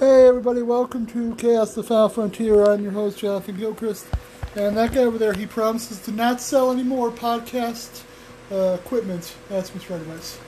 Hey 0.00 0.26
everybody, 0.26 0.62
welcome 0.62 1.06
to 1.06 1.36
Chaos 1.36 1.74
the 1.76 1.84
Final 1.84 2.08
Frontier. 2.08 2.64
I'm 2.64 2.82
your 2.82 2.90
host, 2.90 3.18
Jonathan 3.18 3.56
Gilchrist. 3.56 4.06
And 4.54 4.76
that 4.76 4.92
guy 4.92 5.00
over 5.00 5.16
there, 5.18 5.32
he 5.32 5.46
promises 5.46 5.98
to 6.02 6.12
not 6.12 6.40
sell 6.40 6.70
any 6.70 6.82
more 6.82 7.10
podcast 7.10 8.02
uh, 8.50 8.74
equipment. 8.74 9.34
That's 9.48 9.70
Mr. 9.70 9.96
Advice. 9.96 10.38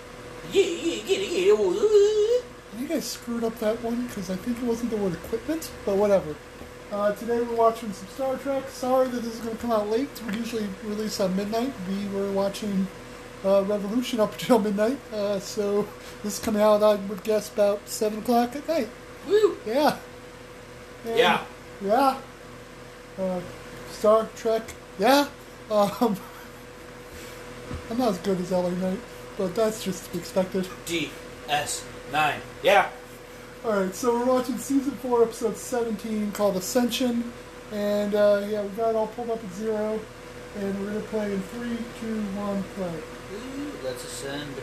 Yeah, 0.52 0.62
yeah, 0.64 1.02
get 1.04 1.20
it. 1.22 2.44
I 2.72 2.76
think 2.76 2.90
I 2.90 3.00
screwed 3.00 3.44
up 3.44 3.58
that 3.60 3.82
one 3.82 4.06
because 4.06 4.28
I 4.30 4.36
think 4.36 4.58
it 4.58 4.64
wasn't 4.64 4.90
the 4.90 4.96
word 4.96 5.14
equipment, 5.14 5.70
but 5.86 5.96
whatever. 5.96 6.34
Uh, 6.92 7.12
today 7.12 7.40
we're 7.40 7.56
watching 7.56 7.92
some 7.92 8.06
Star 8.08 8.36
Trek. 8.36 8.68
Sorry 8.68 9.08
that 9.08 9.22
this 9.22 9.34
is 9.34 9.40
going 9.40 9.56
to 9.56 9.62
come 9.62 9.72
out 9.72 9.88
late. 9.88 10.08
We 10.30 10.36
usually 10.36 10.68
release 10.84 11.18
on 11.20 11.34
midnight. 11.34 11.72
We 11.88 12.06
were 12.08 12.30
watching 12.32 12.86
uh, 13.44 13.62
Revolution 13.64 14.20
up 14.20 14.32
until 14.38 14.58
midnight, 14.58 14.98
uh, 15.12 15.38
so 15.40 15.88
this 16.22 16.38
is 16.38 16.44
coming 16.44 16.60
out, 16.62 16.82
I 16.82 16.96
would 16.96 17.24
guess, 17.24 17.52
about 17.52 17.88
7 17.88 18.18
o'clock 18.18 18.54
at 18.54 18.68
night. 18.68 18.88
Woo. 19.26 19.56
Yeah. 19.66 19.98
And- 21.06 21.18
Yeah. 21.18 21.44
Yeah. 21.80 22.18
Star 23.94 24.28
Trek. 24.36 24.62
Yeah. 24.98 25.28
Um, 25.70 25.90
I'm 27.90 27.98
not 27.98 28.08
as 28.08 28.18
good 28.18 28.40
as 28.40 28.50
LA 28.50 28.70
Knight, 28.70 29.00
but 29.38 29.54
that's 29.54 29.82
just 29.82 30.04
to 30.04 30.12
be 30.12 30.18
expected. 30.18 30.68
DS9. 30.86 32.34
Yeah. 32.62 32.90
Alright, 33.64 33.94
so 33.94 34.18
we're 34.18 34.26
watching 34.26 34.58
season 34.58 34.92
4, 34.92 35.22
episode 35.22 35.56
17, 35.56 36.32
called 36.32 36.56
Ascension. 36.56 37.32
And 37.72 38.14
uh, 38.14 38.46
yeah, 38.48 38.62
we 38.62 38.68
got 38.70 38.90
it 38.90 38.96
all 38.96 39.06
pulled 39.06 39.30
up 39.30 39.42
at 39.42 39.52
zero. 39.54 39.98
And 40.58 40.80
we're 40.80 40.90
going 40.90 41.02
to 41.02 41.08
play 41.08 41.32
in 41.32 41.40
3, 41.40 41.76
2, 42.00 42.20
1, 42.20 42.62
play. 42.76 42.94
Ooh, 43.32 43.72
let's 43.82 44.04
ascend. 44.04 44.54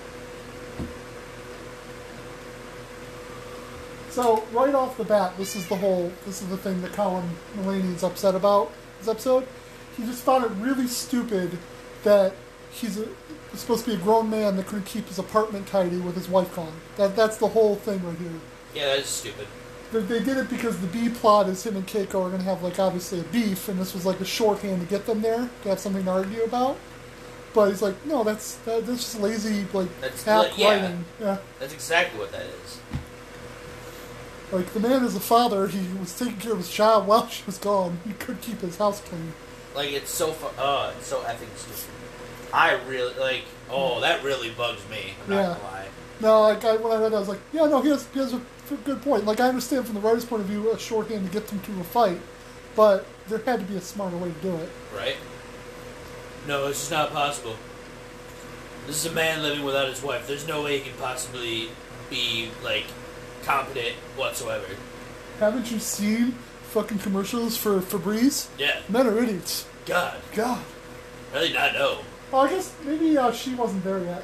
So 4.12 4.44
right 4.52 4.76
off 4.76 4.98
the 4.98 5.06
bat, 5.06 5.38
this 5.38 5.56
is 5.56 5.68
the 5.70 5.78
whole 5.78 6.12
this 6.26 6.42
is 6.42 6.50
the 6.50 6.58
thing 6.58 6.82
that 6.82 6.92
Colin 6.92 7.30
Mulaney's 7.56 8.04
upset 8.04 8.36
about 8.36 8.72
this 9.02 9.10
episode. 9.10 9.48
He 9.98 10.04
just 10.06 10.24
found 10.24 10.46
it 10.46 10.52
really 10.58 10.88
stupid 10.88 11.58
that 12.04 12.34
he's 12.72 12.98
a, 12.98 13.08
supposed 13.54 13.86
to 13.86 13.92
be 13.92 13.96
a 13.96 14.00
grown 14.00 14.30
man 14.30 14.56
that 14.56 14.68
couldn't 14.68 14.86
keep 14.86 15.08
his 15.08 15.20
apartment 15.20 15.68
tidy 15.68 15.98
with 15.98 16.16
his 16.16 16.30
wife 16.30 16.56
gone. 16.56 16.74
That 16.98 17.16
that's 17.16 17.38
the 17.38 17.50
whole 17.50 17.76
thing 17.76 18.04
right 18.06 18.18
here. 18.18 18.32
Yeah, 18.74 18.86
that 18.88 19.00
is 19.00 19.08
stupid. 19.08 19.48
They, 19.92 20.00
they 20.02 20.24
did 20.24 20.38
it 20.38 20.50
because 20.50 20.80
the 20.80 20.88
B 20.88 21.10
plot 21.10 21.50
is 21.50 21.66
him 21.66 21.76
and 21.76 21.86
Keiko 21.86 22.26
are 22.26 22.30
going 22.30 22.38
to 22.38 22.44
have 22.44 22.64
like 22.64 22.80
obviously 22.80 23.20
a 23.20 23.24
beef, 23.24 23.68
and 23.68 23.80
this 23.80 23.94
was 23.94 24.06
like 24.06 24.20
a 24.22 24.26
shorthand 24.26 24.82
to 24.82 24.88
get 24.88 25.06
them 25.06 25.22
there 25.22 25.50
to 25.64 25.70
have 25.70 25.80
something 25.80 26.06
to 26.06 26.12
argue 26.12 26.44
about. 26.44 26.78
But 27.54 27.70
he's 27.70 27.82
like, 27.82 28.06
no, 28.06 28.24
that's 28.24 28.56
that, 28.58 28.86
that's 28.86 29.00
just 29.00 29.20
lazy 29.20 29.66
like 29.74 29.90
That's 30.00 30.26
yeah. 30.26 30.70
writing. 30.70 31.06
Yeah. 31.20 31.38
That's 31.60 31.74
exactly 31.74 32.20
what 32.20 32.32
that 32.32 32.46
is. 32.46 32.80
Like 34.52 34.74
the 34.74 34.80
man 34.82 35.04
is 35.06 35.16
a 35.16 35.20
father, 35.20 35.68
he 35.68 35.80
was 35.98 36.18
taking 36.18 36.38
care 36.38 36.52
of 36.52 36.58
his 36.58 36.70
child 36.70 37.08
while 37.08 37.28
she 37.28 37.44
was 37.46 37.58
gone. 37.58 38.00
He 38.06 38.14
could 38.14 38.42
keep 38.42 38.60
his 38.62 38.78
house 38.78 39.00
clean. 39.02 39.34
Like, 39.74 39.92
it's 39.94 40.12
so 40.12 40.34
fu- 40.34 40.62
uh, 40.62 40.92
it's 40.98 41.08
so 41.08 41.22
effing 41.22 41.56
stupid. 41.56 41.86
I 42.54 42.74
really, 42.90 43.18
like, 43.18 43.44
oh, 43.70 44.02
that 44.02 44.22
really 44.24 44.50
bugs 44.50 44.82
me. 44.90 45.14
I'm 45.24 45.30
not 45.30 45.36
Yeah. 45.38 45.48
gonna 45.48 45.64
lie. 45.64 45.86
No, 46.20 46.42
like 46.42 46.66
I, 46.66 46.76
when 46.76 46.92
I 46.92 47.02
read 47.02 47.14
that, 47.14 47.16
I 47.16 47.20
was 47.20 47.30
like, 47.30 47.40
yeah, 47.54 47.66
no, 47.68 47.82
he 47.82 47.90
has, 47.90 48.06
he 48.14 48.20
has 48.20 48.34
a 48.34 48.42
good 48.84 49.02
point. 49.02 49.26
Like 49.26 49.40
I 49.40 49.48
understand 49.48 49.86
from 49.86 49.96
the 49.96 50.02
writer's 50.02 50.26
point 50.26 50.42
of 50.42 50.48
view, 50.50 50.70
a 50.72 50.78
shorthand 50.78 51.26
to 51.26 51.32
get 51.32 51.48
them 51.48 51.62
to 51.62 51.80
a 51.80 51.84
fight, 51.86 52.20
but 52.76 53.06
there 53.30 53.40
had 53.40 53.62
to 53.62 53.66
be 53.66 53.78
a 53.78 53.82
smarter 53.82 54.18
way 54.18 54.30
to 54.30 54.40
do 54.42 54.54
it. 54.58 54.70
Right? 54.96 55.16
No, 56.48 56.68
it's 56.68 56.80
just 56.80 56.92
not 56.92 57.14
possible. 57.14 57.56
This 58.88 59.06
is 59.06 59.12
a 59.12 59.16
man 59.16 59.42
living 59.42 59.64
without 59.64 59.88
his 59.88 60.02
wife. 60.04 60.28
There's 60.28 60.48
no 60.48 60.64
way 60.64 60.80
he 60.80 60.90
can 60.90 61.00
possibly 61.00 61.70
be, 62.10 62.50
like, 62.64 62.86
competent 63.44 63.96
whatsoever. 64.16 64.66
Haven't 65.40 65.72
you 65.72 65.80
seen 65.80 66.34
fucking 66.70 67.00
commercials 67.00 67.58
for 67.58 67.80
Febreze? 67.80 68.48
Yeah. 68.58 68.80
Men 68.90 69.08
are 69.08 69.18
idiots. 69.18 69.66
God. 69.86 70.18
God. 70.34 70.62
Really 71.34 71.54
not 71.54 71.74
know. 71.74 72.00
Well, 72.32 72.42
I 72.44 72.50
guess 72.50 72.74
maybe 72.86 73.18
uh, 73.18 73.32
she 73.32 73.56
wasn't 73.56 73.84
there 73.84 74.00
yet. 74.04 74.24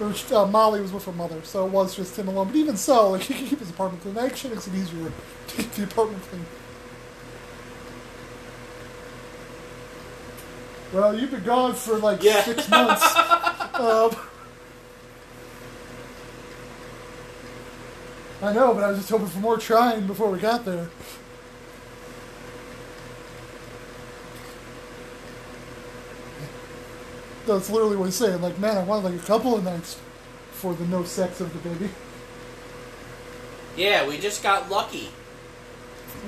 Or, 0.00 0.14
uh, 0.34 0.46
Molly 0.46 0.80
was 0.80 0.92
with 0.92 1.04
her 1.04 1.12
mother, 1.12 1.40
so 1.44 1.66
it 1.66 1.72
was 1.72 1.94
just 1.94 2.18
him 2.18 2.28
alone. 2.28 2.46
But 2.48 2.56
even 2.56 2.76
so, 2.76 3.10
like 3.12 3.22
he 3.22 3.34
could 3.34 3.46
keep 3.48 3.58
his 3.58 3.70
apartment 3.70 4.02
clean. 4.02 4.14
That 4.14 4.24
actually 4.26 4.54
makes 4.54 4.66
it 4.66 4.74
easier 4.74 5.12
to 5.48 5.56
keep 5.56 5.70
the 5.72 5.84
apartment 5.84 6.22
clean. 6.24 6.44
Well, 10.92 11.18
you've 11.18 11.30
been 11.30 11.44
gone 11.44 11.74
for 11.74 11.98
like 11.98 12.22
Yeah. 12.22 12.42
six 12.42 12.68
months. 12.68 13.16
um, 13.74 14.10
I 18.42 18.52
know, 18.52 18.72
but 18.74 18.84
I 18.84 18.88
was 18.88 18.98
just 18.98 19.10
hoping 19.10 19.26
for 19.26 19.38
more 19.38 19.58
trying 19.58 20.06
before 20.06 20.30
we 20.30 20.38
got 20.38 20.64
there. 20.64 20.88
That's 27.46 27.70
literally 27.70 27.96
what 27.96 28.04
he's 28.06 28.14
saying. 28.14 28.40
Like, 28.40 28.58
man, 28.58 28.76
I 28.78 28.82
wanted 28.82 29.12
like 29.12 29.22
a 29.22 29.26
couple 29.26 29.56
of 29.56 29.64
nights 29.64 29.98
for 30.52 30.74
the 30.74 30.86
no 30.86 31.04
sex 31.04 31.40
of 31.40 31.52
the 31.52 31.68
baby. 31.68 31.90
Yeah, 33.76 34.06
we 34.06 34.18
just 34.18 34.42
got 34.42 34.70
lucky. 34.70 35.08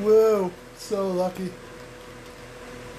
Whoa, 0.01 0.51
so 0.77 1.09
lucky. 1.09 1.53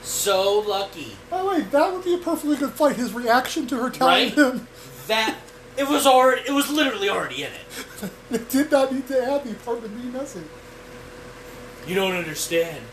So 0.04 0.60
lucky. 0.60 1.16
By 1.30 1.42
the 1.42 1.48
way, 1.48 1.62
that 1.62 1.94
would 1.94 2.04
be 2.04 2.14
a 2.14 2.18
perfectly 2.18 2.58
good 2.58 2.72
fight. 2.72 2.98
His 2.98 3.14
reaction 3.14 3.68
to 3.68 3.78
her 3.78 3.90
telling 3.90 4.14
Right? 4.30 4.34
him 4.34 4.68
That 5.08 5.36
it 5.78 5.88
was 5.88 6.06
already 6.06 6.42
it 6.48 6.52
was 6.52 6.70
literally 6.70 7.10
already 7.10 7.44
in 7.44 7.52
it. 7.52 8.12
it 8.32 8.50
did 8.50 8.72
not 8.72 8.94
need 8.94 9.08
to 9.08 9.26
have 9.26 9.44
the 9.44 9.52
apartment 9.52 10.02
be 10.02 10.08
messy. 10.10 10.42
You 11.88 11.96
don't 11.96 12.14
understand. 12.16 12.84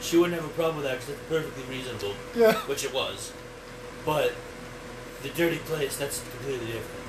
She 0.00 0.16
wouldn't 0.16 0.40
have 0.40 0.48
a 0.48 0.54
problem 0.54 0.76
with 0.76 0.84
that 0.86 0.94
because 1.00 1.10
it's 1.10 1.28
perfectly 1.28 1.64
reasonable, 1.76 2.14
Yeah. 2.34 2.54
which 2.66 2.84
it 2.84 2.94
was. 2.94 3.32
But 4.06 4.32
the 5.22 5.28
dirty 5.30 5.58
place, 5.58 5.96
that's 5.96 6.20
completely 6.30 6.66
different. 6.66 7.04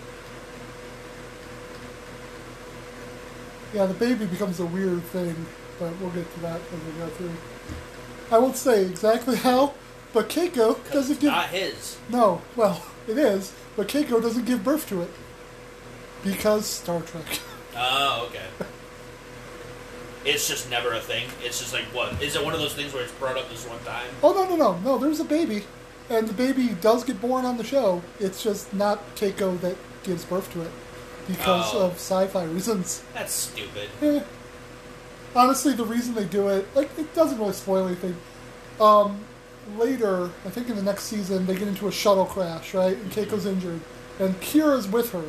Yeah, 3.73 3.85
the 3.85 3.93
baby 3.93 4.25
becomes 4.25 4.59
a 4.59 4.65
weird 4.65 5.03
thing, 5.05 5.45
but 5.79 5.95
we'll 5.99 6.09
get 6.09 6.31
to 6.33 6.39
that 6.41 6.59
as 6.59 6.93
we 6.93 6.99
go 6.99 7.07
through. 7.09 7.31
I 8.31 8.39
won't 8.39 8.57
say 8.57 8.83
exactly 8.85 9.35
how, 9.47 9.73
but 10.13 10.29
Keiko 10.29 10.77
doesn't 10.91 11.13
it's 11.13 11.21
give. 11.21 11.31
not 11.31 11.49
his. 11.49 11.97
No, 12.09 12.41
well, 12.55 12.83
it 13.07 13.17
is, 13.17 13.53
but 13.75 13.87
Keiko 13.87 14.21
doesn't 14.21 14.45
give 14.45 14.63
birth 14.63 14.87
to 14.89 15.01
it 15.01 15.11
because 16.23 16.65
Star 16.65 17.01
Trek. 17.01 17.39
Oh, 17.75 18.27
okay. 18.29 18.45
It's 20.25 20.47
just 20.47 20.69
never 20.69 20.93
a 20.93 20.99
thing. 20.99 21.27
It's 21.43 21.59
just 21.59 21.73
like 21.73 21.85
what? 21.85 22.21
Is 22.21 22.35
it 22.35 22.43
one 22.43 22.53
of 22.53 22.59
those 22.59 22.73
things 22.75 22.93
where 22.93 23.03
it's 23.03 23.11
brought 23.13 23.37
up 23.37 23.49
this 23.49 23.65
one 23.67 23.79
time? 23.85 24.07
Oh 24.21 24.33
no, 24.33 24.43
no, 24.49 24.55
no, 24.55 24.79
no! 24.79 24.97
There's 24.97 25.19
a 25.21 25.23
baby, 25.25 25.63
and 26.09 26.27
the 26.27 26.33
baby 26.33 26.69
does 26.81 27.03
get 27.03 27.21
born 27.21 27.45
on 27.45 27.57
the 27.57 27.63
show. 27.63 28.01
It's 28.19 28.43
just 28.43 28.73
not 28.73 28.99
Keiko 29.15 29.59
that 29.61 29.77
gives 30.03 30.25
birth 30.25 30.51
to 30.53 30.61
it 30.61 30.71
because 31.27 31.73
Oh. 31.73 31.85
of 31.85 31.93
sci-fi 31.93 32.43
reasons. 32.45 33.01
That's 33.13 33.31
stupid. 33.33 33.89
Eh. 34.01 34.21
Honestly, 35.35 35.73
the 35.73 35.85
reason 35.85 36.15
they 36.15 36.25
do 36.25 36.47
it, 36.49 36.67
like, 36.75 36.89
it 36.97 37.13
doesn't 37.13 37.37
really 37.37 37.53
spoil 37.53 37.85
anything. 37.87 38.17
Um, 38.81 39.19
later, 39.77 40.29
I 40.45 40.49
think 40.49 40.69
in 40.69 40.75
the 40.75 40.81
next 40.83 41.03
season, 41.03 41.45
they 41.45 41.55
get 41.55 41.67
into 41.67 41.87
a 41.87 41.91
shuttle 41.91 42.25
crash, 42.25 42.73
right? 42.73 42.95
And 42.97 43.11
Keiko's 43.11 43.45
injured, 43.45 43.79
and 44.19 44.35
Kira's 44.41 44.87
with 44.87 45.11
her. 45.11 45.23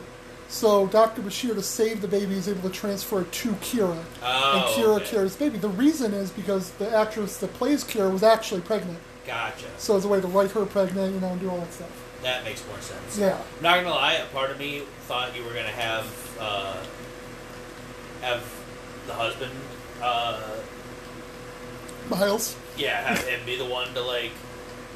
So 0.49 0.87
Dr. 0.89 1.23
Bashir, 1.23 1.55
to 1.55 1.63
save 1.63 2.01
the 2.01 2.09
baby, 2.09 2.35
is 2.35 2.49
able 2.49 2.63
to 2.69 2.71
transfer 2.71 3.21
it 3.21 3.31
to 3.33 3.51
Kira, 3.53 4.03
Oh, 4.23 4.53
and 4.57 4.65
Kira 4.85 4.97
okay. 4.97 5.05
carries 5.07 5.37
the 5.37 5.45
baby. 5.45 5.59
The 5.59 5.69
reason 5.69 6.13
is 6.13 6.31
because 6.31 6.71
the 6.73 6.95
actress 6.97 7.37
that 7.39 7.53
plays 7.55 7.85
Kira 7.85 8.11
was 8.13 8.23
actually 8.25 8.63
pregnant, 8.63 8.99
Gotcha. 9.27 9.67
so 9.79 9.97
as 9.97 10.05
a 10.05 10.09
way 10.09 10.21
to 10.21 10.27
write 10.27 10.51
her 10.53 10.67
pregnant, 10.67 11.15
you 11.15 11.21
know, 11.21 11.29
and 11.29 11.41
do 11.41 11.49
all 11.51 11.59
that 11.59 11.73
stuff. 11.73 12.07
That 12.23 12.43
makes 12.45 12.67
more 12.67 12.81
sense. 12.81 13.17
Yeah. 13.17 13.39
I'm 13.59 13.63
not 13.63 13.77
gonna 13.83 13.95
lie, 13.95 14.15
a 14.15 14.27
part 14.27 14.51
of 14.51 14.59
me 14.59 14.83
thought 15.03 15.35
you 15.37 15.45
were 15.45 15.51
gonna 15.55 15.69
have 15.69 16.37
uh, 16.41 16.77
have 18.23 18.43
the 19.07 19.15
husband, 19.15 19.53
uh, 20.03 20.41
Miles, 22.09 22.57
yeah, 22.81 23.03
have 23.15 23.27
him 23.29 23.41
be 23.47 23.57
the 23.57 23.65
one 23.65 23.93
to 23.95 24.01
like 24.01 24.33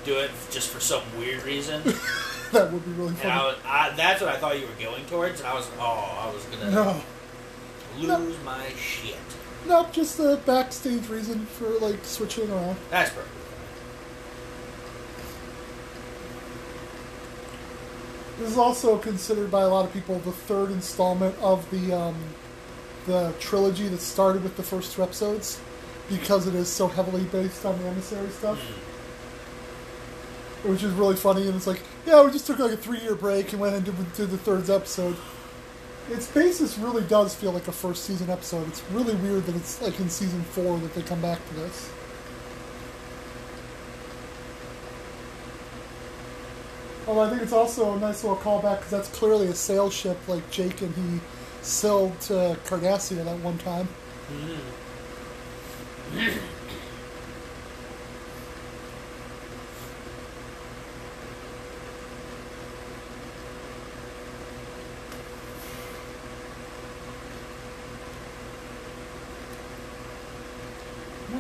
do 0.04 0.19
it 0.19 0.31
just 0.50 0.70
for 0.70 0.81
some 0.81 1.02
weird 1.19 1.42
reason. 1.44 1.82
that 2.52 2.72
would 2.72 2.84
be 2.84 2.92
really 2.92 3.14
And 3.22 3.31
I 3.32 3.44
was, 3.44 3.56
I, 3.64 3.90
that's 3.96 4.20
what 4.20 4.31
I 4.31 4.36
thought 4.38 4.58
you 4.58 4.66
were 4.66 4.82
going 4.82 5.04
towards, 5.06 5.40
and 5.40 5.48
I 5.48 5.54
was, 5.54 5.69
oh, 5.78 5.82
I 6.28 6.32
was 6.32 6.44
gonna 6.44 6.70
No. 6.70 7.00
lose 8.19 8.36
my 8.44 8.69
shit. 8.70 9.16
Nope, 9.66 9.92
just 9.92 10.16
the 10.19 10.40
backstage 10.44 11.08
reason 11.08 11.46
for 11.46 11.69
like 11.78 12.04
switching 12.04 12.50
around. 12.50 12.76
That's 12.90 13.10
perfect. 13.10 13.31
This 18.38 18.50
is 18.50 18.58
also 18.58 18.98
considered 18.98 19.50
by 19.50 19.62
a 19.62 19.69
lot 19.69 19.84
of 19.86 19.92
people 19.92 20.19
the 20.19 20.32
third 20.32 20.70
installment 20.70 21.36
of 21.40 21.69
the 21.70 21.92
um, 21.96 22.16
the 23.06 23.32
trilogy 23.38 23.86
that 23.88 24.00
started 24.00 24.42
with 24.42 24.56
the 24.56 24.62
first 24.62 24.92
two 24.94 25.02
episodes 25.02 25.60
because 26.09 26.47
it 26.47 26.55
is 26.55 26.69
so 26.69 26.89
heavily 26.89 27.25
based 27.25 27.65
on 27.65 27.79
the 27.81 27.89
emissary 27.89 28.29
stuff. 28.31 28.59
Which 30.62 30.83
is 30.83 30.93
really 30.93 31.17
funny, 31.17 31.47
and 31.47 31.56
it's 31.56 31.67
like, 31.67 31.83
yeah, 32.06 32.25
we 32.25 32.31
just 32.31 32.47
took 32.47 32.59
like 32.59 32.73
a 32.73 32.77
three 32.77 33.01
year 33.01 33.15
break 33.15 33.53
and 33.53 33.61
went 33.61 33.77
into 33.77 33.93
did 34.17 34.31
the 34.31 34.39
third 34.39 34.71
episode. 34.71 35.17
Its 36.11 36.27
basis 36.27 36.79
really 36.79 37.03
does 37.05 37.35
feel 37.35 37.53
like 37.53 37.69
a 37.69 37.73
first 37.73 38.05
season 38.05 38.31
episode. 38.31 38.69
It's 38.69 38.83
really 38.91 39.15
weird 39.17 39.47
that 39.47 39.56
it's 39.56 39.81
like 39.81 39.99
in 40.01 40.09
season 40.09 40.43
four 40.43 40.79
that 40.79 40.95
they 40.95 41.03
come 41.03 41.21
back 41.21 41.47
to 41.49 41.55
this. 41.55 41.91
Although 47.06 47.23
I 47.23 47.31
think 47.31 47.43
it's 47.43 47.53
also 47.53 47.95
a 47.95 48.01
nice 48.01 48.25
little 48.25 48.39
callback 48.39 48.79
because 48.79 48.91
that's 48.91 49.09
clearly 49.09 49.47
a 49.49 49.55
sail 49.55 49.91
ship 49.91 50.19
like 50.27 50.51
Jake 50.51 50.81
and 50.81 50.95
he 50.95 51.21
sailed 51.61 52.19
to 52.23 52.59
Cardassia 52.65 53.25
that 53.25 53.39
one 53.41 53.59
time. 53.59 53.89
I'm 54.31 54.83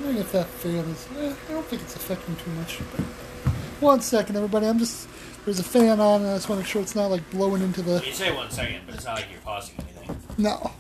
wondering 0.04 0.16
if 0.18 0.32
that 0.32 0.46
fan 0.46 0.84
is. 0.84 1.08
Eh, 1.16 1.34
I 1.48 1.52
don't 1.52 1.66
think 1.66 1.82
it's 1.82 1.96
affecting 1.96 2.36
too 2.36 2.50
much. 2.52 2.76
One 3.80 4.00
second, 4.00 4.36
everybody. 4.36 4.66
I'm 4.66 4.78
just. 4.78 5.08
There's 5.44 5.58
a 5.58 5.64
fan 5.64 6.00
on, 6.00 6.22
and 6.22 6.30
I 6.30 6.36
just 6.36 6.48
want 6.48 6.58
to 6.58 6.62
make 6.62 6.70
sure 6.70 6.80
it's 6.80 6.94
not 6.94 7.10
like 7.10 7.28
blowing 7.30 7.62
into 7.62 7.82
the. 7.82 8.02
You 8.04 8.12
say 8.12 8.34
one 8.34 8.50
second, 8.50 8.80
but 8.86 8.94
it's 8.94 9.04
not 9.04 9.16
like 9.16 9.26
you're 9.30 9.40
pausing 9.40 9.76
anything. 9.78 10.16
No. 10.38 10.70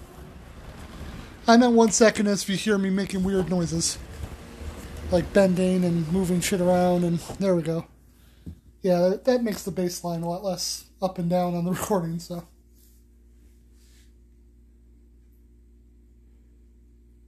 I 1.46 1.58
meant 1.58 1.72
one 1.74 1.90
second 1.90 2.26
as 2.26 2.42
if 2.42 2.48
you 2.48 2.56
hear 2.56 2.78
me 2.78 2.88
making 2.88 3.22
weird 3.22 3.50
noises. 3.50 3.98
Like 5.10 5.30
bending 5.34 5.84
and 5.84 6.10
moving 6.10 6.40
shit 6.40 6.60
around, 6.60 7.04
and 7.04 7.18
there 7.38 7.54
we 7.54 7.62
go. 7.62 7.86
Yeah, 8.82 9.00
that, 9.08 9.24
that 9.26 9.42
makes 9.42 9.62
the 9.62 9.70
bass 9.70 10.02
line 10.02 10.22
a 10.22 10.28
lot 10.28 10.42
less 10.42 10.86
up 11.02 11.18
and 11.18 11.28
down 11.28 11.54
on 11.54 11.64
the 11.64 11.70
recording, 11.72 12.18
so. 12.18 12.46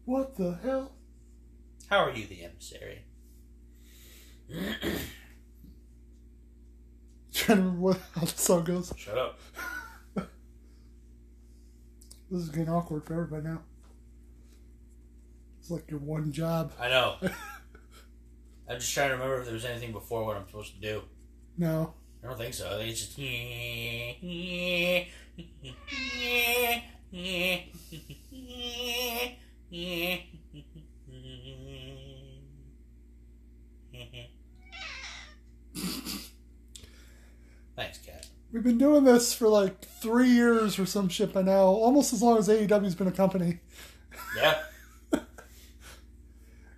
What 0.06 0.36
the 0.36 0.58
hell? 0.62 0.92
How 1.88 1.98
are 1.98 2.12
you, 2.12 2.26
the 2.26 2.44
emissary? 2.44 3.02
trying 7.34 7.58
to 7.58 7.62
remember 7.62 7.80
what, 7.80 8.00
how 8.14 8.22
the 8.22 8.26
song 8.28 8.64
goes. 8.64 8.92
Shut 8.96 9.19
up. 9.19 9.38
This 12.28 12.42
is 12.42 12.48
getting 12.48 12.69
awkward 12.69 13.04
for 13.04 13.12
everybody 13.12 13.44
now. 13.44 13.60
It's 15.66 15.72
like 15.72 15.90
your 15.90 15.98
one 15.98 16.30
job. 16.30 16.70
I 16.80 16.88
know. 16.88 17.16
I'm 18.70 18.78
just 18.78 18.94
trying 18.94 19.08
to 19.08 19.14
remember 19.14 19.40
if 19.40 19.46
there 19.46 19.54
was 19.54 19.64
anything 19.64 19.90
before 19.90 20.24
what 20.24 20.36
I'm 20.36 20.46
supposed 20.46 20.74
to 20.74 20.80
do. 20.80 21.02
No. 21.58 21.94
I 22.22 22.28
don't 22.28 22.38
think 22.38 22.54
so. 22.54 22.68
I 22.68 22.76
think 22.76 22.90
it's 22.90 23.00
just. 23.00 23.16
Thanks, 37.74 37.98
Cat. 37.98 38.28
We've 38.52 38.62
been 38.62 38.78
doing 38.78 39.02
this 39.02 39.34
for 39.34 39.48
like 39.48 39.84
three 39.84 40.28
years 40.28 40.78
or 40.78 40.86
some 40.86 41.08
shit 41.08 41.32
by 41.32 41.42
now, 41.42 41.64
almost 41.64 42.12
as 42.12 42.22
long 42.22 42.38
as 42.38 42.46
AEW's 42.46 42.94
been 42.94 43.08
a 43.08 43.10
company. 43.10 43.58
Yeah. 44.36 44.58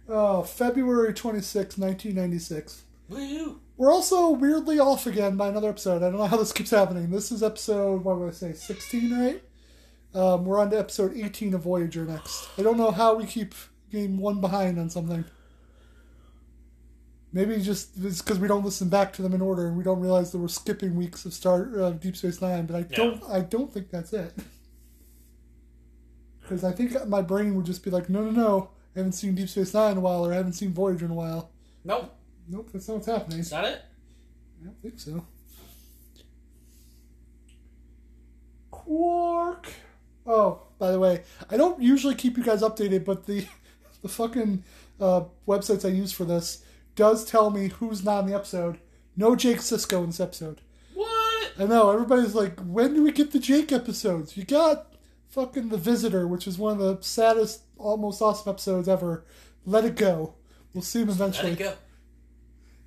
Oh, 0.08 0.42
February 0.42 1.12
26, 1.12 1.76
1996. 1.76 2.84
Woo! 3.10 3.60
We're 3.76 3.92
also 3.92 4.30
weirdly 4.30 4.78
off 4.78 5.06
again 5.06 5.36
by 5.36 5.48
another 5.48 5.68
episode. 5.68 6.02
I 6.02 6.10
don't 6.10 6.18
know 6.18 6.26
how 6.26 6.38
this 6.38 6.52
keeps 6.52 6.70
happening. 6.70 7.10
This 7.10 7.30
is 7.30 7.42
episode, 7.42 8.04
what 8.04 8.18
would 8.18 8.30
I 8.30 8.32
say, 8.32 8.52
16, 8.54 9.18
right? 9.18 9.42
Um, 10.14 10.46
we're 10.46 10.58
on 10.58 10.70
to 10.70 10.78
episode 10.78 11.14
18 11.14 11.54
of 11.54 11.62
Voyager 11.62 12.04
next. 12.04 12.48
I 12.58 12.62
don't 12.62 12.78
know 12.78 12.90
how 12.90 13.14
we 13.14 13.26
keep 13.26 13.54
getting 13.90 14.18
one 14.18 14.40
behind 14.40 14.78
on 14.78 14.88
something. 14.88 15.24
Maybe 17.30 17.60
just 17.60 17.90
it's 18.02 18.22
because 18.22 18.38
we 18.38 18.48
don't 18.48 18.64
listen 18.64 18.88
back 18.88 19.12
to 19.14 19.22
them 19.22 19.34
in 19.34 19.42
order 19.42 19.66
and 19.66 19.76
we 19.76 19.84
don't 19.84 20.00
realize 20.00 20.32
that 20.32 20.38
we're 20.38 20.48
skipping 20.48 20.96
weeks 20.96 21.26
of 21.26 21.34
Star 21.34 21.78
uh, 21.78 21.90
Deep 21.90 22.16
Space 22.16 22.40
Nine. 22.40 22.64
But 22.64 22.76
I 22.76 22.82
don't, 22.82 23.22
I 23.28 23.40
don't 23.40 23.70
think 23.70 23.90
that's 23.90 24.14
it. 24.14 24.32
Because 26.40 26.64
I 26.64 26.72
think 26.72 27.06
my 27.06 27.20
brain 27.20 27.54
would 27.54 27.66
just 27.66 27.84
be 27.84 27.90
like, 27.90 28.08
no, 28.08 28.22
no, 28.22 28.30
no, 28.30 28.70
I 28.94 29.00
haven't 29.00 29.12
seen 29.12 29.34
Deep 29.34 29.48
Space 29.48 29.74
Nine 29.74 29.92
in 29.92 29.98
a 29.98 30.00
while, 30.00 30.26
or 30.26 30.32
I 30.32 30.36
haven't 30.36 30.54
seen 30.54 30.72
Voyager 30.72 31.04
in 31.04 31.10
a 31.10 31.14
while. 31.14 31.50
Nope. 31.84 32.14
Nope, 32.48 32.70
that's 32.72 32.88
not 32.88 32.94
what's 32.94 33.06
happening. 33.06 33.40
Is 33.40 33.50
that 33.50 33.64
it? 33.64 33.82
I 34.60 34.64
don't 34.64 34.82
think 34.82 34.98
so. 34.98 35.24
Quark. 38.70 39.68
Oh, 40.26 40.62
by 40.78 40.90
the 40.90 40.98
way, 40.98 41.22
I 41.50 41.56
don't 41.56 41.80
usually 41.80 42.14
keep 42.14 42.36
you 42.36 42.42
guys 42.42 42.62
updated, 42.62 43.04
but 43.04 43.26
the 43.26 43.46
the 44.02 44.08
fucking 44.08 44.64
uh, 45.00 45.24
websites 45.46 45.84
I 45.84 45.92
use 45.92 46.12
for 46.12 46.24
this 46.24 46.64
does 46.94 47.24
tell 47.24 47.50
me 47.50 47.68
who's 47.68 48.04
not 48.04 48.20
in 48.20 48.26
the 48.26 48.34
episode. 48.34 48.78
No 49.16 49.36
Jake 49.36 49.58
Sisko 49.58 50.00
in 50.00 50.06
this 50.06 50.20
episode. 50.20 50.60
What? 50.94 51.52
I 51.58 51.64
know 51.64 51.90
everybody's 51.90 52.34
like, 52.34 52.58
when 52.60 52.94
do 52.94 53.02
we 53.02 53.12
get 53.12 53.32
the 53.32 53.38
Jake 53.38 53.72
episodes? 53.72 54.36
You 54.36 54.44
got 54.44 54.94
fucking 55.28 55.68
the 55.68 55.76
Visitor, 55.76 56.26
which 56.26 56.46
is 56.46 56.58
one 56.58 56.72
of 56.72 56.78
the 56.78 56.98
saddest, 57.02 57.62
almost 57.78 58.20
awesome 58.20 58.50
episodes 58.50 58.88
ever. 58.88 59.24
Let 59.64 59.84
it 59.84 59.96
go. 59.96 60.34
We'll 60.74 60.82
see 60.82 61.02
him 61.02 61.08
eventually. 61.08 61.50
Let 61.50 61.60
it 61.60 61.64
go. 61.64 61.74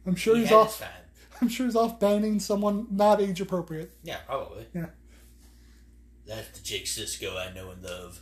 I'm 0.05 0.15
sure 0.15 0.35
He 0.35 0.43
he's 0.43 0.51
off. 0.51 0.81
I'm 1.41 1.49
sure 1.49 1.65
he's 1.65 1.75
off 1.75 1.99
banning 1.99 2.39
someone 2.39 2.87
not 2.91 3.19
age 3.21 3.41
appropriate. 3.41 3.91
Yeah, 4.03 4.17
probably. 4.27 4.67
Yeah. 4.73 4.87
That's 6.27 6.59
the 6.59 6.63
Jake 6.63 6.85
Sisko 6.85 7.35
I 7.35 7.53
know 7.53 7.71
and 7.71 7.83
love. 7.83 8.21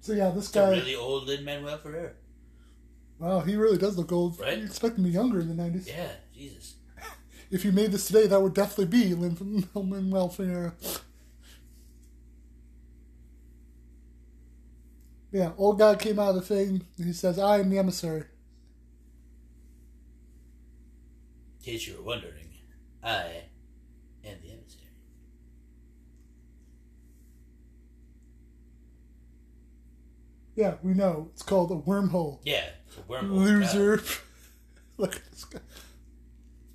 So 0.00 0.12
yeah, 0.12 0.30
this 0.30 0.48
guy. 0.48 0.70
really 0.70 0.96
old 0.96 1.26
Lin 1.26 1.44
Manuel 1.44 1.78
Ferrer. 1.78 2.16
Wow, 3.18 3.40
he 3.40 3.56
really 3.56 3.78
does 3.78 3.96
look 3.98 4.12
old. 4.12 4.38
Right? 4.40 4.58
You 4.58 4.64
expect 4.64 4.96
him 4.96 5.04
to 5.04 5.10
be 5.10 5.14
younger 5.14 5.40
in 5.40 5.54
the 5.54 5.62
'90s. 5.62 5.86
Yeah, 5.88 6.10
Jesus. 6.34 6.74
If 7.50 7.64
you 7.64 7.72
made 7.72 7.92
this 7.92 8.06
today, 8.06 8.26
that 8.26 8.42
would 8.42 8.52
definitely 8.52 8.86
be 8.86 9.14
Lin 9.14 9.66
Manuel 9.74 10.28
Ferreira. 10.28 10.74
Yeah, 15.30 15.52
old 15.58 15.78
guy 15.78 15.94
came 15.96 16.18
out 16.18 16.30
of 16.30 16.34
the 16.36 16.40
thing. 16.42 16.86
And 16.96 17.06
he 17.06 17.12
says, 17.12 17.38
"I 17.38 17.58
am 17.58 17.70
the 17.70 17.78
emissary." 17.78 18.24
In 21.58 21.64
case 21.64 21.86
you 21.86 21.96
were 21.96 22.02
wondering, 22.02 22.48
I 23.02 23.42
am 24.24 24.38
the 24.42 24.52
emissary. 24.52 24.84
Yeah, 30.56 30.74
we 30.82 30.94
know. 30.94 31.30
It's 31.34 31.42
called 31.42 31.70
a 31.70 31.76
wormhole. 31.76 32.40
Yeah, 32.44 32.64
it's 32.86 32.96
a 32.96 33.00
wormhole. 33.02 33.30
Loser. 33.30 34.02
Look 34.96 35.16
at 35.16 35.30
this 35.30 35.44
guy. 35.44 35.60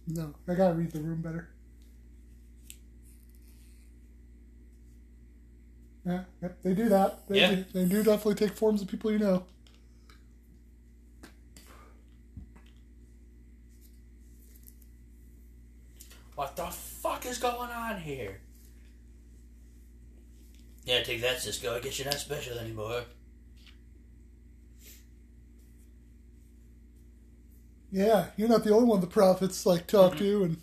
No, 0.08 0.36
I 0.48 0.54
gotta 0.54 0.76
read 0.76 0.92
the 0.92 1.02
room 1.02 1.22
better. 1.22 1.53
Yeah, 6.06 6.24
yep, 6.42 6.62
they 6.62 6.74
do 6.74 6.90
that. 6.90 7.28
They, 7.28 7.40
Yeah. 7.40 7.56
do, 7.56 7.66
they 7.74 7.86
do 7.86 8.04
definitely 8.04 8.36
take 8.36 8.58
forms 8.58 8.82
of 8.82 8.88
people 8.88 9.12
you 9.12 9.20
know. 9.20 9.46
What 16.36 16.56
the 16.56 16.66
fuck 16.66 17.26
is 17.26 17.38
going 17.38 17.70
on 17.70 18.02
here? 18.02 18.42
Yeah, 20.86 21.04
take 21.04 21.22
that, 21.22 21.38
Sisko. 21.38 21.78
I 21.78 21.80
guess 21.80 21.98
you're 21.98 22.08
not 22.08 22.20
special 22.20 22.58
anymore. 22.58 23.04
Yeah, 27.92 28.26
you're 28.36 28.50
not 28.50 28.64
the 28.64 28.74
only 28.74 28.90
one 28.90 29.00
the 29.02 29.08
prophets 29.08 29.66
like 29.66 29.86
talk 29.86 30.14
mm-hmm. 30.14 30.24
to 30.24 30.44
and 30.44 30.58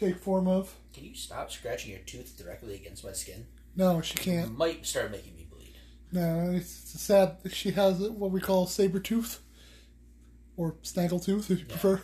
take 0.00 0.18
form 0.18 0.48
of. 0.48 0.74
Can 0.94 1.04
you 1.04 1.14
stop 1.14 1.52
scratching 1.52 1.90
your 1.90 2.00
tooth 2.00 2.36
directly 2.36 2.74
against 2.74 3.04
my 3.04 3.12
skin? 3.12 3.46
No, 3.74 4.00
she 4.00 4.14
can't. 4.18 4.56
might 4.56 4.84
start 4.86 5.10
making 5.10 5.34
me 5.36 5.46
bleed. 5.50 5.74
No, 6.12 6.52
it's 6.52 6.70
sad 7.00 7.38
she 7.50 7.70
has 7.72 7.98
what 8.00 8.30
we 8.30 8.40
call 8.40 8.66
saber 8.66 9.00
tooth 9.00 9.40
or 10.56 10.76
snaggle 10.82 11.20
tooth, 11.20 11.50
if 11.50 11.60
you 11.60 11.66
Yeah. 11.68 11.76
prefer. 11.76 12.02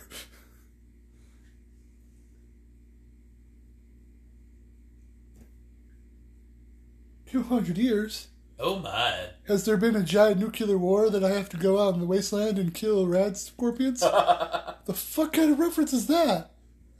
Two 7.25 7.43
hundred 7.43 7.77
years. 7.77 8.27
Oh 8.59 8.79
my. 8.79 9.27
Has 9.47 9.65
there 9.65 9.77
been 9.77 9.95
a 9.95 10.03
giant 10.03 10.39
nuclear 10.39 10.77
war 10.77 11.09
that 11.09 11.23
I 11.23 11.29
have 11.29 11.49
to 11.49 11.57
go 11.57 11.79
out 11.79 11.93
in 11.93 11.99
the 12.01 12.05
wasteland 12.05 12.57
and 12.59 12.73
kill 12.73 13.07
rad 13.07 13.37
scorpions? 13.37 13.99
the 14.85 14.93
fuck 14.93 15.33
kind 15.33 15.51
of 15.51 15.59
reference 15.59 15.93
is 15.93 16.07
that? 16.07 16.51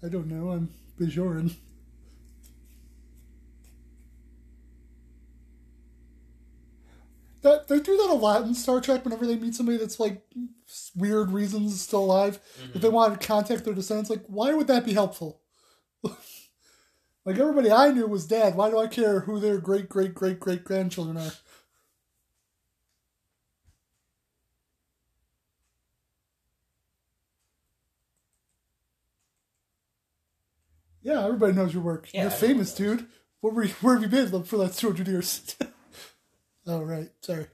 I 0.04 0.08
don't 0.08 0.28
know. 0.28 0.52
I'm 0.52 0.70
Bajoran. 1.00 1.56
That 7.42 7.68
they 7.70 7.80
do 7.80 7.96
that 7.98 8.10
a 8.10 8.14
lot 8.14 8.44
in 8.44 8.54
Star 8.54 8.82
Trek. 8.82 9.06
Whenever 9.06 9.26
they 9.26 9.38
meet 9.38 9.56
somebody 9.56 9.78
that's 9.78 10.00
like 10.00 10.22
weird 10.96 11.32
reasons 11.32 11.80
still 11.82 12.04
alive, 12.04 12.40
if 12.74 12.82
they 12.82 12.90
mhm. 12.90 12.94
want 12.94 13.20
to 13.20 13.28
contact 13.28 13.64
their 13.64 13.74
descendants, 13.74 14.10
like 14.10 14.24
why 14.28 14.54
would 14.54 14.68
that 14.68 14.86
be 14.86 14.94
helpful? 14.94 15.42
like 16.04 17.38
everybody 17.38 17.72
I 17.72 17.92
knew 17.92 18.08
was 18.08 18.28
dead. 18.28 18.56
Why 18.56 18.70
do 18.70 18.78
I 18.78 18.88
care 18.88 19.22
who 19.22 19.40
their 19.40 19.58
great 19.60 19.88
great 19.90 20.14
great 20.14 20.40
great 20.40 20.64
grandchildren 20.66 21.18
are? 21.18 21.32
Yeah, 31.02 31.26
everybody 31.26 31.54
knows 31.54 31.74
your 31.74 31.84
work. 31.84 32.10
Yeah, 32.14 32.24
You're 32.24 32.32
everyone 32.32 32.56
famous, 32.56 32.80
knows. 32.80 32.98
dude. 32.98 33.08
What 33.42 33.54
were 33.54 33.64
you, 33.64 33.74
where 33.82 33.96
have 33.96 34.04
you 34.04 34.10
been 34.10 34.44
for 34.44 34.58
the 34.58 34.64
last 34.64 34.80
200 34.80 35.08
years? 35.08 35.56
oh, 36.70 36.82
right. 36.84 37.10
Sorry. 37.22 37.48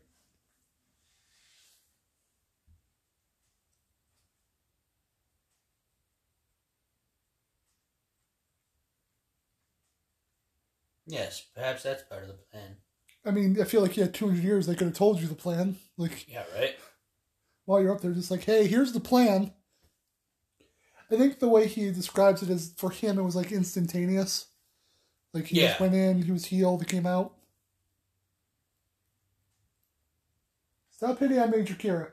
Yes, 11.07 11.45
perhaps 11.53 11.83
that's 11.83 12.03
part 12.03 12.23
of 12.23 12.29
the 12.29 12.33
plan. 12.51 12.77
I 13.25 13.31
mean, 13.31 13.59
I 13.59 13.63
feel 13.63 13.81
like 13.81 13.95
you 13.97 14.03
had 14.03 14.13
200 14.13 14.43
years. 14.43 14.67
They 14.67 14.75
could 14.75 14.87
have 14.87 14.95
told 14.97 15.19
you 15.19 15.27
the 15.27 15.35
plan. 15.35 15.77
Like, 15.97 16.27
Yeah, 16.27 16.43
right? 16.57 16.75
while 17.65 17.81
you're 17.81 17.93
up 17.93 18.01
there, 18.01 18.11
just 18.11 18.31
like, 18.31 18.43
hey, 18.43 18.67
here's 18.67 18.91
the 18.93 18.99
plan. 18.99 19.53
I 21.11 21.15
think 21.17 21.39
the 21.39 21.47
way 21.47 21.67
he 21.67 21.91
describes 21.91 22.41
it 22.41 22.49
is 22.49 22.73
for 22.77 22.89
him, 22.89 23.19
it 23.19 23.23
was 23.23 23.35
like 23.35 23.51
instantaneous. 23.51 24.47
Like, 25.33 25.45
he 25.45 25.57
just 25.57 25.79
went 25.79 25.93
in, 25.93 26.21
he 26.23 26.31
was 26.31 26.45
healed, 26.45 26.81
he 26.81 26.87
came 26.87 27.05
out. 27.05 27.34
Stop 30.95 31.19
hitting 31.19 31.39
on 31.39 31.51
Major 31.51 31.73
Kira. 31.73 32.11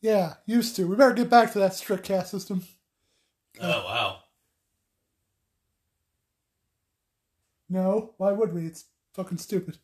Yeah, 0.00 0.34
used 0.46 0.76
to. 0.76 0.86
We 0.86 0.96
better 0.96 1.12
get 1.12 1.28
back 1.28 1.52
to 1.52 1.58
that 1.58 1.74
strict 1.74 2.04
cast 2.04 2.30
system. 2.30 2.64
Oh, 3.60 3.84
wow. 3.84 4.20
No, 7.68 8.14
why 8.16 8.32
would 8.32 8.52
we? 8.52 8.66
It's 8.66 8.86
fucking 9.12 9.38
stupid. 9.38 9.78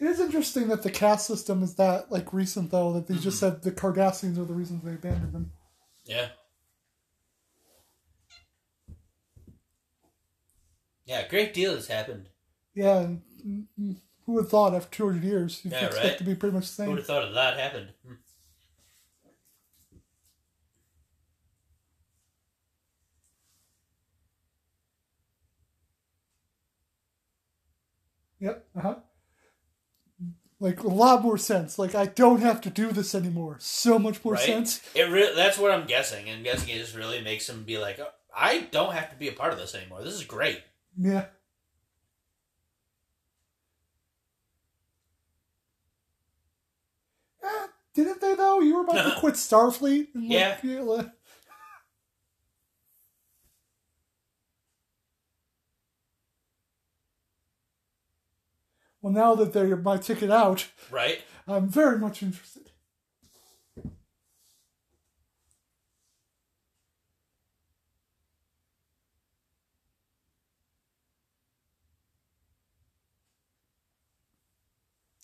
It 0.00 0.04
is 0.06 0.20
interesting 0.20 0.68
that 0.68 0.82
the 0.82 0.90
caste 0.90 1.26
system 1.26 1.62
is 1.62 1.74
that 1.74 2.10
like 2.12 2.32
recent 2.32 2.70
though 2.70 2.92
that 2.92 3.08
they 3.08 3.16
just 3.16 3.40
said 3.40 3.62
the 3.62 3.72
Cardassians 3.72 4.38
are 4.38 4.44
the 4.44 4.54
reasons 4.54 4.84
they 4.84 4.92
abandoned 4.92 5.32
them. 5.32 5.52
Yeah. 6.04 6.28
Yeah, 11.04 11.20
a 11.20 11.28
great 11.28 11.52
deal 11.54 11.74
has 11.74 11.88
happened. 11.88 12.28
Yeah, 12.74 12.98
and, 13.00 13.22
mm, 13.80 13.96
who 14.24 14.32
would 14.34 14.42
have 14.44 14.50
thought 14.50 14.74
after 14.74 14.90
200 14.94 15.24
years 15.24 15.64
you'd 15.64 15.72
Yeah, 15.72 15.86
expect 15.86 16.04
right. 16.04 16.18
to 16.18 16.24
be 16.24 16.34
pretty 16.34 16.54
much 16.54 16.68
the 16.68 16.74
same. 16.74 16.84
Who 16.86 16.90
would 16.92 16.98
have 16.98 17.06
thought 17.06 17.24
a 17.24 17.30
lot 17.30 17.56
happened? 17.58 17.92
Hmm. 18.06 18.14
Yep. 28.40 28.68
Uh 28.76 28.80
huh. 28.80 28.94
Like 30.60 30.82
a 30.82 30.88
lot 30.88 31.22
more 31.22 31.38
sense. 31.38 31.78
Like 31.78 31.94
I 31.94 32.06
don't 32.06 32.40
have 32.40 32.60
to 32.62 32.70
do 32.70 32.90
this 32.90 33.14
anymore. 33.14 33.56
So 33.60 33.98
much 33.98 34.24
more 34.24 34.34
Right? 34.34 34.42
sense. 34.44 34.80
It 34.94 35.04
re- 35.04 35.32
that's 35.34 35.56
what 35.58 35.70
I'm 35.70 35.86
guessing. 35.86 36.28
I'm 36.28 36.42
guessing 36.42 36.68
it 36.70 36.78
just 36.78 36.96
really 36.96 37.20
makes 37.20 37.48
him 37.48 37.62
be 37.62 37.78
like, 37.78 38.00
oh, 38.00 38.08
I 38.36 38.66
don't 38.72 38.92
have 38.92 39.10
to 39.10 39.16
be 39.16 39.28
a 39.28 39.32
part 39.32 39.52
of 39.52 39.58
this 39.58 39.74
anymore. 39.74 40.02
This 40.02 40.14
is 40.14 40.24
great. 40.24 40.60
Yeah. 41.00 41.26
Eh, 47.42 47.66
didn't 47.94 48.20
they 48.20 48.34
though? 48.34 48.60
You 48.60 48.76
were 48.76 48.82
about 48.82 49.14
to 49.14 49.16
quit 49.20 49.34
Starfleet. 49.34 50.08
And 50.14 50.24
Yeah. 50.24 50.56
like, 50.82 51.06
Well, 59.00 59.12
now 59.12 59.34
that 59.36 59.52
they're 59.52 59.76
my 59.76 59.96
ticket 59.96 60.30
out, 60.30 60.68
Right? 60.90 61.20
I'm 61.46 61.68
very 61.68 61.98
much 61.98 62.22
interested. 62.22 62.70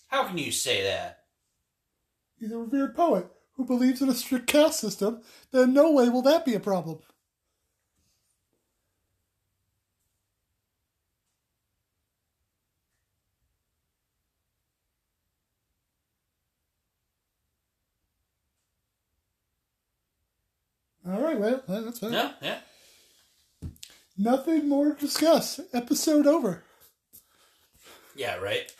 How 0.07 0.23
can 0.25 0.37
you 0.37 0.51
say 0.51 0.81
that? 0.83 1.25
He's 2.39 2.51
a 2.51 2.57
revered 2.57 2.95
poet 2.95 3.27
who 3.55 3.65
believes 3.65 4.01
in 4.01 4.09
a 4.09 4.13
strict 4.13 4.47
caste 4.47 4.79
system. 4.79 5.21
Then 5.51 5.73
no 5.73 5.91
way 5.91 6.07
will 6.09 6.21
that 6.21 6.45
be 6.45 6.53
a 6.53 6.59
problem. 6.59 6.99
All 21.07 21.21
right, 21.39 21.67
well, 21.67 21.83
that's 21.83 21.99
fine. 21.99 22.11
No? 22.11 22.31
Yeah? 22.41 22.57
Nothing 24.17 24.69
more 24.69 24.93
to 24.93 24.99
discuss. 24.99 25.59
Episode 25.73 26.25
over. 26.25 26.63
Yeah, 28.15 28.37
right? 28.37 28.71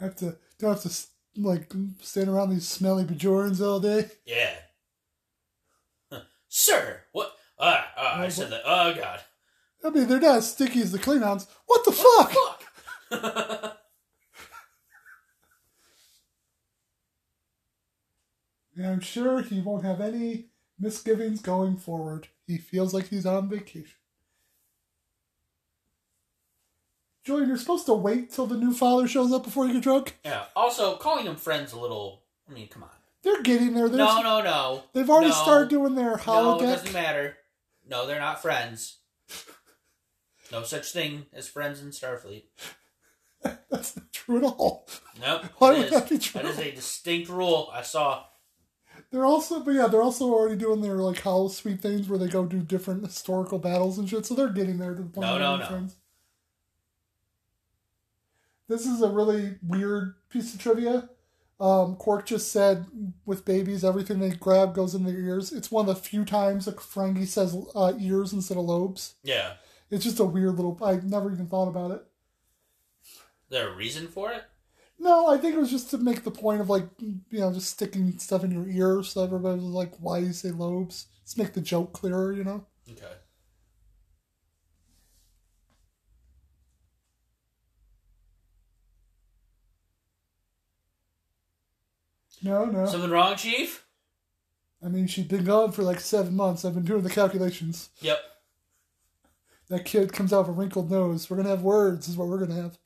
I 0.00 0.04
have 0.04 0.16
to 0.16 0.36
don't 0.58 0.72
have 0.72 0.82
to 0.82 1.06
like 1.36 1.72
stand 2.00 2.28
around 2.28 2.50
these 2.50 2.68
smelly 2.68 3.04
Bajorans 3.04 3.60
all 3.60 3.80
day. 3.80 4.10
Yeah. 4.24 4.54
Huh. 6.10 6.20
Sir! 6.48 7.02
What? 7.12 7.32
Ah, 7.58 7.88
ah, 7.96 8.20
I 8.20 8.28
said 8.28 8.50
that. 8.50 8.62
Oh, 8.64 8.94
God. 8.94 9.20
I 9.84 9.90
mean, 9.90 10.08
they're 10.08 10.20
not 10.20 10.38
as 10.38 10.50
sticky 10.52 10.82
as 10.82 10.92
the 10.92 10.98
Klingons. 10.98 11.46
What 11.66 11.84
the 11.84 11.92
fuck? 11.92 12.32
Fuck! 13.10 13.72
And 18.76 18.86
I'm 18.86 19.00
sure 19.00 19.40
he 19.42 19.60
won't 19.60 19.84
have 19.84 20.00
any 20.00 20.46
misgivings 20.78 21.40
going 21.40 21.76
forward. 21.78 22.28
He 22.46 22.58
feels 22.58 22.92
like 22.92 23.08
he's 23.08 23.24
on 23.26 23.48
vacation. 23.48 23.96
Julian, 27.24 27.48
you're 27.48 27.56
supposed 27.58 27.86
to 27.86 27.94
wait 27.94 28.30
till 28.30 28.46
the 28.46 28.56
new 28.56 28.72
father 28.72 29.08
shows 29.08 29.32
up 29.32 29.42
before 29.44 29.66
you 29.66 29.74
get 29.74 29.82
drunk. 29.82 30.16
yeah. 30.24 30.44
Also, 30.54 30.96
calling 30.96 31.24
them 31.24 31.36
friends 31.36 31.72
a 31.72 31.78
little. 31.80 32.22
I 32.48 32.52
mean, 32.52 32.68
come 32.68 32.84
on. 32.84 32.90
They're 33.22 33.42
getting 33.42 33.74
there. 33.74 33.88
They're, 33.88 33.98
No, 33.98 34.22
no, 34.22 34.40
no. 34.42 34.84
They've 34.92 35.10
already 35.10 35.30
No. 35.30 35.34
started 35.34 35.68
doing 35.68 35.96
their 35.96 36.20
No, 36.24 36.58
it 36.60 36.62
doesn't 36.62 36.92
matter. 36.92 37.36
No, 37.88 38.06
they're 38.06 38.20
not 38.20 38.40
friends. 38.42 38.98
No 40.52 40.62
such 40.62 40.92
thing 40.92 41.26
as 41.32 41.48
friends 41.48 41.80
in 41.82 41.88
Starfleet. 41.90 42.44
That's 43.70 43.96
not 43.96 44.12
true 44.12 44.38
at 44.38 44.44
all. 44.44 44.86
Nope. 45.20 45.46
Why 45.58 45.70
would 45.72 45.86
is. 45.86 45.90
that 45.90 46.08
be 46.08 46.18
true? 46.18 46.40
That 46.40 46.48
is 46.50 46.58
a 46.60 46.70
distinct 46.70 47.28
rule 47.28 47.68
I 47.72 47.82
saw. 47.82 48.24
They're 49.16 49.24
also, 49.24 49.60
but 49.60 49.70
yeah, 49.70 49.86
they're 49.86 50.02
also 50.02 50.26
already 50.26 50.56
doing 50.56 50.82
their 50.82 50.96
like 50.96 51.22
holosuite 51.22 51.80
things 51.80 52.06
where 52.06 52.18
they 52.18 52.28
go 52.28 52.44
do 52.44 52.60
different 52.60 53.02
historical 53.02 53.58
battles 53.58 53.96
and 53.96 54.06
shit. 54.06 54.26
So 54.26 54.34
they're 54.34 54.50
getting 54.50 54.76
there 54.76 54.94
to 54.94 55.02
the 55.02 55.08
point. 55.08 55.26
No, 55.26 55.38
no, 55.38 55.56
no. 55.56 55.64
friends. 55.64 55.96
This 58.68 58.84
is 58.84 59.00
a 59.00 59.08
really 59.08 59.54
weird 59.66 60.16
piece 60.28 60.52
of 60.52 60.60
trivia. 60.60 61.08
Um, 61.58 61.96
Quark 61.96 62.26
just 62.26 62.52
said, 62.52 62.84
"With 63.24 63.46
babies, 63.46 63.86
everything 63.86 64.18
they 64.18 64.32
grab 64.32 64.74
goes 64.74 64.94
in 64.94 65.04
their 65.04 65.18
ears." 65.18 65.50
It's 65.50 65.70
one 65.70 65.88
of 65.88 65.94
the 65.94 66.02
few 66.02 66.26
times 66.26 66.68
a 66.68 66.72
Ferengi 66.72 67.26
says 67.26 67.56
uh, 67.74 67.94
ears 67.98 68.34
instead 68.34 68.58
of 68.58 68.64
lobes. 68.64 69.14
Yeah. 69.24 69.54
It's 69.90 70.04
just 70.04 70.20
a 70.20 70.26
weird 70.26 70.56
little. 70.56 70.78
I 70.84 70.96
never 70.96 71.32
even 71.32 71.46
thought 71.46 71.68
about 71.68 71.90
it. 71.92 72.04
Is 73.02 73.18
there 73.48 73.68
a 73.68 73.74
reason 73.74 74.08
for 74.08 74.30
it? 74.32 74.44
No, 74.98 75.28
I 75.28 75.38
think 75.38 75.54
it 75.54 75.58
was 75.58 75.70
just 75.70 75.90
to 75.90 75.98
make 75.98 76.24
the 76.24 76.30
point 76.30 76.60
of 76.60 76.70
like, 76.70 76.88
you 76.98 77.40
know, 77.40 77.52
just 77.52 77.70
sticking 77.70 78.18
stuff 78.18 78.44
in 78.44 78.50
your 78.50 78.68
ear 78.68 79.02
so 79.02 79.22
everybody 79.22 79.56
was 79.56 79.64
like, 79.64 79.92
why 79.98 80.20
do 80.20 80.26
you 80.26 80.32
say 80.32 80.50
lobes? 80.50 81.06
Let's 81.22 81.36
make 81.36 81.52
the 81.52 81.60
joke 81.60 81.92
clearer, 81.92 82.32
you 82.32 82.44
know? 82.44 82.64
Okay. 82.90 83.04
No, 92.42 92.64
no. 92.66 92.86
Something 92.86 93.10
wrong, 93.10 93.36
Chief? 93.36 93.84
I 94.84 94.88
mean, 94.88 95.06
she'd 95.06 95.28
been 95.28 95.44
gone 95.44 95.72
for 95.72 95.82
like 95.82 96.00
seven 96.00 96.36
months. 96.36 96.64
I've 96.64 96.74
been 96.74 96.84
doing 96.84 97.02
the 97.02 97.10
calculations. 97.10 97.90
Yep. 98.00 98.18
That 99.68 99.84
kid 99.84 100.12
comes 100.12 100.32
out 100.32 100.46
with 100.46 100.50
a 100.50 100.52
wrinkled 100.52 100.90
nose. 100.90 101.28
We're 101.28 101.36
going 101.36 101.46
to 101.46 101.50
have 101.50 101.62
words, 101.62 102.08
is 102.08 102.16
what 102.16 102.28
we're 102.28 102.38
going 102.38 102.50
to 102.50 102.62
have. 102.62 102.78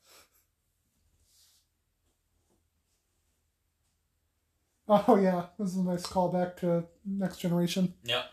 Oh 4.93 5.15
yeah, 5.15 5.45
this 5.57 5.69
is 5.69 5.77
a 5.77 5.83
nice 5.83 6.05
callback 6.05 6.57
to 6.57 6.83
Next 7.05 7.37
Generation. 7.37 7.93
Yeah. 8.03 8.23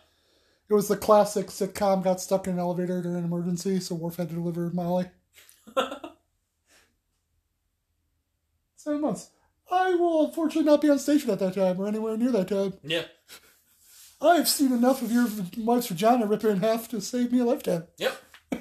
It 0.68 0.74
was 0.74 0.88
the 0.88 0.96
classic 0.96 1.46
sitcom 1.46 2.02
got 2.02 2.20
stuck 2.20 2.48
in 2.48 2.54
an 2.54 2.58
elevator 2.58 3.00
during 3.00 3.18
an 3.18 3.24
emergency, 3.24 3.78
so 3.78 3.94
Worf 3.94 4.16
had 4.16 4.28
to 4.30 4.34
deliver 4.34 4.68
Molly. 4.70 5.06
Seven 8.74 9.00
months. 9.00 9.30
I 9.70 9.94
will 9.94 10.26
unfortunately 10.26 10.68
not 10.68 10.80
be 10.80 10.90
on 10.90 10.98
station 10.98 11.30
at 11.30 11.38
that 11.38 11.54
time 11.54 11.78
or 11.78 11.86
anywhere 11.86 12.16
near 12.16 12.32
that 12.32 12.48
time. 12.48 12.72
Yeah. 12.82 13.04
I've 14.20 14.48
seen 14.48 14.72
enough 14.72 15.00
of 15.00 15.12
your 15.12 15.28
wife's 15.58 15.86
vagina 15.86 16.26
rip 16.26 16.42
her 16.42 16.50
in 16.50 16.58
half 16.58 16.88
to 16.88 17.00
save 17.00 17.30
me 17.30 17.38
a 17.38 17.44
lifetime. 17.44 17.84
Yep. 17.98 18.20
In 18.52 18.58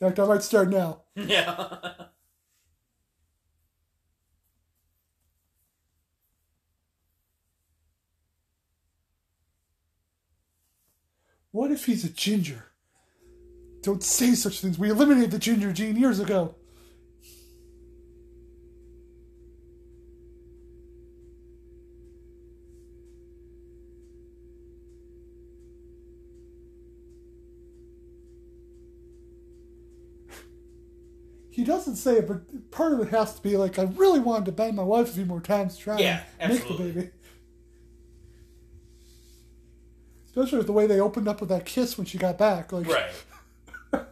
fact, 0.00 0.18
I 0.18 0.26
might 0.26 0.42
start 0.42 0.70
now. 0.70 1.02
Yeah. 1.14 2.06
What 11.56 11.70
if 11.70 11.86
he's 11.86 12.04
a 12.04 12.10
ginger? 12.10 12.66
Don't 13.80 14.02
say 14.02 14.34
such 14.34 14.60
things. 14.60 14.78
We 14.78 14.90
eliminated 14.90 15.30
the 15.30 15.38
ginger 15.38 15.72
gene 15.72 15.96
years 15.96 16.20
ago. 16.20 16.54
He 31.48 31.64
doesn't 31.64 31.96
say 31.96 32.18
it, 32.18 32.28
but 32.28 32.70
part 32.70 32.92
of 32.92 33.00
it 33.00 33.08
has 33.08 33.34
to 33.34 33.42
be 33.42 33.56
like, 33.56 33.78
I 33.78 33.84
really 33.84 34.18
wanted 34.18 34.44
to 34.44 34.52
bang 34.52 34.74
my 34.74 34.82
wife 34.82 35.08
a 35.08 35.12
few 35.14 35.24
more 35.24 35.40
times 35.40 35.78
to 35.78 35.82
try 35.82 35.98
Yeah, 35.98 36.22
and 36.38 36.52
make 36.52 36.68
the 36.68 36.74
baby. 36.74 37.08
Especially 40.36 40.58
with 40.58 40.66
the 40.66 40.72
way 40.74 40.86
they 40.86 41.00
opened 41.00 41.26
up 41.28 41.40
with 41.40 41.48
that 41.48 41.64
kiss 41.64 41.96
when 41.96 42.04
she 42.04 42.18
got 42.18 42.36
back. 42.36 42.70
Like, 42.70 42.86
right. 42.86 43.10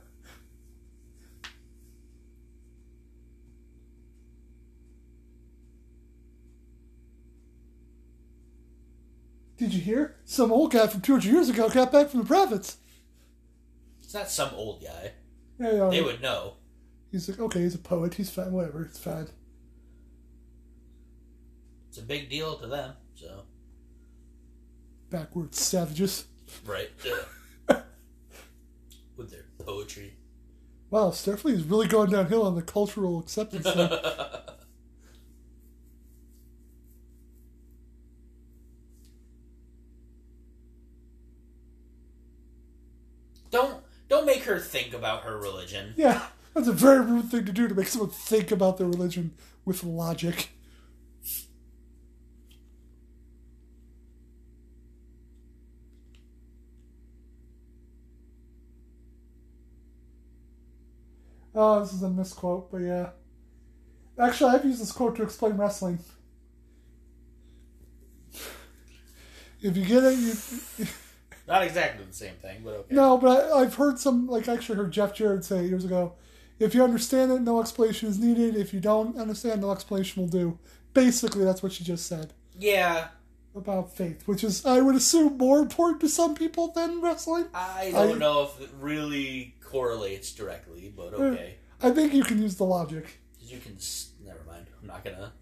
Did 9.58 9.74
you 9.74 9.82
hear? 9.82 10.16
Some 10.24 10.50
old 10.50 10.72
guy 10.72 10.86
from 10.86 11.02
200 11.02 11.30
years 11.30 11.50
ago 11.50 11.68
got 11.68 11.92
back 11.92 12.08
from 12.08 12.20
the 12.20 12.26
prophets. 12.26 12.78
It's 14.02 14.14
not 14.14 14.30
some 14.30 14.54
old 14.54 14.82
guy. 14.82 15.12
Yeah, 15.60 15.72
yeah. 15.72 15.90
They 15.90 16.00
would 16.00 16.22
know. 16.22 16.54
He's 17.12 17.28
like, 17.28 17.38
okay, 17.38 17.60
he's 17.60 17.74
a 17.74 17.78
poet. 17.78 18.14
He's 18.14 18.30
fine. 18.30 18.50
Whatever. 18.50 18.84
It's 18.84 18.98
fine. 18.98 19.28
It's 21.90 21.98
a 21.98 22.02
big 22.02 22.30
deal 22.30 22.56
to 22.56 22.66
them, 22.66 22.94
so. 23.14 23.42
Backwards 25.14 25.60
savages. 25.60 26.24
Right. 26.66 26.90
With 29.16 29.30
their 29.30 29.44
poetry. 29.64 30.14
Wow, 30.90 31.10
Starfleet 31.10 31.52
is 31.54 31.62
really 31.62 31.86
going 31.86 32.10
downhill 32.10 32.42
on 32.42 32.56
the 32.56 32.62
cultural 32.62 33.20
acceptance. 33.20 33.64
thing. 33.64 33.90
Don't 43.50 43.82
don't 44.08 44.26
make 44.26 44.42
her 44.44 44.58
think 44.58 44.92
about 44.92 45.22
her 45.22 45.36
religion. 45.38 45.94
yeah, 45.96 46.26
that's 46.52 46.68
a 46.68 46.72
very 46.72 47.00
rude 47.00 47.30
thing 47.30 47.44
to 47.46 47.52
do 47.52 47.68
to 47.68 47.74
make 47.74 47.86
someone 47.86 48.10
think 48.10 48.50
about 48.50 48.78
their 48.78 48.86
religion 48.86 49.32
with 49.64 49.82
logic. 49.84 50.50
Oh, 61.54 61.80
this 61.80 61.92
is 61.92 62.02
a 62.02 62.10
misquote, 62.10 62.70
but 62.70 62.78
yeah. 62.78 63.10
Actually, 64.18 64.54
I've 64.54 64.64
used 64.64 64.80
this 64.80 64.92
quote 64.92 65.16
to 65.16 65.22
explain 65.22 65.56
wrestling. 65.56 65.98
If 69.62 69.76
you 69.76 69.84
get 69.84 70.04
it, 70.04 70.18
you, 70.18 70.86
Not 71.48 71.62
exactly 71.62 72.04
the 72.04 72.12
same 72.12 72.34
thing, 72.34 72.62
but 72.64 72.74
okay. 72.74 72.94
No, 72.94 73.18
but 73.18 73.50
I, 73.52 73.60
I've 73.60 73.74
heard 73.74 73.98
some, 73.98 74.26
like, 74.26 74.48
I 74.48 74.54
actually 74.54 74.76
heard 74.76 74.92
Jeff 74.92 75.14
Jarrett 75.14 75.44
say 75.44 75.64
years 75.66 75.84
ago 75.84 76.14
if 76.58 76.74
you 76.74 76.84
understand 76.84 77.32
it, 77.32 77.40
no 77.40 77.60
explanation 77.60 78.08
is 78.08 78.18
needed. 78.18 78.56
If 78.56 78.72
you 78.72 78.80
don't 78.80 79.16
understand, 79.18 79.60
no 79.60 79.72
explanation 79.72 80.22
will 80.22 80.30
do. 80.30 80.58
Basically, 80.92 81.44
that's 81.44 81.62
what 81.62 81.72
she 81.72 81.82
just 81.82 82.06
said 82.06 82.32
Yeah, 82.56 83.08
about 83.56 83.96
faith, 83.96 84.22
which 84.26 84.44
is, 84.44 84.64
I 84.64 84.80
would 84.80 84.94
assume, 84.94 85.36
more 85.36 85.58
important 85.58 86.00
to 86.02 86.08
some 86.08 86.34
people 86.34 86.68
than 86.68 87.00
wrestling. 87.00 87.46
I 87.52 87.90
don't 87.92 88.16
I- 88.16 88.18
know 88.18 88.42
if 88.44 88.60
it 88.60 88.70
really 88.80 89.53
correlates 89.74 90.32
directly, 90.32 90.92
but 90.96 91.14
okay. 91.14 91.56
I 91.82 91.90
think 91.90 92.14
you 92.14 92.22
can 92.22 92.40
use 92.40 92.54
the 92.54 92.64
logic. 92.64 93.20
you 93.40 93.58
can. 93.58 93.74
s- 93.74 94.12
Never 94.24 94.38
mind. 94.46 94.66
I'm 94.80 94.86
not 94.86 95.04
gonna 95.04 95.32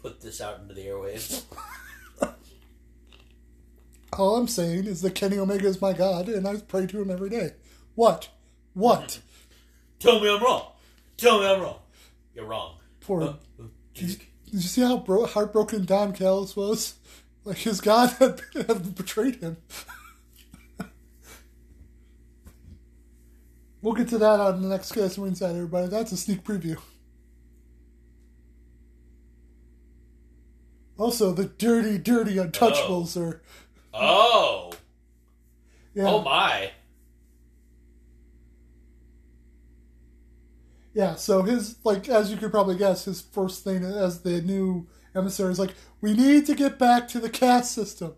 put 0.00 0.20
this 0.22 0.40
out 0.40 0.60
into 0.60 0.72
the 0.72 0.86
airwaves. 0.86 1.42
All 4.18 4.36
I'm 4.36 4.48
saying 4.48 4.86
is 4.86 5.00
that 5.02 5.14
Kenny 5.14 5.38
Omega 5.38 5.66
is 5.66 5.80
my 5.80 5.92
God, 5.92 6.28
and 6.28 6.46
I 6.46 6.56
pray 6.56 6.86
to 6.86 7.00
him 7.02 7.10
every 7.10 7.30
day. 7.30 7.52
What? 7.94 8.28
What? 8.74 9.20
Tell 10.00 10.20
me 10.20 10.28
I'm 10.34 10.42
wrong. 10.42 10.72
Tell 11.16 11.40
me 11.40 11.46
I'm 11.46 11.60
wrong. 11.60 11.78
You're 12.34 12.46
wrong. 12.46 12.76
Poor. 13.00 13.22
Uh, 13.22 13.26
uh, 13.60 13.64
Did 13.94 14.20
you 14.50 14.60
see 14.60 14.80
how 14.82 14.96
bro- 14.98 15.26
heartbroken 15.26 15.84
Don 15.84 16.12
Callis 16.12 16.56
was? 16.56 16.94
Like 17.44 17.58
his 17.58 17.80
God 17.80 18.10
had, 18.18 18.40
had 18.54 18.94
betrayed 18.94 19.36
him. 19.36 19.56
We'll 23.82 23.94
get 23.94 24.08
to 24.08 24.18
that 24.18 24.40
on 24.40 24.62
the 24.62 24.68
next 24.68 24.92
Cast 24.92 25.18
Inside, 25.18 25.50
everybody. 25.50 25.88
That's 25.88 26.12
a 26.12 26.16
sneak 26.16 26.44
preview. 26.44 26.78
Also, 30.96 31.32
the 31.32 31.46
dirty, 31.46 31.98
dirty 31.98 32.36
Untouchables 32.36 33.16
oh. 33.16 33.22
are. 33.22 33.42
Oh. 33.94 34.72
Yeah, 35.94 36.04
Oh 36.06 36.22
my. 36.22 36.70
yeah. 40.94 41.14
So 41.16 41.42
his 41.42 41.76
like, 41.84 42.08
as 42.08 42.30
you 42.30 42.36
could 42.36 42.50
probably 42.50 42.76
guess, 42.76 43.04
his 43.04 43.20
first 43.20 43.64
thing 43.64 43.84
as 43.84 44.20
the 44.22 44.40
new 44.40 44.86
emissary 45.14 45.50
is 45.52 45.58
like, 45.58 45.74
we 46.00 46.14
need 46.14 46.46
to 46.46 46.54
get 46.54 46.78
back 46.78 47.08
to 47.08 47.20
the 47.20 47.28
caste 47.28 47.72
system. 47.72 48.14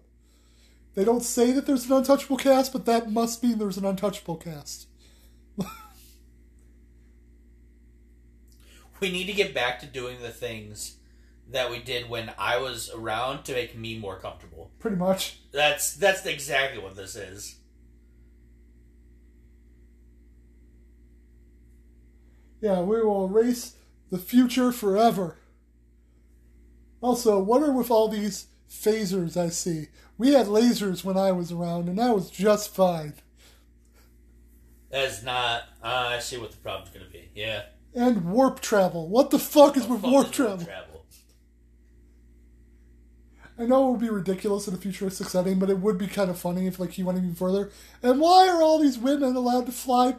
They 0.95 1.05
don't 1.05 1.23
say 1.23 1.51
that 1.53 1.67
there's 1.67 1.87
an 1.87 1.97
untouchable 1.97 2.37
cast, 2.37 2.73
but 2.73 2.87
that 2.87 3.11
must 3.11 3.43
mean 3.43 3.59
there's 3.59 3.79
an 3.79 3.85
untouchable 3.85 4.37
cast. 4.37 4.87
We 9.01 9.11
need 9.11 9.27
to 9.27 9.33
get 9.33 9.53
back 9.53 9.81
to 9.81 9.87
doing 9.87 10.23
the 10.23 10.31
things 10.31 10.97
that 11.51 11.71
we 11.71 11.79
did 11.79 12.09
when 12.09 12.33
I 12.39 12.57
was 12.59 12.91
around 12.91 13.45
to 13.45 13.53
make 13.53 13.77
me 13.77 13.99
more 13.99 14.19
comfortable. 14.19 14.71
Pretty 14.79 14.97
much. 14.97 15.41
That's 15.53 15.95
that's 15.95 16.25
exactly 16.25 16.83
what 16.83 16.97
this 16.97 17.15
is. 17.15 17.57
Yeah, 22.61 22.81
we 22.81 23.03
will 23.03 23.27
erase 23.27 23.75
the 24.11 24.17
future 24.17 24.73
forever. 24.73 25.37
Also, 27.03 27.39
what 27.39 27.63
are 27.63 27.73
with 27.73 27.91
all 27.91 28.09
these 28.09 28.47
phasers 28.71 29.37
I 29.37 29.51
see? 29.51 29.89
We 30.17 30.33
had 30.33 30.47
lasers 30.47 31.05
when 31.05 31.19
I 31.19 31.33
was 31.33 31.53
around, 31.53 31.89
and 31.89 31.99
that 31.99 32.15
was 32.15 32.31
just 32.31 32.75
fine. 32.75 33.15
That's 34.95 35.25
not. 35.25 35.63
Uh, 35.83 36.07
I 36.11 36.21
see 36.21 36.37
what 36.37 36.53
the 36.53 36.57
problem's 36.59 36.91
gonna 36.91 37.11
be. 37.11 37.29
Yeah. 37.35 37.63
And 37.97 38.31
warp 38.31 38.61
travel. 38.61 39.09
What 39.09 39.31
the 39.31 39.41
fuck 39.41 39.77
is 39.77 39.89
with 39.89 40.03
Fuck 40.03 40.11
warp 40.11 40.27
is 40.27 40.33
travel? 40.33 40.67
I 43.59 43.65
know 43.65 43.89
it 43.89 43.91
would 43.93 44.01
be 44.01 44.09
ridiculous 44.09 44.69
in 44.69 44.75
a 44.75 44.77
futuristic 44.77 45.29
setting, 45.29 45.59
but 45.59 45.71
it 45.71 45.79
would 45.79 45.99
be 45.99 46.07
kind 46.07 46.31
of 46.31 46.39
funny 46.39 46.69
if, 46.69 46.79
like, 46.79 46.91
he 46.91 47.03
went 47.03 47.19
even 47.19 47.35
further. 47.35 47.71
And 48.03 48.21
why 48.21 48.49
are 48.49 48.63
all 48.63 48.79
these 48.79 48.99
women 48.99 49.35
allowed 49.35 49.67
to 49.67 49.73
fly 49.73 50.17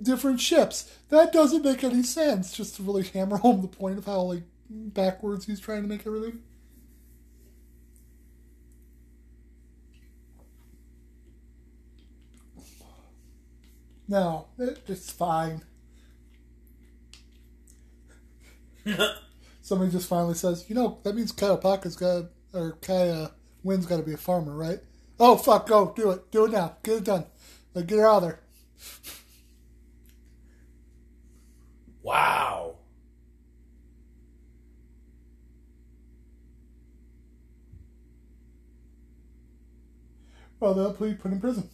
different 0.00 0.40
ships? 0.40 0.90
That 1.08 1.32
doesn't 1.32 1.64
make 1.64 1.82
any 1.82 2.02
sense. 2.02 2.52
Just 2.52 2.76
to 2.76 2.82
really 2.82 3.02
hammer 3.14 3.38
home 3.38 3.62
the 3.62 3.68
point 3.68 3.98
of 3.98 4.04
how, 4.04 4.20
like, 4.20 4.42
backwards 4.68 5.46
he's 5.46 5.60
trying 5.60 5.82
to 5.82 5.88
make 5.88 6.06
everything. 6.06 6.42
No, 14.10 14.48
it's 14.58 15.10
fine. 15.10 15.62
somebody 19.62 19.90
just 19.90 20.08
finally 20.08 20.34
says, 20.34 20.66
you 20.68 20.74
know, 20.74 20.98
that 21.04 21.14
means 21.14 21.32
Kai 21.32 21.48
Opaka's 21.48 21.96
got 21.96 22.24
or 22.52 22.72
Kai 22.82 23.28
Winn's 23.62 23.86
got 23.86 23.98
to 23.98 24.02
be 24.02 24.12
a 24.14 24.16
farmer, 24.16 24.54
right? 24.56 24.80
Oh 25.18 25.36
fuck, 25.36 25.68
go 25.68 25.92
do 25.94 26.10
it, 26.10 26.30
do 26.30 26.46
it 26.46 26.52
now, 26.52 26.76
get 26.82 26.98
it 26.98 27.04
done, 27.04 27.26
like 27.74 27.86
get 27.86 27.98
her 27.98 28.06
out 28.08 28.16
of 28.18 28.22
there. 28.22 28.40
Wow. 32.02 32.76
Well, 40.60 40.74
they'll 40.74 40.92
be 40.92 41.14
put 41.14 41.32
in 41.32 41.40
prison. 41.40 41.68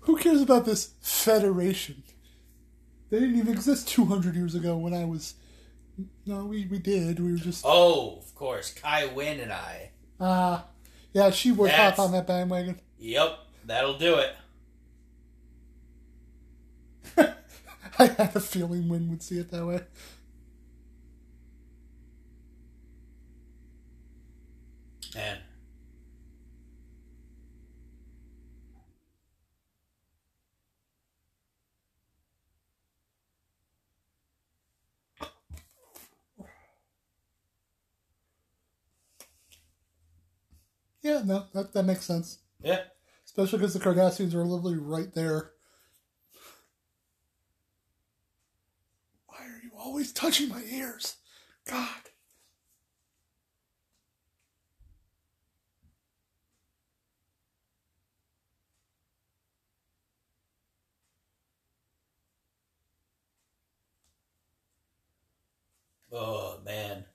Who 0.00 0.16
cares 0.32 0.42
about 0.42 0.64
this 0.64 0.94
federation? 1.00 2.02
They 3.10 3.20
didn't 3.20 3.36
even 3.36 3.52
exist 3.52 3.88
200 3.88 4.34
years 4.34 4.54
ago 4.54 4.76
when 4.76 4.94
I 4.94 5.04
was. 5.04 5.34
No, 6.24 6.46
we, 6.46 6.66
we 6.66 6.78
did. 6.78 7.20
We 7.20 7.32
were 7.32 7.38
just. 7.38 7.64
Oh, 7.66 8.16
of 8.18 8.34
course. 8.34 8.72
Kai 8.72 9.06
Winn 9.06 9.40
and 9.40 9.52
I. 9.52 9.90
Ah. 10.18 10.66
yeah, 11.12 11.30
she 11.30 11.52
would 11.52 11.70
That's- 11.70 11.96
hop 11.96 12.06
on 12.06 12.12
that 12.12 12.26
bandwagon. 12.26 12.80
Yep, 12.98 13.38
that'll 13.66 13.98
do 13.98 14.14
it. 14.16 14.34
I 17.98 18.06
had 18.06 18.34
a 18.34 18.40
feeling 18.40 18.88
Winn 18.88 19.10
would 19.10 19.22
see 19.22 19.38
it 19.38 19.50
that 19.50 19.66
way. 19.66 19.80
Man. 25.14 25.41
Yeah, 41.02 41.22
no, 41.24 41.46
that, 41.52 41.72
that 41.72 41.82
makes 41.84 42.04
sense. 42.04 42.38
Yeah. 42.62 42.82
Especially 43.24 43.58
because 43.58 43.74
the 43.74 43.80
Cardassians 43.80 44.34
are 44.34 44.44
literally 44.44 44.76
right 44.78 45.12
there. 45.14 45.52
Why 49.26 49.38
are 49.44 49.60
you 49.62 49.70
always 49.76 50.12
touching 50.12 50.48
my 50.48 50.62
ears? 50.70 51.16
God. 51.66 51.88
Oh 66.14 66.60
man, 66.64 67.06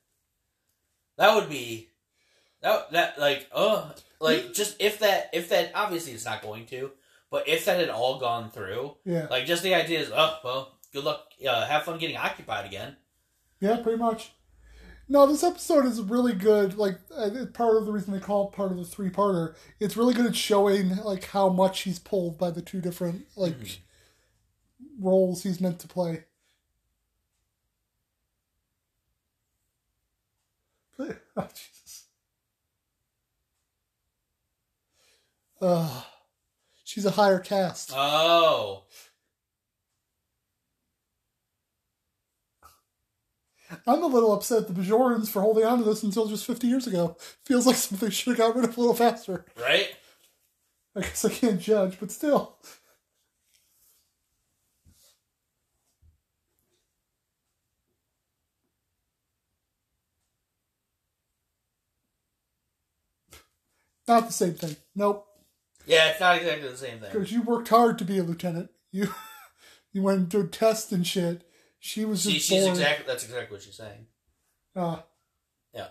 that 1.18 1.36
would 1.36 1.50
be 1.50 1.92
that 2.62 2.92
that 2.92 3.20
like 3.20 3.48
oh 3.54 3.92
like 4.20 4.54
just 4.54 4.76
if 4.82 5.00
that 5.00 5.30
if 5.34 5.50
that 5.50 5.72
obviously 5.76 6.14
it's 6.14 6.26
not 6.26 6.42
going 6.42 6.66
to, 6.68 6.92
but 7.30 7.48
if 7.48 7.66
that 7.66 7.80
had 7.80 7.90
all 7.90 8.20
gone 8.20 8.50
through, 8.52 8.96
Yeah. 9.06 9.28
like 9.30 9.46
just 9.46 9.64
the 9.64 9.76
idea 9.76 10.00
is 10.00 10.12
oh 10.14 10.38
well, 10.44 10.78
good 10.94 11.04
luck, 11.04 11.26
uh, 11.48 11.66
have 11.66 11.84
fun 11.84 12.00
getting 12.00 12.18
occupied 12.18 12.66
again. 12.66 12.96
Yeah, 13.60 13.78
pretty 13.78 13.98
much. 14.00 14.32
No, 15.10 15.26
this 15.26 15.42
episode 15.44 15.86
is 15.86 16.02
really 16.02 16.34
good. 16.34 16.78
Like, 16.78 17.00
uh, 17.16 17.30
part 17.54 17.78
of 17.78 17.86
the 17.86 17.94
reason 17.94 18.12
they 18.12 18.20
call 18.20 18.50
it 18.50 18.54
part 18.56 18.72
of 18.72 18.78
the 18.78 18.84
three-parter. 18.84 19.56
It's 19.80 19.96
really 19.96 20.14
good 20.14 20.26
at 20.26 20.36
showing 20.36 20.98
like 20.98 21.24
how 21.24 21.48
much 21.48 21.84
he's 21.84 21.98
pulled 21.98 22.38
by 22.38 22.52
the 22.52 22.62
two 22.62 22.82
different 22.82 23.26
like 23.38 23.56
roles 25.00 25.44
he's 25.44 25.62
meant 25.62 25.80
to 25.80 25.88
play. 25.88 26.26
Oh, 31.00 31.48
Uh, 35.62 36.04
she's 36.84 37.06
a 37.06 37.12
higher 37.12 37.40
caste. 37.40 37.92
Oh, 37.94 38.84
I'm 43.86 44.02
a 44.02 44.08
little 44.08 44.34
upset 44.34 44.64
at 44.64 44.68
the 44.68 44.82
Bajorans 44.82 45.28
for 45.28 45.42
holding 45.42 45.66
on 45.66 45.80
to 45.80 45.84
this 45.84 46.04
until 46.04 46.28
just 46.28 46.46
50 46.46 46.68
years 46.68 46.88
ago. 46.88 47.18
Feels 47.46 47.66
like 47.68 47.76
something 47.76 48.10
should 48.10 48.38
have 48.38 48.38
got 48.38 48.56
rid 48.56 48.66
of 48.66 48.78
a 48.78 48.80
little 48.80 48.96
faster. 48.96 49.46
right? 49.60 49.90
I 50.96 51.02
guess 51.02 51.26
I 51.26 51.30
can't 51.30 51.60
judge, 51.60 52.00
but 52.00 52.12
still. 52.12 52.58
Not 64.08 64.28
the 64.28 64.34
same 64.34 64.54
thing. 64.54 64.78
Nope. 64.96 65.28
Yeah, 65.88 66.10
it's 66.10 66.20
not 66.20 66.36
exactly 66.38 66.68
the 66.70 66.78
same 66.78 67.00
thing. 67.00 67.10
Because 67.12 67.32
you 67.32 67.42
worked 67.42 67.70
hard 67.70 67.98
to 68.00 68.06
be 68.06 68.18
a 68.18 68.24
lieutenant. 68.24 68.70
You 68.92 69.08
you 69.94 70.02
went 70.04 70.30
did 70.30 70.52
tests 70.52 70.92
and 70.92 71.08
shit. 71.08 71.44
She 71.80 72.04
was 72.06 72.22
See, 72.24 72.34
just 72.34 72.48
she's 72.48 72.64
born. 72.64 72.72
exactly 72.72 73.06
that's 73.08 73.24
exactly 73.24 73.56
what 73.56 73.64
she's 73.64 73.76
saying. 73.76 74.08
uh, 74.76 74.98
Yeah. 75.74 75.88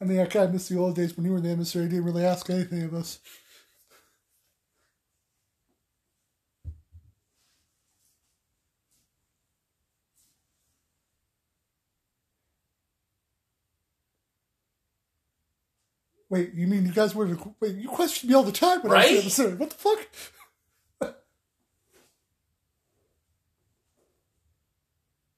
I 0.00 0.04
mean, 0.04 0.20
I 0.20 0.26
kind 0.26 0.46
of 0.46 0.52
miss 0.52 0.68
the 0.68 0.78
old 0.78 0.94
days 0.96 1.16
when 1.16 1.24
you 1.24 1.32
were 1.32 1.38
in 1.38 1.44
the 1.44 1.50
emissary. 1.50 1.84
You 1.84 1.90
didn't 1.90 2.04
really 2.04 2.24
ask 2.24 2.48
anything 2.50 2.82
of 2.82 2.94
us. 2.94 3.18
Wait, 16.36 16.52
you 16.54 16.66
mean 16.66 16.84
you 16.84 16.92
guys 16.92 17.14
were 17.14 17.26
wait? 17.60 17.76
You 17.76 17.88
questioned 17.88 18.28
me 18.28 18.36
all 18.36 18.42
the 18.42 18.52
time 18.52 18.82
when 18.82 18.92
I 18.92 18.96
was 18.96 19.04
Right? 19.06 19.20
emissary. 19.20 19.54
What 19.54 19.70
the 19.70 19.76
fuck? 21.00 21.16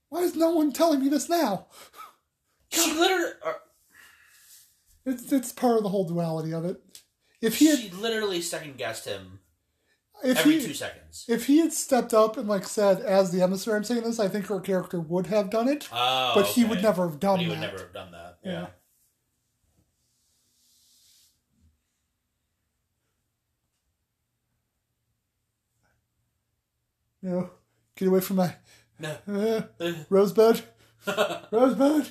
Why 0.08 0.20
is 0.22 0.34
no 0.34 0.50
one 0.50 0.72
telling 0.72 1.00
me 1.00 1.08
this 1.08 1.28
now? 1.28 1.66
She 2.70 2.92
literally, 2.94 3.32
uh, 3.46 3.52
It's 5.06 5.30
it's 5.32 5.52
part 5.52 5.76
of 5.76 5.84
the 5.84 5.88
whole 5.88 6.04
duality 6.08 6.52
of 6.52 6.64
it. 6.64 6.82
If 7.40 7.58
he 7.58 7.66
had, 7.66 7.78
she 7.78 7.90
literally 7.90 8.42
second 8.42 8.76
guessed 8.76 9.04
him 9.04 9.38
if 10.24 10.38
every 10.38 10.58
he, 10.58 10.66
two 10.66 10.74
seconds. 10.74 11.26
If 11.28 11.46
he 11.46 11.58
had 11.58 11.72
stepped 11.72 12.12
up 12.12 12.36
and 12.36 12.48
like 12.48 12.66
said, 12.66 13.00
"As 13.02 13.30
the 13.30 13.40
emissary, 13.40 13.76
I'm 13.76 13.84
saying 13.84 14.02
this," 14.02 14.18
I 14.18 14.26
think 14.26 14.46
her 14.46 14.58
character 14.58 14.98
would 14.98 15.28
have 15.28 15.48
done 15.48 15.68
it, 15.68 15.88
Oh, 15.92 16.32
but 16.34 16.46
he 16.46 16.64
would 16.64 16.82
never 16.82 17.08
have 17.08 17.20
done 17.20 17.36
But 17.36 17.42
he 17.42 17.46
that. 17.46 17.50
would 17.52 17.60
never 17.60 17.78
have 17.78 17.92
done 17.92 18.10
that. 18.10 18.38
Yeah. 18.44 18.50
Yeah. 18.52 18.66
You 27.22 27.28
know, 27.30 27.50
get 27.96 28.08
away 28.08 28.20
from 28.20 28.36
my 28.36 28.54
No. 28.98 29.16
uh, 29.80 29.92
rosebud, 30.08 30.62
rosebud. 31.52 32.08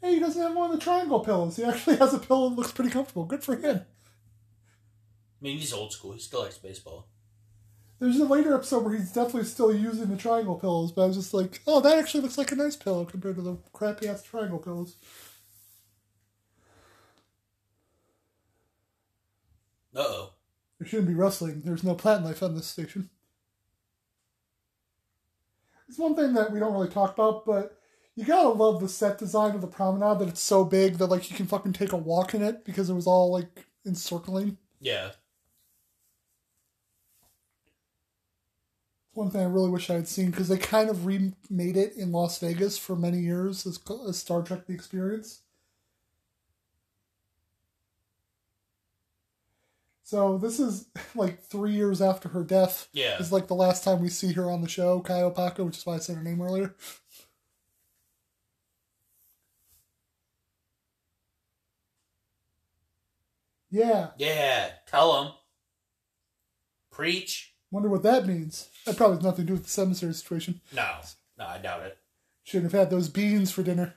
Hey, 0.00 0.14
he 0.14 0.20
doesn't 0.20 0.40
have 0.40 0.54
one 0.54 0.70
of 0.70 0.78
the 0.78 0.82
triangle 0.84 1.20
pillows. 1.20 1.56
He 1.56 1.64
actually 1.64 1.96
has 1.96 2.14
a 2.14 2.18
pillow 2.18 2.48
that 2.50 2.56
looks 2.56 2.72
pretty 2.72 2.90
comfortable. 2.90 3.24
Good 3.24 3.42
for 3.42 3.56
him. 3.56 3.78
I 3.78 5.44
mean, 5.44 5.58
he's 5.58 5.72
old 5.72 5.92
school. 5.92 6.12
He 6.12 6.20
still 6.20 6.42
likes 6.42 6.58
baseball. 6.58 7.08
There's 7.98 8.18
a 8.20 8.24
later 8.24 8.54
episode 8.54 8.84
where 8.84 8.94
he's 8.94 9.12
definitely 9.12 9.44
still 9.44 9.74
using 9.74 10.06
the 10.08 10.16
triangle 10.16 10.54
pillows, 10.54 10.92
but 10.92 11.02
I 11.02 11.06
was 11.06 11.16
just 11.16 11.34
like, 11.34 11.60
oh, 11.66 11.80
that 11.80 11.98
actually 11.98 12.20
looks 12.22 12.38
like 12.38 12.52
a 12.52 12.56
nice 12.56 12.76
pillow 12.76 13.04
compared 13.04 13.36
to 13.36 13.42
the 13.42 13.56
crappy 13.72 14.06
ass 14.08 14.22
triangle 14.22 14.58
pillows. 14.60 14.94
Uh 19.94 20.00
oh. 20.00 20.30
There 20.78 20.86
shouldn't 20.86 21.08
be 21.08 21.14
wrestling. 21.14 21.62
There's 21.64 21.84
no 21.84 21.94
plant 21.94 22.24
life 22.24 22.42
on 22.42 22.54
this 22.54 22.66
station. 22.66 23.10
It's 25.88 25.98
one 25.98 26.14
thing 26.14 26.34
that 26.34 26.52
we 26.52 26.60
don't 26.60 26.72
really 26.72 26.88
talk 26.88 27.14
about, 27.14 27.46
but 27.46 27.78
you 28.14 28.24
gotta 28.24 28.48
love 28.50 28.80
the 28.80 28.88
set 28.88 29.18
design 29.18 29.54
of 29.54 29.60
the 29.60 29.66
promenade 29.66 30.18
that 30.18 30.28
it's 30.28 30.40
so 30.40 30.64
big 30.64 30.98
that 30.98 31.06
like 31.06 31.30
you 31.30 31.36
can 31.36 31.46
fucking 31.46 31.72
take 31.72 31.92
a 31.92 31.96
walk 31.96 32.34
in 32.34 32.42
it 32.42 32.64
because 32.64 32.90
it 32.90 32.94
was 32.94 33.06
all 33.06 33.32
like 33.32 33.66
encircling. 33.86 34.58
Yeah. 34.80 35.12
One 39.12 39.30
thing 39.30 39.40
I 39.40 39.44
really 39.44 39.70
wish 39.70 39.90
I 39.90 39.94
had 39.94 40.06
seen 40.06 40.30
because 40.30 40.48
they 40.48 40.58
kind 40.58 40.90
of 40.90 41.06
remade 41.06 41.76
it 41.76 41.96
in 41.96 42.12
Las 42.12 42.38
Vegas 42.38 42.78
for 42.78 42.94
many 42.94 43.18
years 43.18 43.66
as, 43.66 43.80
as 44.06 44.18
Star 44.18 44.42
Trek: 44.42 44.66
The 44.66 44.74
Experience. 44.74 45.40
So 50.08 50.38
this 50.38 50.58
is 50.58 50.86
like 51.14 51.42
three 51.42 51.72
years 51.72 52.00
after 52.00 52.30
her 52.30 52.42
death. 52.42 52.88
Yeah. 52.94 53.18
This 53.18 53.26
is 53.26 53.32
like 53.32 53.46
the 53.46 53.54
last 53.54 53.84
time 53.84 54.00
we 54.00 54.08
see 54.08 54.32
her 54.32 54.50
on 54.50 54.62
the 54.62 54.68
show, 54.68 55.00
Kai 55.00 55.20
Opaka, 55.20 55.58
which 55.66 55.76
is 55.76 55.84
why 55.84 55.96
I 55.96 55.98
said 55.98 56.16
her 56.16 56.22
name 56.22 56.40
earlier. 56.40 56.74
Yeah. 63.70 64.12
Yeah. 64.16 64.70
Tell 64.86 65.22
him. 65.22 65.32
Preach. 66.90 67.52
Wonder 67.70 67.90
what 67.90 68.02
that 68.04 68.26
means. 68.26 68.70
That 68.86 68.96
probably 68.96 69.16
has 69.16 69.24
nothing 69.24 69.44
to 69.44 69.48
do 69.48 69.52
with 69.52 69.64
the 69.64 69.68
cemetery 69.68 70.14
situation. 70.14 70.62
No. 70.74 70.88
No, 71.38 71.44
I 71.44 71.58
doubt 71.58 71.82
it. 71.82 71.98
Shouldn't 72.44 72.72
have 72.72 72.80
had 72.80 72.88
those 72.88 73.10
beans 73.10 73.50
for 73.50 73.62
dinner. 73.62 73.94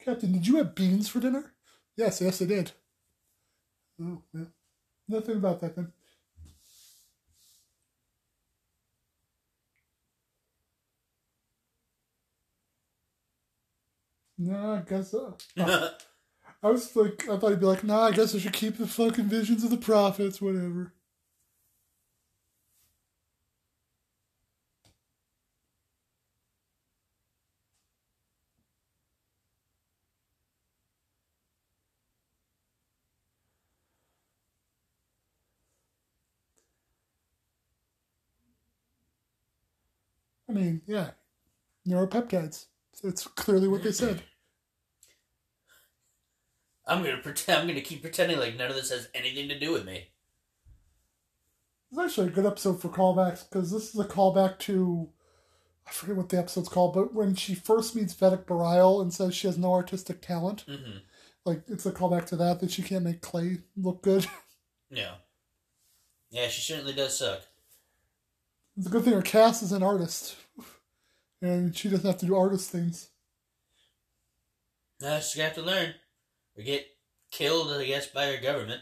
Captain, 0.00 0.32
did 0.32 0.48
you 0.48 0.56
have 0.56 0.74
beans 0.74 1.08
for 1.08 1.20
dinner? 1.20 1.52
Yes, 1.96 2.20
yes, 2.20 2.42
I 2.42 2.46
did. 2.46 2.72
Oh, 4.00 4.22
well, 4.32 4.46
nothing 5.08 5.36
about 5.38 5.60
that 5.62 5.76
then. 5.76 5.92
No, 14.38 14.72
I 14.74 14.80
guess 14.88 15.14
uh, 15.14 15.32
so. 15.32 15.36
Oh, 15.58 15.90
I 16.62 16.70
was 16.70 16.94
like, 16.96 17.28
I 17.28 17.38
thought 17.38 17.50
he'd 17.50 17.60
be 17.60 17.66
like, 17.66 17.84
nah, 17.84 18.06
I 18.06 18.12
guess 18.12 18.34
I 18.34 18.38
should 18.38 18.52
keep 18.54 18.78
the 18.78 18.86
fucking 18.86 19.26
visions 19.28 19.64
of 19.64 19.70
the 19.70 19.76
prophets, 19.78 20.40
whatever. 20.42 20.92
Mean, 40.56 40.82
yeah, 40.86 41.10
neuropeptides. 41.86 42.66
That's 43.02 43.26
clearly 43.26 43.68
what 43.68 43.82
they 43.82 43.92
said. 43.92 44.22
I'm 46.86 47.02
gonna 47.02 47.18
pretend. 47.18 47.60
I'm 47.60 47.66
gonna 47.66 47.80
keep 47.80 48.02
pretending 48.02 48.38
like 48.38 48.56
none 48.56 48.70
of 48.70 48.76
this 48.76 48.90
has 48.90 49.08
anything 49.14 49.48
to 49.48 49.58
do 49.58 49.72
with 49.72 49.84
me. 49.84 50.08
It's 51.90 52.00
actually 52.00 52.28
a 52.28 52.30
good 52.30 52.46
episode 52.46 52.80
for 52.80 52.88
callbacks 52.88 53.48
because 53.48 53.70
this 53.70 53.94
is 53.94 54.00
a 54.00 54.04
callback 54.04 54.58
to 54.60 55.08
I 55.86 55.92
forget 55.92 56.16
what 56.16 56.28
the 56.28 56.38
episode's 56.38 56.68
called, 56.68 56.94
but 56.94 57.14
when 57.14 57.34
she 57.34 57.54
first 57.54 57.94
meets 57.94 58.14
Vedek 58.14 58.44
Bareil 58.44 59.00
and 59.00 59.12
says 59.12 59.34
she 59.34 59.46
has 59.46 59.56
no 59.58 59.72
artistic 59.72 60.20
talent, 60.20 60.64
hmm 60.68 60.98
like 61.44 61.62
it's 61.68 61.86
a 61.86 61.92
callback 61.92 62.26
to 62.26 62.36
that 62.36 62.58
that 62.60 62.72
she 62.72 62.82
can't 62.82 63.04
make 63.04 63.20
clay 63.22 63.58
look 63.76 64.02
good. 64.02 64.26
Yeah. 64.90 65.14
Yeah, 66.30 66.48
she 66.48 66.60
certainly 66.60 66.92
does 66.92 67.18
suck. 67.18 67.40
It's 68.76 68.86
a 68.86 68.90
good 68.90 69.04
thing 69.04 69.14
her 69.14 69.22
cast 69.22 69.62
is 69.62 69.72
an 69.72 69.82
artist, 69.82 70.36
and 71.40 71.76
she 71.76 71.88
doesn't 71.88 72.06
have 72.06 72.18
to 72.18 72.26
do 72.26 72.36
artist 72.36 72.70
things. 72.70 73.10
No, 75.00 75.18
she's 75.20 75.34
gonna 75.34 75.48
have 75.48 75.56
to 75.56 75.62
learn, 75.62 75.94
or 76.56 76.62
get 76.62 76.86
killed, 77.30 77.70
I 77.72 77.84
guess, 77.84 78.06
by 78.06 78.26
her 78.26 78.40
government. 78.40 78.80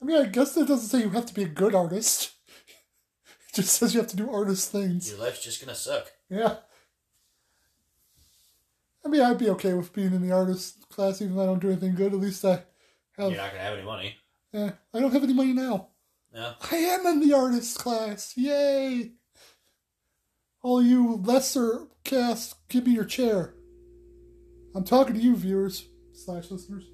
I 0.00 0.04
mean, 0.04 0.16
I 0.16 0.26
guess 0.26 0.54
that 0.54 0.68
doesn't 0.68 0.88
say 0.88 1.00
you 1.00 1.10
have 1.10 1.26
to 1.26 1.34
be 1.34 1.42
a 1.42 1.48
good 1.48 1.74
artist. 1.74 2.32
It 3.48 3.62
just 3.62 3.78
says 3.78 3.94
you 3.94 4.00
have 4.00 4.10
to 4.10 4.18
do 4.18 4.30
artist 4.30 4.70
things. 4.70 5.08
Your 5.08 5.18
life's 5.18 5.42
just 5.42 5.62
gonna 5.62 5.74
suck. 5.74 6.12
Yeah. 6.28 6.56
I 9.02 9.08
mean, 9.08 9.22
I'd 9.22 9.38
be 9.38 9.48
okay 9.50 9.72
with 9.72 9.94
being 9.94 10.12
in 10.12 10.20
the 10.20 10.34
artist 10.34 10.86
class 10.90 11.22
even 11.22 11.36
if 11.36 11.42
I 11.42 11.46
don't 11.46 11.60
do 11.60 11.70
anything 11.70 11.94
good. 11.94 12.12
At 12.12 12.20
least 12.20 12.44
I 12.44 12.64
have. 13.16 13.30
You're 13.30 13.36
not 13.36 13.52
gonna 13.52 13.62
have 13.62 13.78
any 13.78 13.86
money. 13.86 14.16
Eh, 14.52 14.70
I 14.92 15.00
don't 15.00 15.12
have 15.12 15.22
any 15.22 15.32
money 15.32 15.54
now. 15.54 15.88
No. 16.34 16.52
I 16.70 16.76
am 16.76 17.06
in 17.06 17.26
the 17.26 17.34
artist 17.34 17.78
class. 17.78 18.36
Yay! 18.36 19.12
All 20.66 20.82
you 20.82 21.22
lesser 21.22 21.86
cast, 22.02 22.56
give 22.68 22.86
me 22.86 22.92
your 22.92 23.04
chair. 23.04 23.54
I'm 24.74 24.82
talking 24.82 25.14
to 25.14 25.20
you, 25.20 25.36
viewers 25.36 25.86
slash 26.12 26.50
listeners. 26.50 26.90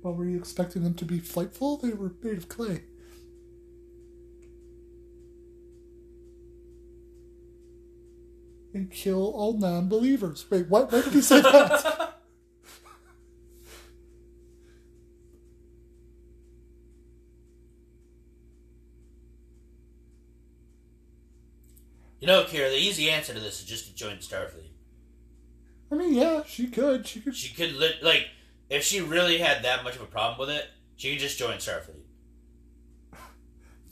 But 0.00 0.12
were 0.12 0.26
you 0.26 0.38
expecting 0.38 0.84
them 0.84 0.94
to 0.94 1.04
be 1.04 1.18
flightful? 1.18 1.76
They 1.78 1.90
were 1.90 2.14
made 2.22 2.38
of 2.38 2.48
clay. 2.48 2.84
And 8.72 8.92
kill 8.92 9.26
all 9.26 9.58
non-believers. 9.58 10.46
Wait, 10.50 10.68
what? 10.68 10.92
Where 10.92 11.02
did 11.02 11.14
he 11.14 11.20
say 11.20 11.40
that? 11.40 11.96
You 22.20 22.26
know, 22.26 22.44
Kira, 22.44 22.70
the 22.70 22.76
easy 22.76 23.10
answer 23.10 23.32
to 23.32 23.40
this 23.40 23.60
is 23.60 23.66
just 23.66 23.86
to 23.86 23.94
join 23.94 24.16
Starfleet. 24.18 24.68
I 25.90 25.94
mean, 25.94 26.14
yeah, 26.14 26.42
she 26.46 26.66
could. 26.66 27.06
She 27.06 27.20
could. 27.20 27.34
She 27.34 27.54
could, 27.54 27.74
li- 27.74 27.98
like, 28.02 28.28
if 28.68 28.84
she 28.84 29.00
really 29.00 29.38
had 29.38 29.64
that 29.64 29.82
much 29.82 29.96
of 29.96 30.02
a 30.02 30.06
problem 30.06 30.38
with 30.38 30.54
it, 30.54 30.66
she 30.96 31.12
could 31.12 31.18
just 31.18 31.38
join 31.38 31.56
Starfleet. 31.56 32.04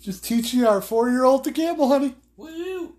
Just 0.00 0.24
teaching 0.24 0.64
our 0.64 0.80
four-year-old 0.80 1.42
to 1.42 1.50
gamble, 1.50 1.88
honey. 1.88 2.14
Woo! 2.36 2.94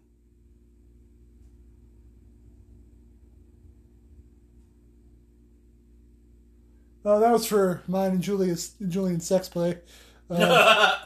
Oh, 7.05 7.19
that 7.21 7.31
was 7.31 7.45
for 7.45 7.81
mine 7.87 8.11
and 8.11 8.21
Julia's 8.21 8.73
Julian's 8.85 9.25
sex 9.25 9.47
play. 9.47 9.77
Uh, 10.29 10.97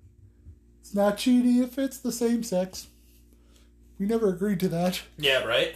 it's 0.82 0.94
not 0.94 1.16
cheating 1.16 1.62
if 1.62 1.78
it's 1.78 1.98
the 1.98 2.12
same 2.12 2.42
sex. 2.42 2.88
We 3.98 4.06
never 4.06 4.28
agreed 4.28 4.60
to 4.60 4.68
that. 4.68 5.02
yeah, 5.18 5.44
right? 5.44 5.74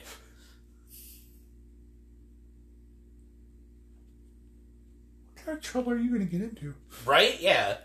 What 5.35 5.45
kind 5.47 5.59
of 5.59 5.63
trouble 5.65 5.93
are 5.93 5.97
you 5.99 6.09
going 6.11 6.27
to 6.27 6.31
get 6.31 6.43
into? 6.43 6.75
Right? 7.07 7.41
Yeah. 7.41 7.77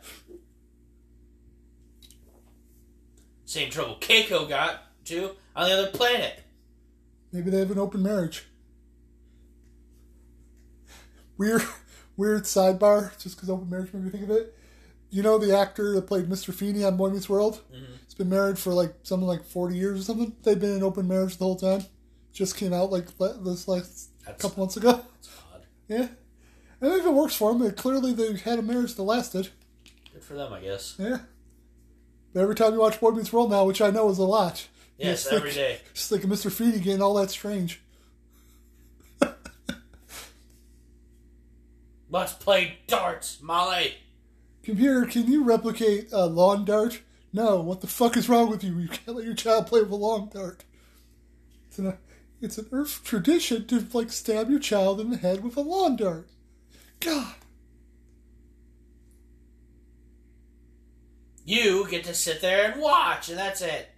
Same 3.45 3.69
trouble 3.69 3.97
Keiko 3.99 4.49
got, 4.49 4.81
too, 5.05 5.31
on 5.55 5.69
the 5.69 5.73
other 5.77 5.91
planet. 5.91 6.39
Maybe 7.31 7.49
they 7.51 7.59
have 7.59 7.71
an 7.71 7.77
open 7.79 8.01
marriage. 8.01 8.45
Weird, 11.37 11.61
weird 12.17 12.43
sidebar. 12.43 13.17
Just 13.19 13.35
because 13.35 13.49
open 13.49 13.69
marriage 13.69 13.93
made 13.93 14.03
me 14.03 14.09
think 14.09 14.23
of 14.23 14.31
it. 14.31 14.55
You 15.09 15.21
know 15.21 15.37
the 15.37 15.55
actor 15.55 15.93
that 15.93 16.07
played 16.07 16.27
Mr. 16.27 16.51
Feeney 16.53 16.83
on 16.83 16.97
Boy 16.97 17.09
Meets 17.09 17.29
World? 17.29 17.61
Mhm. 17.71 17.85
He's 18.13 18.17
been 18.19 18.29
married 18.29 18.59
for 18.59 18.73
like 18.75 18.93
something 19.01 19.27
like 19.27 19.43
forty 19.43 19.75
years 19.75 20.01
or 20.01 20.03
something. 20.03 20.35
They've 20.43 20.59
been 20.59 20.75
in 20.77 20.83
open 20.83 21.07
marriage 21.07 21.37
the 21.37 21.45
whole 21.45 21.55
time. 21.55 21.83
Just 22.31 22.55
came 22.55 22.71
out 22.71 22.91
like 22.91 23.07
this 23.17 23.67
last 23.67 24.11
That's, 24.23 24.39
couple 24.39 24.59
months 24.63 24.77
ago. 24.77 24.91
that's 24.91 25.29
odd. 25.51 25.61
Yeah. 25.87 26.07
I 26.79 26.89
think 26.89 27.05
it 27.05 27.11
works 27.13 27.33
for 27.35 27.51
them. 27.55 27.71
Clearly, 27.71 28.13
they 28.13 28.35
had 28.37 28.59
a 28.59 28.61
marriage 28.61 28.93
that 28.93 29.01
lasted. 29.01 29.49
Good 30.13 30.23
for 30.23 30.35
them, 30.35 30.53
I 30.53 30.59
guess. 30.59 30.93
Yeah. 30.99 31.21
But 32.35 32.41
every 32.41 32.53
time 32.53 32.73
you 32.73 32.81
watch 32.81 32.99
Boy 32.99 33.09
Meets 33.09 33.33
World 33.33 33.49
now, 33.49 33.65
which 33.65 33.81
I 33.81 33.89
know 33.89 34.07
is 34.11 34.19
a 34.19 34.23
lot, 34.23 34.67
Yes, 34.99 35.25
every 35.25 35.49
think- 35.51 35.55
day. 35.55 35.79
Just 35.95 36.11
of 36.11 36.21
Mr. 36.21 36.51
Feeny 36.51 36.77
getting 36.81 37.01
all 37.01 37.15
that 37.15 37.31
strange. 37.31 37.81
Let's 42.11 42.33
play 42.33 42.77
darts, 42.85 43.41
Molly. 43.41 43.95
Computer, 44.61 45.05
can 45.07 45.31
you 45.31 45.43
replicate 45.43 46.09
a 46.11 46.27
lawn 46.27 46.63
dart? 46.63 47.01
No. 47.33 47.59
What 47.61 47.81
the 47.81 47.87
fuck 47.87 48.15
is 48.15 48.29
wrong 48.29 48.49
with 48.49 48.63
you? 48.63 48.77
You 48.77 48.87
can't 48.87 49.17
let 49.17 49.25
your 49.25 49.33
child 49.33 49.67
play 49.67 49.81
with 49.81 49.91
a 49.91 49.95
lawn 49.95 50.29
dart. 50.31 50.63
It's 51.67 51.79
an, 51.79 51.97
it's 52.39 52.57
an 52.59 52.67
Earth 52.71 53.01
tradition 53.03 53.65
to 53.67 53.85
like 53.93 54.11
stab 54.11 54.49
your 54.49 54.59
child 54.59 55.01
in 55.01 55.09
the 55.09 55.17
head 55.17 55.43
with 55.43 55.57
a 55.57 55.61
lawn 55.61 55.95
dart. 55.95 56.29
God. 56.99 57.35
You 61.45 61.87
get 61.89 62.05
to 62.05 62.13
sit 62.13 62.41
there 62.41 62.71
and 62.71 62.81
watch, 62.81 63.27
and 63.29 63.37
that's 63.37 63.61
it. 63.61 63.89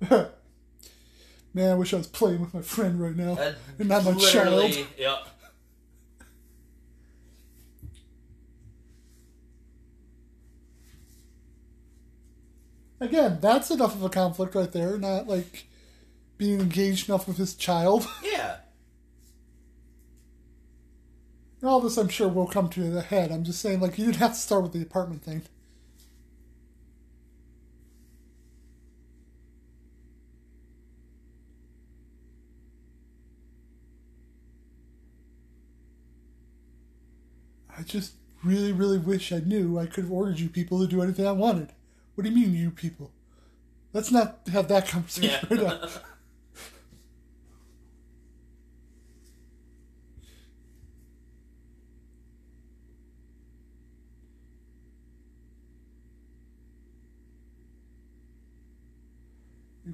Man, 0.10 1.70
I 1.70 1.74
wish 1.74 1.94
I 1.94 1.96
was 1.96 2.06
playing 2.06 2.40
with 2.40 2.52
my 2.52 2.62
friend 2.62 3.00
right 3.00 3.16
now. 3.16 3.34
That 3.34 3.54
and 3.78 3.88
not 3.88 4.04
my 4.04 4.14
child. 4.14 4.76
Again, 13.00 13.38
that's 13.40 13.70
enough 13.70 13.94
of 13.94 14.02
a 14.02 14.08
conflict 14.08 14.54
right 14.54 14.70
there. 14.72 14.96
Not 14.98 15.28
like 15.28 15.66
being 16.38 16.60
engaged 16.60 17.08
enough 17.08 17.28
with 17.28 17.38
his 17.38 17.54
child. 17.54 18.06
Yeah. 18.22 18.58
And 21.60 21.68
all 21.70 21.80
this, 21.80 21.96
I'm 21.98 22.08
sure, 22.08 22.28
will 22.28 22.46
come 22.46 22.68
to 22.70 22.90
the 22.90 23.02
head. 23.02 23.30
I'm 23.32 23.44
just 23.44 23.60
saying, 23.60 23.80
like, 23.80 23.98
you 23.98 24.06
didn't 24.06 24.16
have 24.18 24.32
to 24.32 24.38
start 24.38 24.62
with 24.62 24.72
the 24.72 24.82
apartment 24.82 25.22
thing. 25.22 25.42
I 37.78 37.82
just 37.82 38.14
really, 38.42 38.72
really 38.72 38.98
wish 38.98 39.30
I 39.32 39.38
knew 39.40 39.78
I 39.78 39.86
could 39.86 40.04
have 40.04 40.12
ordered 40.12 40.40
you 40.40 40.48
people 40.48 40.80
to 40.80 40.86
do 40.88 41.00
anything 41.02 41.26
I 41.26 41.32
wanted. 41.32 41.72
What 42.16 42.24
do 42.24 42.30
you 42.30 42.34
mean, 42.36 42.54
you 42.54 42.70
people? 42.70 43.12
Let's 43.92 44.10
not 44.10 44.40
have 44.50 44.68
that 44.68 44.88
conversation 44.88 45.38
Yeah. 45.50 45.64
right 45.64 45.80
now. 45.82 45.88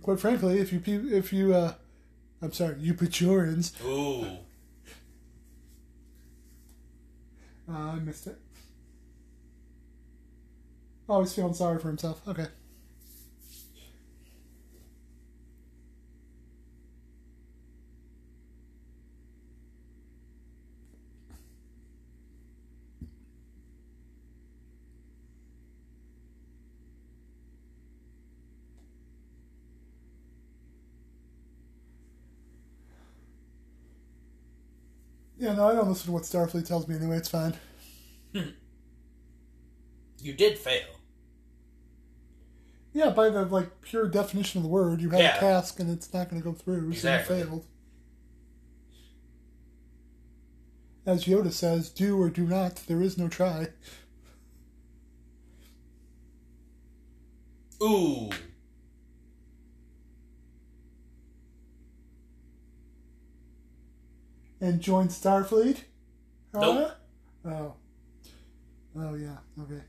Quite 0.00 0.20
frankly, 0.20 0.58
if 0.58 0.72
you 0.72 0.80
if 1.12 1.32
you 1.32 1.54
uh, 1.54 1.74
I'm 2.40 2.52
sorry, 2.52 2.76
you 2.80 2.94
Bajorans, 2.94 3.72
Ooh. 3.84 4.24
uh, 7.70 7.72
I 7.72 7.94
missed 7.96 8.26
it. 8.26 8.38
He's 11.20 11.34
feeling 11.34 11.54
sorry 11.54 11.78
for 11.78 11.88
himself. 11.88 12.26
Okay. 12.26 12.46
Yeah, 35.38 35.54
no, 35.54 35.68
I 35.68 35.74
don't 35.74 35.88
listen 35.88 36.06
to 36.06 36.12
what 36.12 36.22
Starfleet 36.22 36.66
tells 36.66 36.86
me 36.88 36.96
anyway. 36.96 37.16
It's 37.18 37.28
fine. 37.28 37.54
You 40.20 40.32
did 40.32 40.58
fail. 40.58 41.01
Yeah, 42.92 43.10
by 43.10 43.30
the 43.30 43.44
like 43.46 43.80
pure 43.80 44.06
definition 44.06 44.58
of 44.58 44.62
the 44.64 44.68
word, 44.68 45.00
you 45.00 45.10
have 45.10 45.20
Yeah. 45.20 45.36
a 45.36 45.40
task 45.40 45.80
and 45.80 45.90
it's 45.90 46.12
not 46.12 46.28
going 46.28 46.40
to 46.42 46.44
go 46.46 46.54
through, 46.54 46.90
Exactly. 46.90 47.36
so 47.36 47.38
you 47.38 47.44
failed. 47.46 47.66
As 51.04 51.24
Yoda 51.24 51.52
says, 51.52 51.88
"Do 51.90 52.20
or 52.20 52.30
do 52.30 52.46
not. 52.46 52.76
There 52.86 53.02
is 53.02 53.18
no 53.18 53.28
try." 53.28 53.68
Ooh. 57.82 58.30
And 64.60 64.80
join 64.80 65.08
Starfleet. 65.08 65.78
Nope. 66.54 66.94
Huh? 67.44 67.50
Oh. 67.50 67.74
Oh 68.96 69.14
yeah. 69.14 69.38
Okay. 69.60 69.80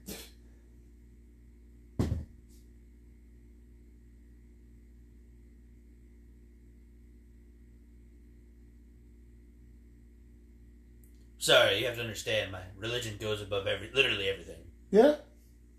Sorry, 11.44 11.80
you 11.80 11.86
have 11.88 11.96
to 11.96 12.02
understand. 12.02 12.54
My 12.54 12.62
religion 12.78 13.18
goes 13.20 13.42
above 13.42 13.68
every, 13.68 13.92
literally 13.94 14.30
everything. 14.30 14.62
Yeah. 14.92 15.16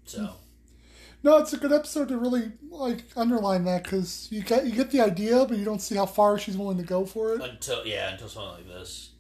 So 0.05 0.35
No, 1.22 1.38
it's 1.38 1.55
a 1.55 1.57
good 1.57 1.72
episode 1.72 2.09
to 2.09 2.18
really 2.18 2.53
like 2.68 3.05
underline 3.16 3.64
that 3.64 3.85
because 3.85 4.29
you 4.31 4.42
get 4.42 4.66
you 4.66 4.72
get 4.72 4.90
the 4.90 5.00
idea, 5.00 5.46
but 5.46 5.57
you 5.57 5.64
don't 5.64 5.81
see 5.81 5.94
how 5.94 6.05
far 6.05 6.38
she's 6.38 6.59
willing 6.59 6.77
to 6.77 6.83
go 6.83 7.07
for 7.07 7.33
it. 7.33 7.40
until 7.40 7.87
yeah, 7.87 8.12
until 8.12 8.29
something 8.29 8.66
like 8.66 8.68
this. 8.68 9.12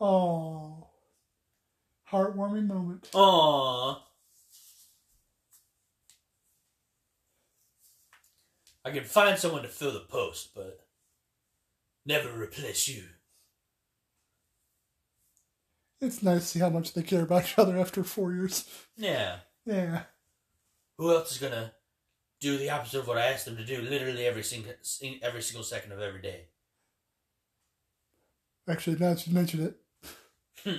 Oh, 0.00 0.86
heartwarming 2.10 2.66
moment. 2.66 3.10
Aww. 3.12 3.98
I 8.82 8.90
can 8.90 9.04
find 9.04 9.38
someone 9.38 9.62
to 9.62 9.68
fill 9.68 9.92
the 9.92 10.00
post, 10.00 10.54
but 10.54 10.86
never 12.06 12.30
replace 12.32 12.88
you. 12.88 13.04
It's 16.00 16.22
nice 16.22 16.40
to 16.40 16.46
see 16.46 16.58
how 16.60 16.70
much 16.70 16.94
they 16.94 17.02
care 17.02 17.22
about 17.22 17.44
each 17.44 17.58
other 17.58 17.78
after 17.78 18.02
four 18.02 18.32
years. 18.32 18.64
Yeah. 18.96 19.40
Yeah. 19.66 20.04
Who 20.96 21.12
else 21.12 21.32
is 21.32 21.38
gonna 21.38 21.74
do 22.40 22.56
the 22.56 22.70
opposite 22.70 23.00
of 23.00 23.06
what 23.06 23.18
I 23.18 23.26
asked 23.26 23.44
them 23.44 23.58
to 23.58 23.64
do? 23.66 23.82
Literally 23.82 24.24
every 24.24 24.42
single 24.42 24.72
every 25.22 25.42
single 25.42 25.62
second 25.62 25.92
of 25.92 26.00
every 26.00 26.22
day. 26.22 26.46
Actually, 28.66 28.96
now 28.96 29.10
that 29.10 29.26
you 29.26 29.34
mention 29.34 29.62
it. 29.62 29.76
Hmm. 30.64 30.76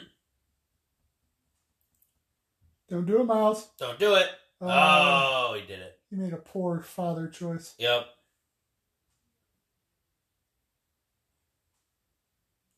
Don't 2.90 3.06
do 3.06 3.22
it, 3.22 3.26
Miles. 3.26 3.70
Don't 3.78 3.98
do 3.98 4.16
it. 4.16 4.28
Oh. 4.60 4.68
oh, 4.70 5.54
he 5.56 5.62
did 5.62 5.80
it. 5.80 6.00
He 6.10 6.18
made 6.18 6.34
a 6.34 6.38
poor 6.38 6.82
father 6.82 7.28
choice. 7.28 7.74
Yep. 7.80 8.06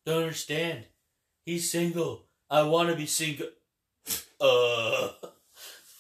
Don't 0.05 0.23
understand. 0.23 0.85
He's 1.45 1.71
single. 1.71 2.25
I 2.49 2.63
want 2.63 2.89
to 2.89 2.95
be 2.95 3.05
single. 3.05 3.47
Uh, 4.41 5.07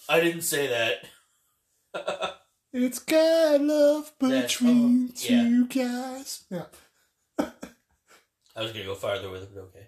I 0.09 0.19
didn't 0.19 0.41
say 0.41 0.67
that. 0.67 2.33
It's 2.73 2.97
guy 2.97 3.57
love 3.57 4.11
between 4.17 5.11
oh, 5.11 5.13
yeah. 5.15 5.43
two 5.43 5.67
guys. 5.67 6.43
Yeah. 6.49 6.65
I 7.39 8.61
was 8.61 8.71
gonna 8.71 8.85
go 8.85 8.95
farther 8.95 9.29
with 9.29 9.43
it, 9.43 9.51
but 9.53 9.61
okay. 9.65 9.87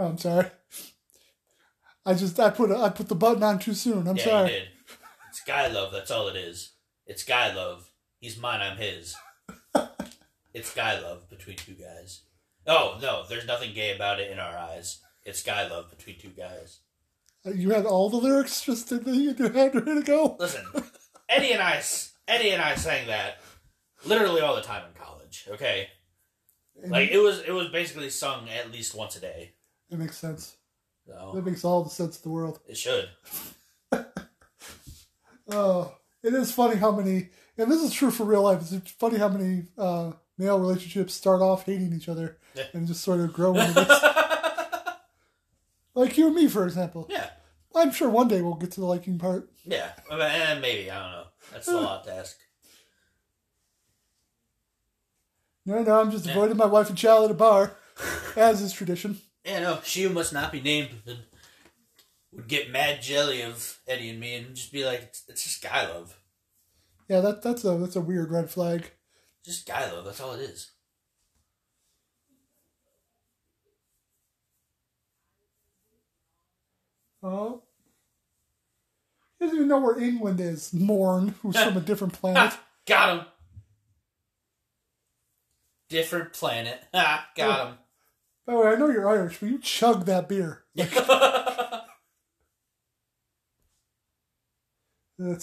Oh, 0.00 0.06
I'm 0.06 0.16
sorry. 0.16 0.46
I 2.06 2.14
just 2.14 2.40
I 2.40 2.48
put 2.48 2.70
a, 2.70 2.78
I 2.78 2.88
put 2.88 3.08
the 3.08 3.14
button 3.14 3.42
on 3.42 3.58
too 3.58 3.74
soon. 3.74 4.08
I'm 4.08 4.16
yeah, 4.16 4.24
sorry. 4.24 4.50
you 4.50 4.58
did. 4.60 4.68
It's 5.28 5.42
guy 5.42 5.66
love. 5.66 5.92
That's 5.92 6.10
all 6.10 6.28
it 6.28 6.36
is. 6.36 6.72
It's 7.04 7.22
guy 7.22 7.52
love. 7.52 7.92
He's 8.18 8.40
mine. 8.40 8.62
I'm 8.62 8.78
his. 8.78 9.14
it's 10.54 10.74
guy 10.74 10.98
love 10.98 11.28
between 11.28 11.56
two 11.56 11.74
guys. 11.74 12.22
Oh 12.66 12.98
no, 13.02 13.24
there's 13.28 13.46
nothing 13.46 13.74
gay 13.74 13.94
about 13.94 14.20
it 14.20 14.30
in 14.30 14.38
our 14.38 14.56
eyes. 14.56 15.00
It's 15.22 15.42
guy 15.42 15.68
love 15.68 15.90
between 15.90 16.18
two 16.18 16.30
guys. 16.30 16.78
Uh, 17.44 17.50
you 17.50 17.68
had 17.70 17.84
all 17.84 18.08
the 18.08 18.16
lyrics 18.16 18.62
just 18.62 18.90
in, 18.92 19.02
the, 19.02 19.12
your 19.12 19.52
head 19.52 19.74
ready 19.74 20.00
to 20.00 20.02
go. 20.02 20.36
Listen, 20.40 20.64
Eddie 21.28 21.52
and 21.52 21.62
I, 21.62 21.82
Eddie 22.26 22.52
and 22.52 22.62
I 22.62 22.74
sang 22.74 23.06
that 23.08 23.36
literally 24.06 24.40
all 24.40 24.56
the 24.56 24.62
time 24.62 24.84
in 24.86 24.98
college. 24.98 25.46
Okay, 25.50 25.88
And 26.82 26.90
like 26.90 27.10
it 27.10 27.18
was, 27.18 27.40
it 27.40 27.52
was 27.52 27.68
basically 27.68 28.08
sung 28.08 28.48
at 28.48 28.72
least 28.72 28.94
once 28.94 29.14
a 29.16 29.20
day. 29.20 29.52
It 29.90 29.98
makes 29.98 30.16
sense. 30.16 30.56
That 31.06 31.44
makes 31.44 31.64
all 31.64 31.82
the 31.82 31.90
sense 31.90 32.16
in 32.16 32.22
the 32.22 32.28
world. 32.34 32.60
it 32.66 32.76
should. 32.76 33.08
Oh, 35.52 35.96
it 36.22 36.32
is 36.32 36.52
funny 36.52 36.76
how 36.76 36.92
many, 36.92 37.30
and 37.58 37.68
this 37.72 37.82
is 37.82 37.92
true 37.92 38.12
for 38.12 38.22
real 38.22 38.42
life. 38.42 38.60
It's 38.72 38.90
funny 38.92 39.18
how 39.18 39.28
many 39.28 39.64
uh, 39.76 40.12
male 40.38 40.60
relationships 40.60 41.12
start 41.12 41.40
off 41.42 41.66
hating 41.66 41.92
each 41.92 42.08
other 42.08 42.38
Yeah. 42.54 42.66
and 42.72 42.86
just 42.86 43.02
sort 43.02 43.18
of 43.18 43.32
grow 43.32 43.56
into 43.56 43.72
this. 43.74 44.02
like 45.94 46.16
you 46.16 46.26
and 46.28 46.36
me, 46.36 46.46
for 46.46 46.64
example. 46.64 47.08
yeah, 47.10 47.30
I'm 47.74 47.90
sure 47.90 48.08
one 48.08 48.28
day 48.28 48.42
we'll 48.42 48.54
get 48.54 48.70
to 48.72 48.80
the 48.80 48.86
liking 48.86 49.18
part. 49.18 49.50
yeah, 49.64 49.90
and 50.08 50.60
maybe 50.60 50.88
I 50.88 51.02
don't 51.02 51.10
know. 51.12 51.24
That's 51.52 51.66
a 51.66 51.74
lot 51.80 52.04
to 52.04 52.14
ask. 52.14 52.38
No, 55.66 55.82
no, 55.82 56.00
I'm 56.00 56.10
just 56.12 56.26
Yeah. 56.26 56.32
avoiding 56.32 56.56
my 56.56 56.66
wife 56.66 56.88
and 56.88 56.96
child 56.98 57.24
at 57.24 57.30
a 57.32 57.34
bar, 57.34 57.76
as 58.36 58.62
is 58.62 58.72
tradition. 58.72 59.20
Yeah, 59.44 59.60
no, 59.60 59.80
she 59.82 60.06
must 60.08 60.32
not 60.32 60.52
be 60.52 60.60
named 60.60 60.90
and 61.06 61.18
would 62.32 62.48
get 62.48 62.70
mad 62.70 63.02
jelly 63.02 63.42
of 63.42 63.80
Eddie 63.86 64.10
and 64.10 64.20
me 64.20 64.34
and 64.34 64.54
just 64.54 64.72
be 64.72 64.84
like, 64.84 65.02
it's, 65.02 65.24
it's 65.28 65.44
just 65.44 65.62
guy 65.62 65.88
love. 65.88 66.18
Yeah, 67.08 67.20
that 67.20 67.42
that's 67.42 67.64
a 67.64 67.76
that's 67.76 67.96
a 67.96 68.00
weird 68.00 68.30
red 68.30 68.50
flag. 68.50 68.90
Just 69.44 69.66
guy 69.66 69.90
love. 69.90 70.04
That's 70.04 70.20
all 70.20 70.34
it 70.34 70.42
is. 70.42 70.70
Oh. 77.22 77.62
He 79.38 79.46
doesn't 79.46 79.56
even 79.56 79.68
know 79.68 79.80
where 79.80 79.98
England 79.98 80.40
is. 80.40 80.72
Morn, 80.72 81.34
who's 81.42 81.58
from 81.60 81.76
a 81.76 81.80
different 81.80 82.12
planet. 82.20 82.56
Got 82.86 83.18
him. 83.18 83.26
Different 85.88 86.32
planet. 86.32 86.80
Ha! 86.94 87.28
Got 87.36 87.60
oh. 87.60 87.66
him. 87.66 87.78
By 88.50 88.56
the 88.56 88.62
way, 88.62 88.72
I 88.72 88.74
know 88.74 88.90
you're 88.90 89.08
Irish, 89.08 89.38
but 89.38 89.48
you 89.48 89.58
chug 89.60 90.06
that 90.06 90.28
beer. 90.28 90.64
That's 90.74 91.84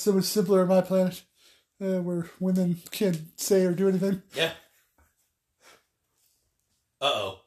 so 0.02 0.12
much 0.12 0.26
simpler 0.26 0.64
on 0.64 0.68
my 0.68 0.82
planet, 0.82 1.24
uh, 1.82 2.02
where 2.02 2.30
women 2.42 2.82
can't 2.92 3.22
say 3.40 3.64
or 3.64 3.72
do 3.72 3.88
anything. 3.88 4.24
yeah. 4.36 4.52
Uh 7.00 7.12
oh. 7.14 7.40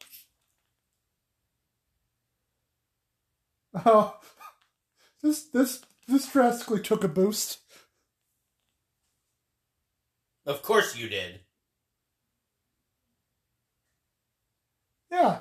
Oh, 3.85 4.19
this 5.23 5.43
this 5.43 5.83
this 6.09 6.33
drastically 6.33 6.81
took 6.81 7.05
a 7.05 7.09
boost. 7.09 7.59
Of 10.47 10.63
course 10.63 10.97
you 10.97 11.11
did. 11.11 11.41
Yeah. 15.13 15.41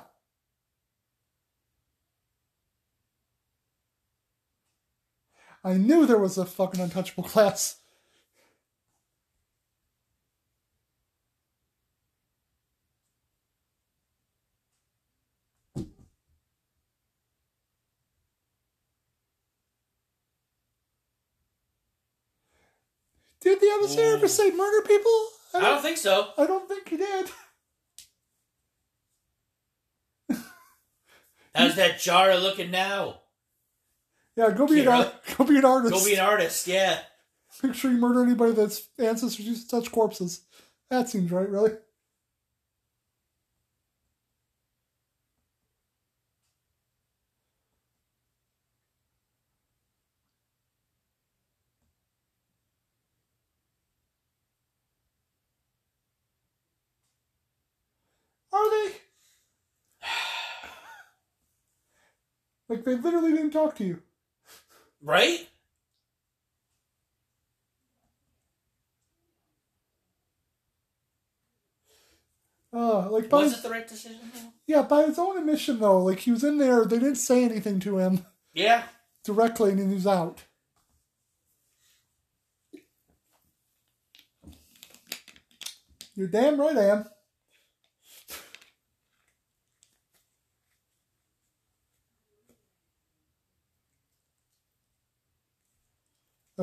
I 5.62 5.74
knew 5.74 6.06
there 6.06 6.18
was 6.18 6.38
a 6.38 6.46
fucking 6.46 6.80
untouchable 6.80 7.24
class. 7.24 7.76
Did 23.42 23.60
the 23.60 23.70
emissary 23.72 24.14
ever 24.14 24.26
mm. 24.26 24.30
say 24.30 24.50
murder 24.50 24.86
people? 24.86 25.28
I 25.54 25.60
don't 25.60 25.82
think 25.82 25.96
so. 25.96 26.30
I 26.36 26.46
don't 26.46 26.68
think 26.68 26.88
he 26.88 26.96
did. 26.98 27.30
How's 31.54 31.74
that 31.76 31.98
Jara 31.98 32.36
looking 32.36 32.70
now? 32.70 33.22
Yeah, 34.40 34.52
go 34.52 34.66
be 34.66 34.80
an 34.80 34.88
art, 34.88 35.12
go 35.36 35.44
be 35.44 35.58
an 35.58 35.66
artist. 35.66 35.92
Go 35.92 36.02
be 36.02 36.14
an 36.14 36.20
artist, 36.20 36.66
yeah. 36.66 37.00
Make 37.62 37.74
sure 37.74 37.90
you 37.90 37.98
murder 37.98 38.22
anybody 38.22 38.52
that's 38.52 38.88
ancestors 38.98 39.46
used 39.46 39.68
to 39.68 39.76
touch 39.76 39.92
corpses. 39.92 40.40
That 40.88 41.10
seems 41.10 41.30
right, 41.30 41.46
really. 41.46 41.72
Are 58.52 58.70
they? 58.70 58.92
Like 62.70 62.84
they 62.84 62.94
literally 62.94 63.32
didn't 63.32 63.50
talk 63.50 63.74
to 63.76 63.84
you. 63.84 64.00
Right? 65.02 65.46
Uh, 72.72 73.10
like 73.10 73.28
by 73.28 73.38
Was 73.38 73.50
his, 73.50 73.60
it 73.60 73.62
the 73.64 73.70
right 73.70 73.88
decision? 73.88 74.20
though? 74.32 74.52
yeah, 74.66 74.82
by 74.82 75.02
his 75.04 75.18
own 75.18 75.36
admission 75.38 75.80
though, 75.80 75.98
like 76.02 76.20
he 76.20 76.30
was 76.30 76.44
in 76.44 76.58
there, 76.58 76.84
they 76.84 76.98
didn't 76.98 77.16
say 77.16 77.42
anything 77.44 77.80
to 77.80 77.98
him 77.98 78.24
Yeah. 78.54 78.84
directly, 79.24 79.72
and 79.72 79.88
he 79.88 79.94
was 79.94 80.06
out. 80.06 80.44
You're 86.14 86.28
damn 86.28 86.60
right 86.60 86.76
I 86.76 86.84
am. 86.90 87.04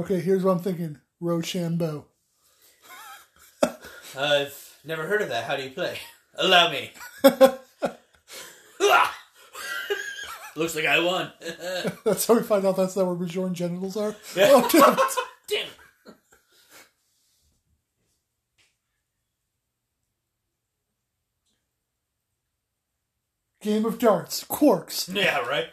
Okay, 0.10 0.22
here's 0.22 0.42
what 0.42 0.54
I'm 0.54 0.60
thinking. 0.60 1.00
Rochambeau. 1.20 2.06
I've 4.18 4.78
never 4.86 5.06
heard 5.06 5.22
of 5.22 5.28
that. 5.28 5.44
How 5.44 5.58
do 5.58 5.64
you 5.64 5.72
play? 5.72 5.98
Allow 6.36 6.72
me. 6.72 6.92
Looks 10.56 10.78
like 10.78 10.86
I 10.86 11.02
won. 11.02 11.34
That's 12.06 12.26
how 12.26 12.36
we 12.36 12.44
find 12.44 12.66
out 12.66 12.78
that's 12.78 12.96
not 12.96 13.06
where 13.06 13.16
Bajoran 13.16 13.52
genitals 13.52 13.98
are. 13.98 14.16
Yeah. 14.34 14.48
Oh, 14.54 14.70
damn 14.72 14.94
it. 14.94 15.00
Damn. 15.50 16.14
Game 23.62 23.86
of 23.86 24.00
darts. 24.00 24.46
Quarks. 24.46 25.14
Yeah, 25.14 25.40
right. 25.40 25.68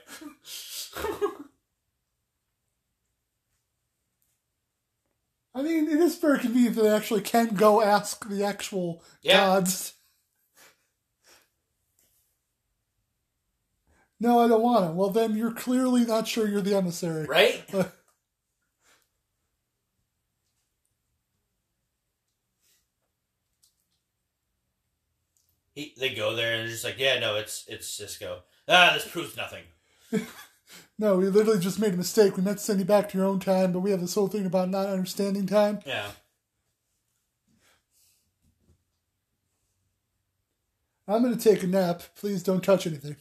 I 5.54 5.62
mean, 5.62 5.88
it 5.88 6.00
is 6.00 6.16
very 6.18 6.38
convenient 6.40 6.74
that 6.76 6.82
they 6.82 6.88
actually 6.90 7.20
can 7.20 7.54
go 7.54 7.80
ask 7.80 8.28
the 8.28 8.42
actual 8.44 9.02
Yeah. 9.22 9.36
gods. 9.36 9.94
No, 14.18 14.40
I 14.40 14.48
don't 14.48 14.62
want 14.62 14.86
to. 14.86 14.92
Well, 14.92 15.10
then 15.10 15.36
you're 15.36 15.52
clearly 15.52 16.04
not 16.04 16.26
sure 16.26 16.48
you're 16.48 16.60
the 16.60 16.76
emissary. 16.76 17.26
Right? 17.26 17.64
He, 25.74 25.92
they 25.98 26.14
go 26.14 26.36
there 26.36 26.52
and 26.52 26.60
they're 26.62 26.68
just 26.68 26.84
like, 26.84 26.98
yeah, 26.98 27.18
no, 27.18 27.34
it's 27.36 27.64
it's 27.66 27.88
Sisko. 28.00 28.42
Ah, 28.68 28.92
this 28.94 29.08
proves 29.10 29.36
nothing. 29.36 29.64
No, 30.98 31.16
we 31.16 31.28
literally 31.28 31.58
just 31.60 31.80
made 31.80 31.94
a 31.94 31.96
mistake. 31.96 32.36
We 32.36 32.42
meant 32.42 32.58
to 32.58 32.64
send 32.64 32.78
you 32.78 32.84
back 32.84 33.08
to 33.08 33.18
your 33.18 33.26
own 33.26 33.40
time, 33.40 33.72
but 33.72 33.80
we 33.80 33.90
have 33.90 34.00
this 34.00 34.14
whole 34.14 34.28
thing 34.28 34.46
about 34.46 34.68
not 34.70 34.86
understanding 34.86 35.46
time. 35.46 35.80
Yeah. 35.84 36.10
I'm 41.08 41.22
going 41.22 41.36
to 41.36 41.42
take 41.42 41.62
a 41.62 41.66
nap. 41.66 42.02
Please 42.16 42.42
don't 42.42 42.62
touch 42.64 42.86
anything. 42.86 43.16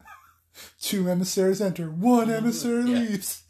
Two 0.80 1.08
emissaries 1.08 1.60
enter. 1.60 1.90
One 1.90 2.30
emissary 2.34 2.90
Yeah. 2.90 2.98
leaves. 2.98 3.42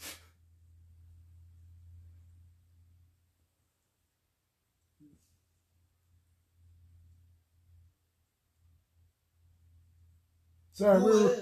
Sorry, 10.73 11.03
we 11.03 11.11
were, 11.11 11.37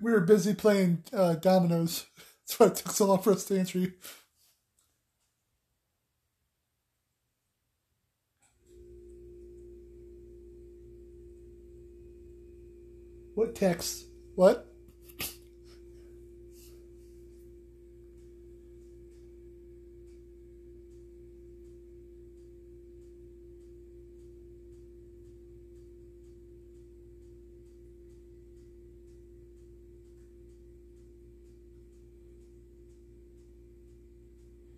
we 0.00 0.12
were 0.12 0.20
busy 0.20 0.54
playing 0.54 1.04
uh, 1.12 1.34
dominoes. 1.34 2.06
That's 2.46 2.60
why 2.60 2.66
it 2.66 2.76
took 2.76 2.92
so 2.92 3.06
long 3.06 3.22
for 3.22 3.32
us 3.32 3.44
to 3.46 3.58
answer 3.58 3.78
you. 3.78 3.92
What 13.34 13.54
text? 13.54 14.06
What? 14.34 14.65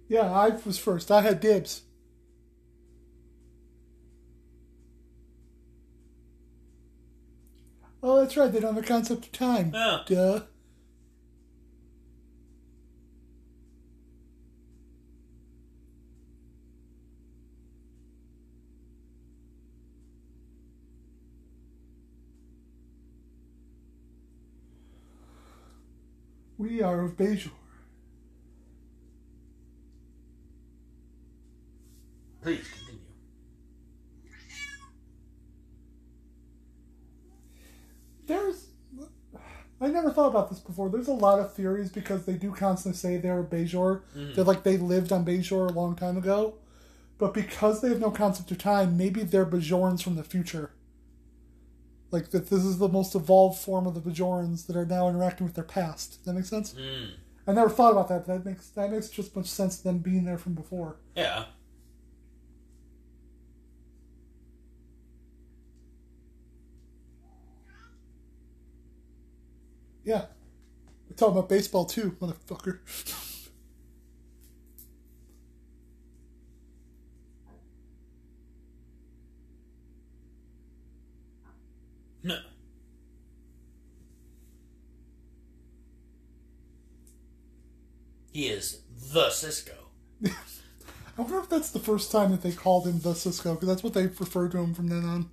Yeah, 0.09 0.31
I 0.33 0.49
was 0.49 0.79
first. 0.79 1.11
I 1.11 1.21
had 1.21 1.41
dibs. 1.41 1.83
Oh, 8.03 8.21
that's 8.21 8.37
right. 8.37 8.51
They 8.51 8.61
don't 8.61 8.75
have 8.75 8.85
a 8.85 8.87
concept 8.87 9.27
of 9.27 9.33
time. 9.33 9.73
Oh. 9.75 10.03
Duh. 10.07 10.41
We 26.57 26.83
are 26.83 27.05
of 27.05 27.17
Bajor. 27.17 27.51
Please 32.49 32.69
continue. 32.69 33.01
There's. 38.27 38.67
I 39.81 39.89
never 39.89 40.11
thought 40.11 40.29
about 40.29 40.51
this 40.51 40.59
before. 40.59 40.89
There's 40.89 41.09
a 41.09 41.13
lot 41.13 41.39
of 41.39 41.55
theories 41.55 41.91
because 41.91 42.25
they 42.25 42.33
do 42.33 42.53
constantly 42.53 42.97
say 42.97 43.17
they're 43.17 43.45
Bajor. 43.45 44.01
They're 44.35 44.45
like 44.45 44.63
they 44.65 44.77
lived 44.77 45.13
on 45.13 45.25
Bajor 45.25 45.69
a 45.69 45.73
long 45.73 45.95
time 45.95 46.17
ago. 46.17 46.55
But 47.19 47.35
because 47.35 47.81
they 47.81 47.89
have 47.89 48.01
no 48.01 48.11
concept 48.11 48.51
of 48.51 48.59
time, 48.59 48.97
maybe 48.97 49.23
they're 49.23 49.47
Bajorans 49.47 50.03
from 50.03 50.17
the 50.17 50.25
future. 50.25 50.71
Like 52.11 52.31
that 52.31 52.49
this 52.49 52.65
is 52.65 52.79
the 52.79 52.89
most 52.89 53.15
evolved 53.15 53.61
form 53.61 53.87
of 53.87 53.95
the 53.95 54.01
Bajorans 54.01 54.67
that 54.67 54.77
are 54.77 54.87
now 54.87 55.09
interacting 55.09 55.47
with 55.47 55.55
their 55.55 55.65
past. 55.65 56.17
Does 56.17 56.25
that 56.25 56.33
make 56.33 56.47
sense? 56.47 56.75
Mm. 56.75 57.11
I 57.47 57.53
never 57.53 57.69
thought 57.69 57.93
about 57.93 58.09
that, 58.09 58.27
that 58.27 58.45
makes 58.45 58.69
that 58.71 58.91
makes 58.91 59.09
just 59.09 59.37
much 59.37 59.47
sense 59.47 59.79
than 59.79 59.99
being 59.99 60.25
there 60.25 60.39
from 60.39 60.55
before. 60.55 60.97
Yeah. 61.15 61.45
Yeah. 70.09 70.25
We're 71.11 71.17
talking 71.17 71.37
about 71.37 71.51
baseball 71.51 71.85
too, 71.85 72.17
motherfucker. 72.19 72.79
No. 82.23 82.39
He 88.33 88.47
is 88.47 88.83
the 89.13 89.31
Sisko. 89.31 89.73
I 90.25 90.31
wonder 91.21 91.41
if 91.41 91.49
that's 91.49 91.71
the 91.71 91.81
first 91.81 92.13
time 92.13 92.31
that 92.31 92.43
they 92.43 92.53
called 92.53 92.87
him 92.87 93.01
the 93.01 93.13
Sisko, 93.15 93.55
because 93.55 93.69
that's 93.69 93.83
what 93.83 93.95
they 93.95 94.07
refer 94.07 94.49
to 94.49 94.59
him 94.59 94.75
from 94.75 94.89
then 94.89 95.05
on. 95.05 95.31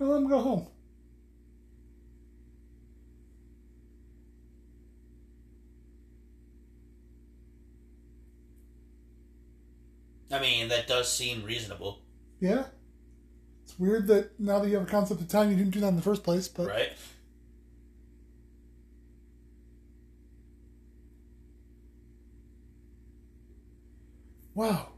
Now 0.00 0.06
let 0.06 0.18
him 0.18 0.28
go 0.28 0.38
home. 0.40 0.66
I 10.30 10.38
mean, 10.40 10.68
that 10.68 10.86
does 10.86 11.10
seem 11.10 11.42
reasonable, 11.44 12.00
Yeah. 12.40 12.66
It's 13.64 13.78
weird 13.78 14.06
that 14.08 14.38
now 14.40 14.58
that 14.60 14.68
you 14.68 14.74
have 14.78 14.86
a 14.86 14.90
concept 14.90 15.20
of 15.20 15.28
time, 15.28 15.50
you 15.50 15.56
didn't 15.56 15.72
do 15.72 15.80
that 15.80 15.88
in 15.88 15.96
the 15.96 16.02
first 16.02 16.22
place, 16.22 16.48
but 16.48 16.68
right? 16.68 16.92
Wow. 24.58 24.88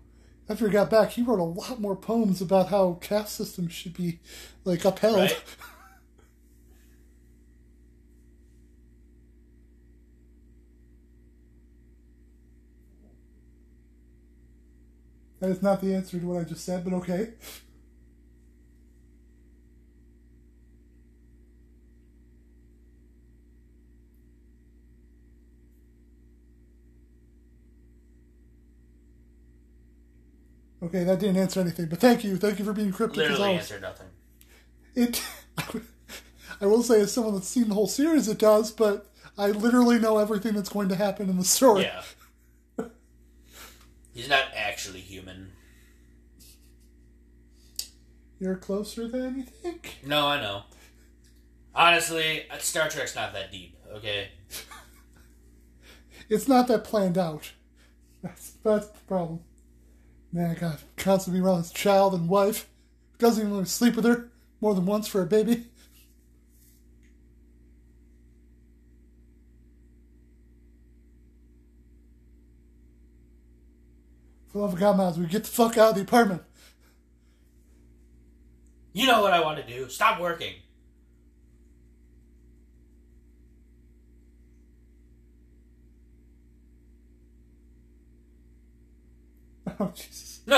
After 0.49 0.67
he 0.67 0.73
got 0.73 0.91
back, 0.91 1.11
he 1.11 1.23
wrote 1.23 1.39
a 1.39 1.45
lot 1.45 1.81
more 1.81 1.95
poems 1.95 2.41
about 2.41 2.71
how 2.71 2.95
caste 2.95 3.37
systems 3.37 3.73
should 3.73 3.93
be 3.95 4.19
like 4.65 4.85
upheld. 4.85 5.17
Right. 5.17 5.43
That 15.41 15.49
is 15.49 15.63
not 15.63 15.81
the 15.81 15.95
answer 15.95 16.21
to 16.21 16.27
what 16.27 16.39
I 16.39 16.45
just 16.45 16.67
said, 16.67 16.85
but 16.85 16.93
okay. 16.93 17.31
Okay, 30.91 31.05
that 31.05 31.21
didn't 31.21 31.37
answer 31.37 31.61
anything, 31.61 31.87
but 31.87 32.01
thank 32.01 32.25
you. 32.25 32.37
Thank 32.37 32.59
you 32.59 32.65
for 32.65 32.73
being 32.73 32.91
cryptic 32.91 33.23
as 33.23 33.31
Literally 33.31 33.51
always. 33.51 33.61
answered 33.61 33.83
nothing. 33.83 34.09
It, 34.97 35.23
I 36.61 36.67
will 36.67 36.83
say, 36.83 37.01
as 37.01 37.13
someone 37.13 37.35
that's 37.35 37.47
seen 37.47 37.69
the 37.69 37.75
whole 37.75 37.87
series, 37.87 38.27
it 38.27 38.39
does, 38.41 38.73
but 38.73 39.07
I 39.39 39.53
literally 39.53 40.01
know 40.01 40.19
everything 40.19 40.55
that's 40.55 40.69
going 40.69 40.89
to 40.89 40.97
happen 40.97 41.31
in 41.31 41.37
the 41.37 41.45
story. 41.45 41.83
Yeah. 41.83 42.03
He's 44.13 44.29
not 44.29 44.47
actually 44.53 44.99
human. 44.99 45.53
You're 48.41 48.57
closer 48.57 49.07
than 49.07 49.37
you 49.39 49.45
think. 49.45 49.99
No, 50.05 50.27
I 50.27 50.41
know. 50.41 50.63
Honestly, 51.73 52.47
Star 52.59 52.89
Trek's 52.89 53.15
not 53.15 53.33
that 53.35 53.53
deep, 53.53 53.77
okay? 53.95 54.31
It's 56.29 56.47
not 56.47 56.69
that 56.69 56.85
planned 56.85 57.19
out. 57.19 57.51
That's, 58.23 58.53
that's 58.63 58.87
the 58.87 58.99
problem. 59.09 59.41
Man, 60.33 60.51
I 60.51 60.55
got 60.55 60.83
constantly 60.97 61.41
around 61.41 61.59
his 61.59 61.73
child 61.73 62.15
and 62.15 62.29
wife. 62.29 62.69
Doesn't 63.19 63.43
even 63.43 63.55
want 63.55 63.67
to 63.67 63.73
sleep 63.73 63.97
with 63.97 64.05
her 64.05 64.31
more 64.61 64.75
than 64.75 64.87
once 64.87 65.09
for 65.09 65.23
a 65.23 65.27
baby. 65.27 65.67
For 74.49 74.59
the 74.59 74.59
love 74.59 74.73
of 74.75 74.81
God, 74.81 74.97
Miles, 74.97 75.19
we 75.19 75.27
get 75.27 75.45
the 75.45 75.51
fuck 75.51 75.77
out 75.79 75.91
of 75.91 75.95
the 75.97 76.03
apartment. 76.03 76.43
You 78.93 79.07
know 79.07 79.23
what 79.23 79.33
I 79.33 79.41
want 79.41 79.59
to 79.59 79.67
do. 79.67 79.89
Stop 79.89 80.21
working. 80.21 80.55
Oh, 89.81 89.93
Jesus. 89.95 90.41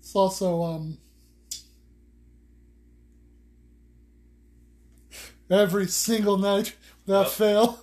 It's 0.00 0.14
also, 0.14 0.62
um, 0.62 0.98
every 5.50 5.86
single 5.88 6.36
night 6.36 6.76
without 7.06 7.30
fail. 7.30 7.80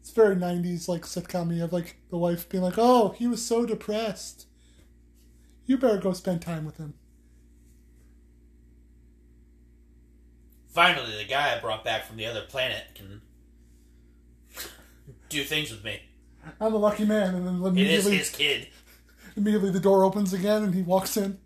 It's 0.00 0.10
very 0.10 0.36
90s, 0.36 0.88
like 0.88 1.02
sitcom. 1.02 1.58
Have 1.58 1.72
like 1.72 1.96
the 2.10 2.18
wife 2.18 2.48
being 2.48 2.62
like, 2.62 2.78
oh, 2.78 3.08
he 3.18 3.26
was 3.26 3.44
so 3.44 3.66
depressed. 3.66 4.46
You 5.66 5.78
better 5.78 5.98
go 5.98 6.12
spend 6.12 6.42
time 6.42 6.64
with 6.64 6.76
him. 6.76 6.94
Finally, 10.68 11.16
the 11.16 11.28
guy 11.28 11.56
I 11.56 11.60
brought 11.60 11.84
back 11.84 12.04
from 12.04 12.16
the 12.16 12.26
other 12.26 12.42
planet 12.42 12.84
can 12.94 13.20
do 15.32 15.44
things 15.44 15.70
with 15.70 15.84
me. 15.84 16.00
I'm 16.60 16.74
a 16.74 16.78
lucky 16.78 17.04
man. 17.04 17.34
And 17.34 17.46
then 17.46 17.54
It 17.54 17.60
is 17.60 17.66
immediately, 18.06 18.16
his 18.18 18.30
kid. 18.30 18.68
immediately 19.36 19.70
the 19.70 19.80
door 19.80 20.04
opens 20.04 20.32
again 20.32 20.62
and 20.62 20.74
he 20.74 20.82
walks 20.82 21.16
in. 21.16 21.38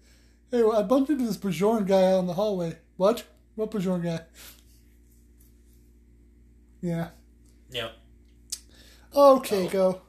Hey, 0.50 0.62
I 0.62 0.82
bumped 0.82 1.10
into 1.10 1.24
this 1.26 1.36
Bajoran 1.36 1.86
guy 1.86 2.12
out 2.12 2.20
in 2.20 2.26
the 2.26 2.34
hallway. 2.34 2.78
What? 2.96 3.24
What 3.56 3.70
Bajoran 3.70 4.02
guy? 4.02 4.20
Yeah. 6.80 7.08
Yep. 7.70 7.92
Okay, 9.14 9.66
Oh. 9.66 9.70
go. 9.70 10.02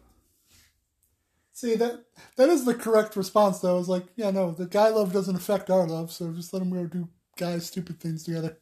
See 1.54 1.76
that 1.76 2.06
that 2.36 2.50
is 2.50 2.66
the 2.66 2.76
correct 2.76 3.16
response 3.16 3.60
though. 3.60 3.80
It's 3.80 3.88
like, 3.88 4.06
yeah, 4.16 4.30
no, 4.30 4.52
the 4.52 4.68
guy 4.68 4.90
love 4.90 5.12
doesn't 5.12 5.36
affect 5.36 5.70
our 5.72 5.88
love, 5.88 6.12
so 6.12 6.32
just 6.34 6.54
let 6.54 6.60
them 6.60 6.70
go 6.72 6.86
do 6.86 7.10
guy 7.36 7.58
stupid 7.60 8.00
things 8.00 8.24
together. 8.24 8.60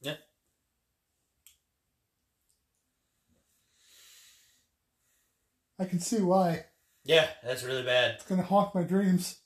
Yeah. 0.00 0.14
I 5.80 5.86
can 5.86 5.98
see 5.98 6.20
why. 6.20 6.66
Yeah, 7.04 7.26
that's 7.42 7.64
really 7.64 7.82
bad. 7.82 8.12
It's 8.16 8.24
gonna 8.24 8.42
haunt 8.42 8.74
my 8.74 8.82
dreams. 8.82 9.38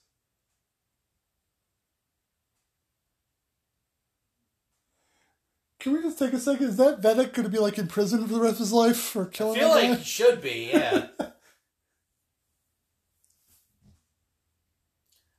Can 5.79 5.93
we 5.93 6.03
just 6.03 6.19
take 6.19 6.33
a 6.33 6.39
second? 6.41 6.67
Is 6.67 6.77
that 6.79 7.01
Vedek 7.01 7.33
gonna 7.35 7.49
be 7.49 7.59
like 7.59 7.79
in 7.79 7.87
prison 7.87 8.27
for 8.27 8.35
the 8.35 8.41
rest 8.41 8.55
of 8.55 8.59
his 8.61 8.73
life 8.73 8.97
for 8.97 9.27
I 9.27 9.31
killing 9.31 9.59
feel 9.61 9.69
like 9.69 9.91
guy? 9.91 9.95
he 9.95 10.03
should 10.05 10.43
be, 10.43 10.71
yeah. 10.73 11.07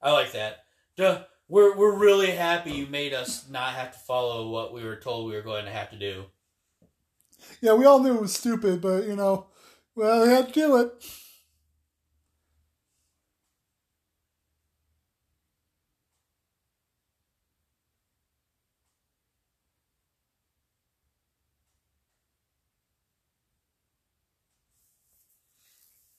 I 0.01 0.11
like 0.11 0.31
that. 0.33 0.63
Duh, 0.95 1.23
we're 1.49 1.75
we're 1.75 1.97
really 1.97 2.31
happy 2.31 2.71
you 2.71 2.87
made 2.87 3.13
us 3.13 3.49
not 3.49 3.73
have 3.73 3.91
to 3.91 3.99
follow 3.99 4.49
what 4.49 4.73
we 4.73 4.83
were 4.85 4.95
told 4.97 5.27
we 5.27 5.35
were 5.35 5.41
going 5.41 5.65
to 5.65 5.71
have 5.71 5.89
to 5.89 5.97
do. 5.97 6.25
Yeah, 7.59 7.73
we 7.73 7.85
all 7.85 7.99
knew 7.99 8.15
it 8.15 8.21
was 8.21 8.33
stupid, 8.33 8.81
but 8.81 9.05
you 9.05 9.15
know, 9.15 9.47
well, 9.95 10.25
they 10.25 10.31
had 10.33 10.47
to 10.49 10.53
do 10.53 10.77
it. 10.77 11.03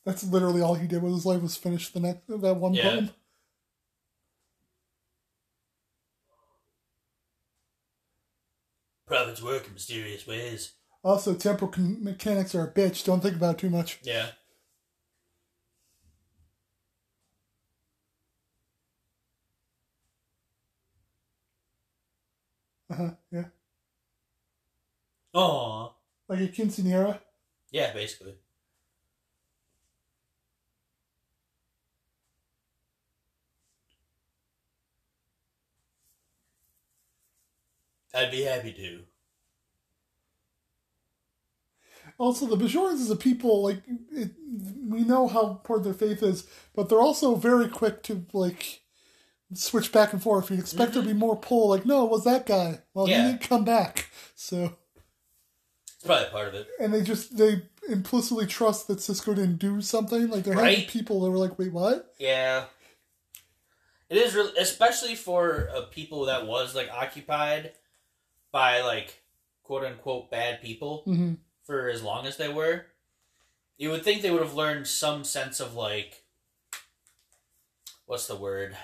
That's 0.06 0.24
literally 0.24 0.62
all 0.62 0.74
he 0.74 0.86
did 0.86 1.02
with 1.02 1.12
his 1.12 1.26
life 1.26 1.42
was 1.42 1.56
finish 1.56 1.90
the 1.92 2.00
next 2.00 2.26
that 2.28 2.56
one 2.56 2.74
Yeah. 2.74 2.82
poem. 2.82 3.10
Prophets 9.04 9.42
work 9.42 9.66
in 9.66 9.74
mysterious 9.74 10.28
ways. 10.28 10.75
Also, 11.06 11.34
temporal 11.34 11.72
mechanics 11.78 12.52
are 12.52 12.66
a 12.66 12.72
bitch. 12.72 13.04
Don't 13.04 13.20
think 13.20 13.36
about 13.36 13.54
it 13.54 13.58
too 13.58 13.70
much. 13.70 14.00
Yeah. 14.02 14.30
Uh 22.90 22.94
huh. 22.96 23.10
Yeah, 23.30 23.44
Aw. 25.34 25.92
like 26.28 26.40
a 26.40 26.48
quinceanera. 26.48 27.20
Yeah, 27.70 27.92
basically. 27.92 28.34
I'd 38.12 38.32
be 38.32 38.42
happy 38.42 38.72
to. 38.72 39.04
Also, 42.18 42.46
the 42.46 42.56
Bajorans 42.56 42.94
is 42.94 43.10
a 43.10 43.16
people 43.16 43.62
like 43.62 43.82
it, 44.12 44.30
we 44.88 45.02
know 45.04 45.28
how 45.28 45.48
important 45.50 45.84
their 45.84 46.08
faith 46.08 46.22
is, 46.22 46.46
but 46.74 46.88
they're 46.88 47.00
also 47.00 47.34
very 47.34 47.68
quick 47.68 48.02
to 48.04 48.24
like 48.32 48.80
switch 49.54 49.92
back 49.92 50.12
and 50.12 50.22
forth. 50.22 50.50
You'd 50.50 50.60
expect 50.60 50.94
there 50.94 51.02
to 51.02 51.08
be 51.08 51.14
more 51.14 51.36
pull. 51.36 51.68
Like, 51.68 51.84
no, 51.84 52.04
it 52.04 52.10
was 52.10 52.24
that 52.24 52.46
guy. 52.46 52.80
Well, 52.94 53.08
Yeah. 53.08 53.22
he 53.26 53.32
didn't 53.32 53.42
come 53.48 53.64
back. 53.64 54.10
So, 54.34 54.76
It's 55.94 56.04
probably 56.04 56.28
part 56.30 56.48
of 56.48 56.54
it. 56.54 56.68
and 56.80 56.92
they 56.92 57.02
just 57.02 57.36
they 57.36 57.62
implicitly 57.88 58.46
trust 58.46 58.86
that 58.88 58.98
Sisko 58.98 59.34
didn't 59.34 59.56
do 59.58 59.80
something. 59.80 60.28
Like, 60.28 60.44
there 60.44 60.54
are 60.54 60.62
Right. 60.62 60.88
people 60.88 61.20
that 61.22 61.30
were 61.30 61.38
like, 61.38 61.58
wait, 61.58 61.72
what? 61.72 62.14
Yeah. 62.18 62.64
It 64.08 64.16
is 64.18 64.34
really, 64.34 64.56
especially 64.58 65.14
for 65.16 65.66
a 65.74 65.82
people 65.82 66.26
that 66.26 66.46
was 66.46 66.74
like 66.74 66.90
occupied 66.90 67.72
by 68.52 68.80
like 68.82 69.20
quote 69.64 69.84
unquote 69.84 70.30
bad 70.30 70.62
people 70.62 71.02
hmm 71.04 71.34
for 71.66 71.88
as 71.88 72.02
long 72.02 72.26
as 72.26 72.36
they 72.36 72.48
were. 72.48 72.86
You 73.76 73.90
would 73.90 74.04
think 74.04 74.22
they 74.22 74.30
would 74.30 74.42
have 74.42 74.54
learned 74.54 74.86
some 74.86 75.22
sense 75.24 75.60
of 75.60 75.74
like, 75.74 76.22
what's 78.06 78.26
the 78.26 78.36
word? 78.36 78.76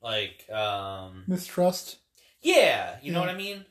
Like, 0.00 0.48
um, 0.50 1.24
Mistrust. 1.26 1.96
yeah, 2.40 2.96
you 3.02 3.12
know 3.12 3.20
what 3.20 3.28
I 3.28 3.34
mean? 3.34 3.64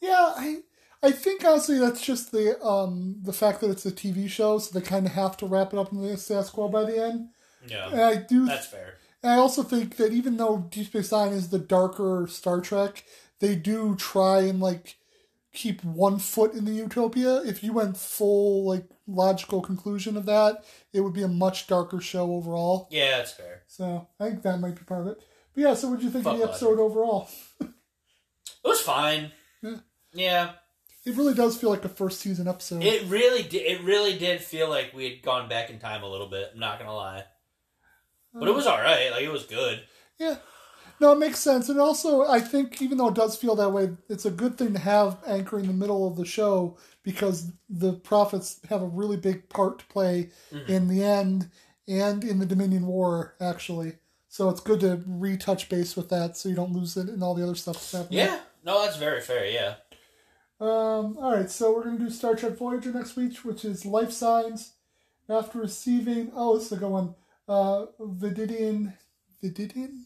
Yeah, 0.00 0.32
I 0.36 0.58
I 1.02 1.10
think 1.12 1.44
honestly 1.44 1.78
that's 1.78 2.00
just 2.04 2.30
the 2.30 2.60
um 2.62 3.16
the 3.22 3.32
fact 3.32 3.60
that 3.60 3.70
it's 3.70 3.86
a 3.86 3.90
TV 3.90 4.28
show, 4.28 4.58
so 4.58 4.78
they 4.78 4.84
kind 4.84 5.06
of 5.06 5.12
have 5.12 5.36
to 5.38 5.46
wrap 5.46 5.72
it 5.72 5.78
up 5.78 5.92
in 5.92 6.00
the 6.02 6.16
status 6.16 6.50
quo 6.50 6.68
by 6.68 6.84
the 6.84 7.02
end. 7.02 7.28
And 7.62 7.70
Yeah, 7.70 8.06
I 8.08 8.16
do. 8.16 8.46
that's 8.46 8.66
fair. 8.66 8.94
and 9.22 9.32
I 9.32 9.36
also 9.36 9.62
think 9.64 9.96
that 9.96 10.12
even 10.12 10.36
though 10.36 10.68
Deep 10.70 10.86
Space 10.86 11.10
Nine 11.10 11.32
is 11.32 11.48
the 11.48 11.58
darker 11.58 12.26
Star 12.30 12.60
Trek, 12.60 13.02
they 13.40 13.56
do 13.56 13.96
try 13.96 14.40
and 14.42 14.60
like 14.60 14.97
keep 15.58 15.82
one 15.82 16.20
foot 16.20 16.54
in 16.54 16.64
the 16.64 16.70
utopia. 16.70 17.42
If 17.42 17.64
you 17.64 17.72
went 17.72 17.96
full 17.96 18.64
like 18.64 18.84
logical 19.08 19.60
conclusion 19.60 20.16
of 20.16 20.24
that, 20.26 20.64
it 20.92 21.00
would 21.00 21.12
be 21.12 21.24
a 21.24 21.28
much 21.28 21.66
darker 21.66 22.00
show 22.00 22.32
overall. 22.32 22.86
Yeah, 22.92 23.18
that's 23.18 23.32
fair. 23.32 23.62
So 23.66 24.06
I 24.20 24.28
think 24.28 24.42
that 24.42 24.60
might 24.60 24.76
be 24.76 24.82
part 24.84 25.00
of 25.00 25.06
it. 25.08 25.18
But 25.54 25.60
yeah, 25.62 25.74
so 25.74 25.88
what 25.88 25.98
do 25.98 26.04
you 26.04 26.12
think 26.12 26.24
of 26.26 26.32
Fuck 26.32 26.40
the 26.40 26.48
episode 26.48 26.78
overall? 26.78 27.28
It 27.60 27.68
was 28.64 28.80
fine. 28.80 29.32
Yeah. 29.60 29.76
Yeah, 30.12 30.50
It 31.04 31.16
really 31.16 31.34
does 31.34 31.58
feel 31.58 31.70
like 31.70 31.84
a 31.84 31.88
first 31.88 32.20
season 32.20 32.46
episode. 32.48 32.82
it 32.82 33.08
really 33.08 33.42
did. 33.42 33.62
It 33.62 33.82
really 33.82 34.16
did 34.16 34.40
feel 34.40 34.68
like 34.70 34.92
we 34.94 35.10
had 35.10 35.22
gone 35.22 35.48
back 35.48 35.70
in 35.70 35.80
time 35.80 36.02
a 36.04 36.08
little 36.08 36.28
bit. 36.28 36.50
I'm 36.54 36.60
not 36.60 36.78
gonna 36.78 36.94
lie, 36.94 37.24
but 38.32 38.48
it 38.48 38.54
was 38.54 38.66
uh, 38.66 38.70
all 38.70 38.78
right. 38.80 39.10
Like 39.10 39.22
it 39.22 39.32
was 39.32 39.44
good. 39.44 39.82
Yeah. 40.18 40.36
No, 41.00 41.12
it 41.12 41.18
makes 41.18 41.38
sense. 41.38 41.68
And 41.68 41.78
also, 41.78 42.26
I 42.26 42.40
think 42.40 42.82
even 42.82 42.98
though 42.98 43.08
it 43.08 43.14
does 43.14 43.36
feel 43.36 43.54
that 43.56 43.70
way, 43.70 43.90
it's 44.08 44.24
a 44.24 44.30
good 44.30 44.58
thing 44.58 44.72
to 44.72 44.78
have 44.80 45.18
Anchor 45.26 45.58
in 45.58 45.66
the 45.66 45.72
middle 45.72 46.06
of 46.08 46.16
the 46.16 46.24
show 46.24 46.76
because 47.04 47.52
the 47.68 47.92
prophets 47.92 48.60
have 48.68 48.82
a 48.82 48.86
really 48.86 49.16
big 49.16 49.48
part 49.48 49.78
to 49.78 49.86
play 49.86 50.30
Mhm. 50.52 50.68
in 50.68 50.88
the 50.88 51.04
end 51.04 51.50
and 51.86 52.24
in 52.24 52.38
the 52.40 52.46
Dominion 52.46 52.86
War, 52.86 53.34
actually. 53.40 53.98
So 54.28 54.48
it's 54.50 54.60
good 54.60 54.80
to 54.80 55.02
retouch 55.06 55.68
base 55.68 55.96
with 55.96 56.08
that 56.10 56.36
so 56.36 56.48
you 56.48 56.54
don't 56.56 56.72
lose 56.72 56.96
it 56.96 57.08
and 57.08 57.22
all 57.22 57.34
the 57.34 57.42
other 57.44 57.54
stuff 57.54 57.76
that's 57.76 57.92
happening. 57.92 58.18
Yeah, 58.18 58.40
no, 58.64 58.82
that's 58.82 58.96
very 58.96 59.20
fair. 59.20 59.46
Yeah. 59.46 59.76
Um, 60.60 61.16
all 61.18 61.32
right, 61.36 61.48
so 61.50 61.72
we're 61.74 61.84
going 61.84 61.98
to 61.98 62.04
do 62.04 62.10
Star 62.10 62.34
Trek 62.34 62.56
Voyager 62.56 62.92
next 62.92 63.14
week, 63.16 63.36
which 63.38 63.64
is 63.64 63.86
Life 63.86 64.10
Signs. 64.12 64.72
After 65.28 65.60
receiving, 65.60 66.32
oh, 66.34 66.56
this 66.56 66.66
is 66.66 66.72
a 66.72 66.76
good 66.76 66.90
one. 66.90 67.14
Uh, 67.46 67.86
Vididian, 68.00 68.94
Vididian? 69.42 70.04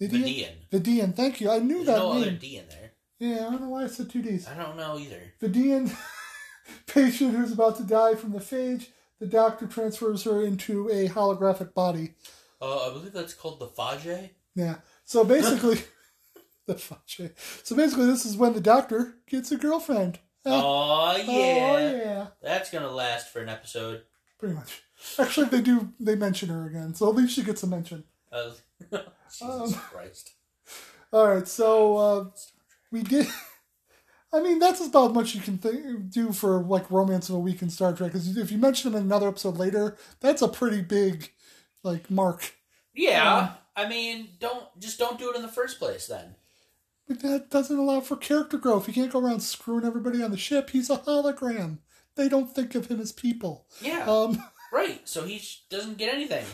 Vidian. 0.00 0.52
Vidian, 0.72 1.14
thank 1.14 1.40
you. 1.40 1.50
I 1.50 1.58
knew 1.58 1.84
There's 1.84 1.86
that 1.86 1.98
no 1.98 2.12
other 2.12 2.26
name. 2.26 2.38
D 2.38 2.58
in 2.58 2.68
there. 2.68 2.92
Yeah, 3.18 3.46
I 3.46 3.50
don't 3.50 3.62
know 3.62 3.68
why 3.68 3.84
I 3.84 3.86
said 3.86 4.10
two 4.10 4.22
Ds. 4.22 4.48
I 4.48 4.54
don't 4.54 4.76
know 4.76 4.98
either. 4.98 5.20
The 5.40 5.48
Vidian, 5.48 5.96
patient 6.86 7.34
who's 7.34 7.52
about 7.52 7.76
to 7.76 7.84
die 7.84 8.14
from 8.16 8.32
the 8.32 8.40
phage, 8.40 8.88
the 9.20 9.26
doctor 9.26 9.66
transfers 9.66 10.24
her 10.24 10.44
into 10.44 10.88
a 10.90 11.08
holographic 11.08 11.74
body. 11.74 12.14
Uh, 12.60 12.88
I 12.88 12.92
believe 12.92 13.12
that's 13.12 13.34
called 13.34 13.60
the 13.60 13.68
Fage. 13.68 14.30
Yeah. 14.54 14.76
So 15.04 15.24
basically, 15.24 15.78
the 16.66 16.74
phage. 16.74 17.30
So 17.62 17.76
basically, 17.76 18.06
this 18.06 18.26
is 18.26 18.36
when 18.36 18.52
the 18.52 18.60
doctor 18.60 19.16
gets 19.28 19.52
a 19.52 19.56
girlfriend. 19.56 20.18
Oh 20.44 21.16
yeah. 21.16 21.24
Oh 21.24 21.78
yeah. 21.78 22.26
That's 22.42 22.70
gonna 22.70 22.90
last 22.90 23.32
for 23.32 23.40
an 23.40 23.48
episode. 23.48 24.02
Pretty 24.38 24.54
much. 24.54 24.82
Actually, 25.18 25.46
they 25.46 25.60
do. 25.60 25.92
They 26.00 26.16
mention 26.16 26.48
her 26.48 26.66
again, 26.66 26.94
so 26.94 27.08
at 27.08 27.14
least 27.14 27.34
she 27.34 27.42
gets 27.42 27.62
a 27.62 27.66
mention. 27.66 28.04
Uh, 28.34 28.50
Jesus 29.30 29.42
Um, 29.42 29.72
Christ. 29.74 30.32
All 31.12 31.28
right, 31.28 31.46
so 31.46 31.96
uh, 31.96 32.24
we 32.90 33.02
did. 33.02 33.26
I 34.32 34.40
mean, 34.42 34.58
that's 34.58 34.84
about 34.84 35.10
as 35.10 35.14
much 35.14 35.34
you 35.36 35.40
can 35.40 35.58
th- 35.58 35.76
do 36.08 36.32
for 36.32 36.60
like 36.60 36.90
romance 36.90 37.28
of 37.28 37.36
a 37.36 37.38
week 37.38 37.62
in 37.62 37.70
Star 37.70 37.92
Trek. 37.92 38.10
Because 38.12 38.36
if 38.36 38.50
you 38.50 38.58
mention 38.58 38.90
them 38.90 39.00
in 39.00 39.06
another 39.06 39.28
episode 39.28 39.56
later, 39.58 39.96
that's 40.20 40.42
a 40.42 40.48
pretty 40.48 40.82
big 40.82 41.30
like 41.84 42.10
mark. 42.10 42.52
Yeah, 42.94 43.36
um, 43.36 43.50
I 43.76 43.88
mean, 43.88 44.30
don't 44.40 44.64
just 44.80 44.98
don't 44.98 45.18
do 45.20 45.30
it 45.30 45.36
in 45.36 45.42
the 45.42 45.48
first 45.48 45.78
place 45.78 46.08
then. 46.08 46.34
But 47.06 47.20
that 47.20 47.50
doesn't 47.50 47.78
allow 47.78 48.00
for 48.00 48.16
character 48.16 48.56
growth. 48.58 48.88
You 48.88 48.94
can't 48.94 49.12
go 49.12 49.20
around 49.20 49.40
screwing 49.40 49.84
everybody 49.84 50.20
on 50.22 50.30
the 50.32 50.36
ship. 50.36 50.70
He's 50.70 50.90
a 50.90 50.96
hologram. 50.98 51.78
They 52.16 52.28
don't 52.28 52.52
think 52.52 52.74
of 52.74 52.86
him 52.86 53.00
as 53.00 53.12
people. 53.12 53.66
Yeah, 53.80 54.04
Um. 54.10 54.42
right. 54.72 55.06
So 55.08 55.24
he 55.24 55.38
sh- 55.38 55.64
doesn't 55.68 55.98
get 55.98 56.12
anything. 56.14 56.44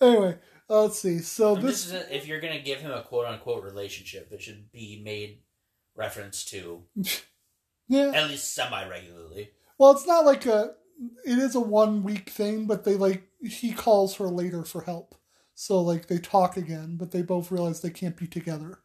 Anyway, 0.00 0.38
let's 0.80 0.98
see. 0.98 1.18
So 1.18 1.56
I'm 1.56 1.62
this. 1.62 1.90
just- 1.90 2.10
if 2.10 2.26
you're 2.26 2.40
gonna 2.40 2.60
give 2.60 2.80
him 2.80 2.90
a 2.90 3.02
quote 3.02 3.26
unquote 3.26 3.62
relationship, 3.64 4.32
it 4.32 4.42
should 4.42 4.72
be 4.72 5.00
made 5.04 5.40
reference 5.94 6.44
to 6.46 6.82
Yeah. 7.88 8.12
at 8.14 8.28
least 8.28 8.54
semi 8.54 8.88
regularly. 8.88 9.50
Well, 9.78 9.92
it's 9.92 10.06
not 10.06 10.24
like 10.24 10.46
a. 10.46 10.74
It 11.26 11.38
is 11.38 11.54
a 11.54 11.60
one 11.60 12.02
week 12.04 12.30
thing, 12.30 12.66
but 12.66 12.84
they 12.84 12.94
like 12.94 13.24
he 13.42 13.72
calls 13.72 14.16
her 14.16 14.28
later 14.28 14.64
for 14.64 14.82
help. 14.82 15.14
So 15.54 15.80
like 15.80 16.06
they 16.06 16.18
talk 16.18 16.56
again, 16.56 16.96
but 16.96 17.10
they 17.10 17.22
both 17.22 17.50
realize 17.50 17.80
they 17.80 17.90
can't 17.90 18.16
be 18.16 18.26
together. 18.26 18.78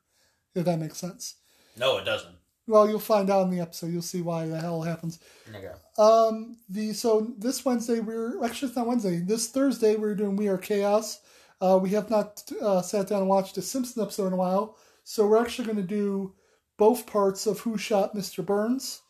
If 0.56 0.66
that 0.66 0.80
makes 0.80 0.98
sense. 0.98 1.36
No, 1.78 1.98
it 1.98 2.06
doesn't. 2.06 2.34
Well, 2.66 2.90
you'll 2.90 3.00
find 3.00 3.30
out 3.30 3.44
in 3.44 3.52
the 3.52 3.62
episode. 3.62 3.92
You'll 3.92 4.02
see 4.02 4.22
why 4.22 4.48
the 4.48 4.60
hell 4.60 4.82
happens. 4.82 5.20
Okay. 5.56 5.72
Um, 5.98 6.58
the 6.68 6.92
so 6.94 7.32
this 7.38 7.64
Wednesday 7.64 8.00
we're 8.00 8.44
actually 8.44 8.70
it's 8.70 8.78
not 8.78 8.88
Wednesday. 8.88 9.18
This 9.20 9.48
Thursday 9.50 9.96
we're 9.96 10.16
doing 10.16 10.36
We 10.36 10.48
Are 10.48 10.58
Chaos. 10.58 11.20
Uh, 11.60 11.80
we 11.82 11.90
have 11.92 12.10
not 12.10 12.44
uh, 12.62 12.82
sat 12.82 13.08
down 13.08 13.20
and 13.22 13.30
watched 13.30 13.58
a 13.58 13.62
Simpson 13.62 14.02
episode 14.02 14.28
in 14.28 14.34
a 14.34 14.38
while, 14.38 14.78
so 15.04 15.26
we're 15.26 15.42
actually 15.42 15.66
going 15.66 15.78
to 15.78 15.84
do 15.84 16.34
both 16.78 17.08
parts 17.08 17.48
of 17.48 17.60
Who 17.62 17.78
Shot 17.78 18.16
Mr. 18.16 18.46
Burns. 18.46 19.02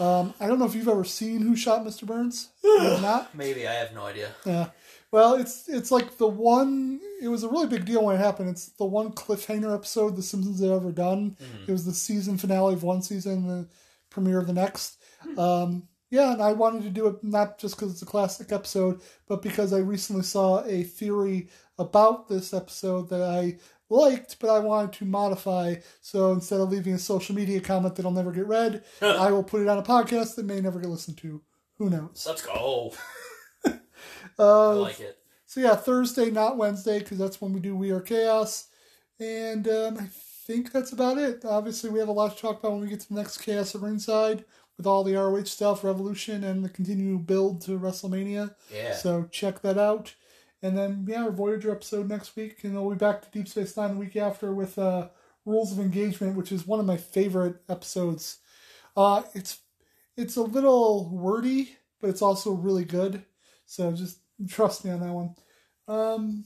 Um, 0.00 0.34
I 0.40 0.46
don't 0.48 0.58
know 0.58 0.64
if 0.64 0.74
you've 0.74 0.88
ever 0.88 1.04
seen 1.04 1.42
Who 1.42 1.54
Shot 1.54 1.84
Mr. 1.84 2.04
Burns. 2.06 2.48
You 2.64 3.00
not. 3.00 3.34
Maybe 3.34 3.68
I 3.68 3.74
have 3.74 3.94
no 3.94 4.04
idea. 4.06 4.30
Yeah. 4.44 4.70
Well, 5.12 5.34
it's 5.34 5.68
it's 5.68 5.90
like 5.92 6.16
the 6.16 6.26
one. 6.26 7.00
It 7.20 7.28
was 7.28 7.44
a 7.44 7.48
really 7.48 7.66
big 7.68 7.84
deal 7.84 8.02
when 8.02 8.16
it 8.16 8.18
happened. 8.18 8.48
It's 8.48 8.68
the 8.70 8.86
one 8.86 9.12
cliffhanger 9.12 9.72
episode 9.74 10.16
The 10.16 10.22
Simpsons 10.22 10.60
have 10.62 10.70
ever 10.70 10.90
done. 10.90 11.36
Mhm. 11.38 11.68
It 11.68 11.72
was 11.72 11.84
the 11.84 11.92
season 11.92 12.38
finale 12.38 12.72
of 12.72 12.82
one 12.82 13.02
season, 13.02 13.46
the 13.46 13.68
premiere 14.08 14.38
of 14.40 14.46
the 14.46 14.54
next. 14.54 14.96
Um, 15.36 15.86
yeah, 16.10 16.32
and 16.32 16.42
I 16.42 16.52
wanted 16.54 16.82
to 16.84 16.90
do 16.90 17.06
it 17.08 17.22
not 17.22 17.58
just 17.58 17.76
because 17.76 17.92
it's 17.92 18.02
a 18.02 18.06
classic 18.06 18.52
episode, 18.52 19.00
but 19.28 19.42
because 19.42 19.72
I 19.74 19.78
recently 19.78 20.22
saw 20.22 20.64
a 20.64 20.82
theory 20.82 21.48
about 21.82 22.28
this 22.28 22.54
episode 22.54 23.08
that 23.10 23.22
I 23.22 23.58
liked, 23.90 24.38
but 24.40 24.48
I 24.50 24.58
wanted 24.58 24.92
to 24.94 25.04
modify. 25.04 25.76
So 26.00 26.32
instead 26.32 26.60
of 26.60 26.70
leaving 26.70 26.94
a 26.94 26.98
social 26.98 27.34
media 27.34 27.60
comment 27.60 27.94
that'll 27.94 28.10
never 28.10 28.32
get 28.32 28.46
read, 28.46 28.82
I 29.00 29.30
will 29.30 29.44
put 29.44 29.60
it 29.62 29.68
on 29.68 29.78
a 29.78 29.82
podcast 29.82 30.36
that 30.36 30.46
may 30.46 30.60
never 30.60 30.80
get 30.80 30.88
listened 30.90 31.18
to. 31.18 31.42
Who 31.78 31.90
knows? 31.90 32.24
Let's 32.26 32.42
go. 32.46 32.92
I 33.66 33.78
Uh, 34.38 34.74
like 34.76 35.00
it. 35.00 35.18
so 35.46 35.60
yeah, 35.60 35.74
Thursday, 35.76 36.30
not 36.30 36.56
Wednesday, 36.56 36.98
because 37.00 37.18
that's 37.18 37.40
when 37.40 37.52
we 37.52 37.60
do 37.60 37.76
We 37.76 37.90
Are 37.90 38.00
Chaos. 38.00 38.68
And 39.20 39.68
um, 39.68 39.98
I 39.98 40.08
think 40.46 40.72
that's 40.72 40.92
about 40.92 41.18
it. 41.18 41.44
Obviously, 41.44 41.90
we 41.90 41.98
have 41.98 42.08
a 42.08 42.12
lot 42.12 42.34
to 42.34 42.40
talk 42.42 42.58
about 42.60 42.72
when 42.72 42.80
we 42.80 42.88
get 42.88 43.00
to 43.00 43.08
the 43.08 43.14
next 43.14 43.38
Chaos 43.42 43.74
at 43.74 43.80
Ringside 43.82 44.44
with 44.76 44.86
all 44.86 45.04
the 45.04 45.14
ROH 45.14 45.44
stuff, 45.44 45.84
Revolution, 45.84 46.42
and 46.44 46.64
the 46.64 46.68
continued 46.68 47.26
build 47.26 47.60
to 47.62 47.78
WrestleMania. 47.78 48.54
Yeah. 48.74 48.94
So 48.96 49.28
check 49.30 49.60
that 49.62 49.78
out. 49.78 50.14
And 50.62 50.78
then, 50.78 51.04
yeah, 51.08 51.24
our 51.24 51.30
Voyager 51.32 51.72
episode 51.72 52.08
next 52.08 52.36
week. 52.36 52.62
And 52.62 52.74
we'll 52.74 52.90
be 52.90 52.96
back 52.96 53.22
to 53.22 53.30
Deep 53.30 53.48
Space 53.48 53.76
Nine 53.76 53.94
the 53.94 54.00
week 54.00 54.16
after 54.16 54.54
with 54.54 54.78
uh, 54.78 55.08
Rules 55.44 55.72
of 55.72 55.80
Engagement, 55.80 56.36
which 56.36 56.52
is 56.52 56.66
one 56.66 56.78
of 56.78 56.86
my 56.86 56.96
favorite 56.96 57.56
episodes. 57.68 58.38
Uh, 58.96 59.22
it's 59.34 59.58
it's 60.16 60.36
a 60.36 60.42
little 60.42 61.08
wordy, 61.10 61.76
but 62.00 62.10
it's 62.10 62.22
also 62.22 62.52
really 62.52 62.84
good. 62.84 63.24
So 63.66 63.92
just 63.92 64.18
trust 64.48 64.84
me 64.84 64.90
on 64.90 65.00
that 65.00 65.12
one. 65.12 65.34
Um, 65.88 66.44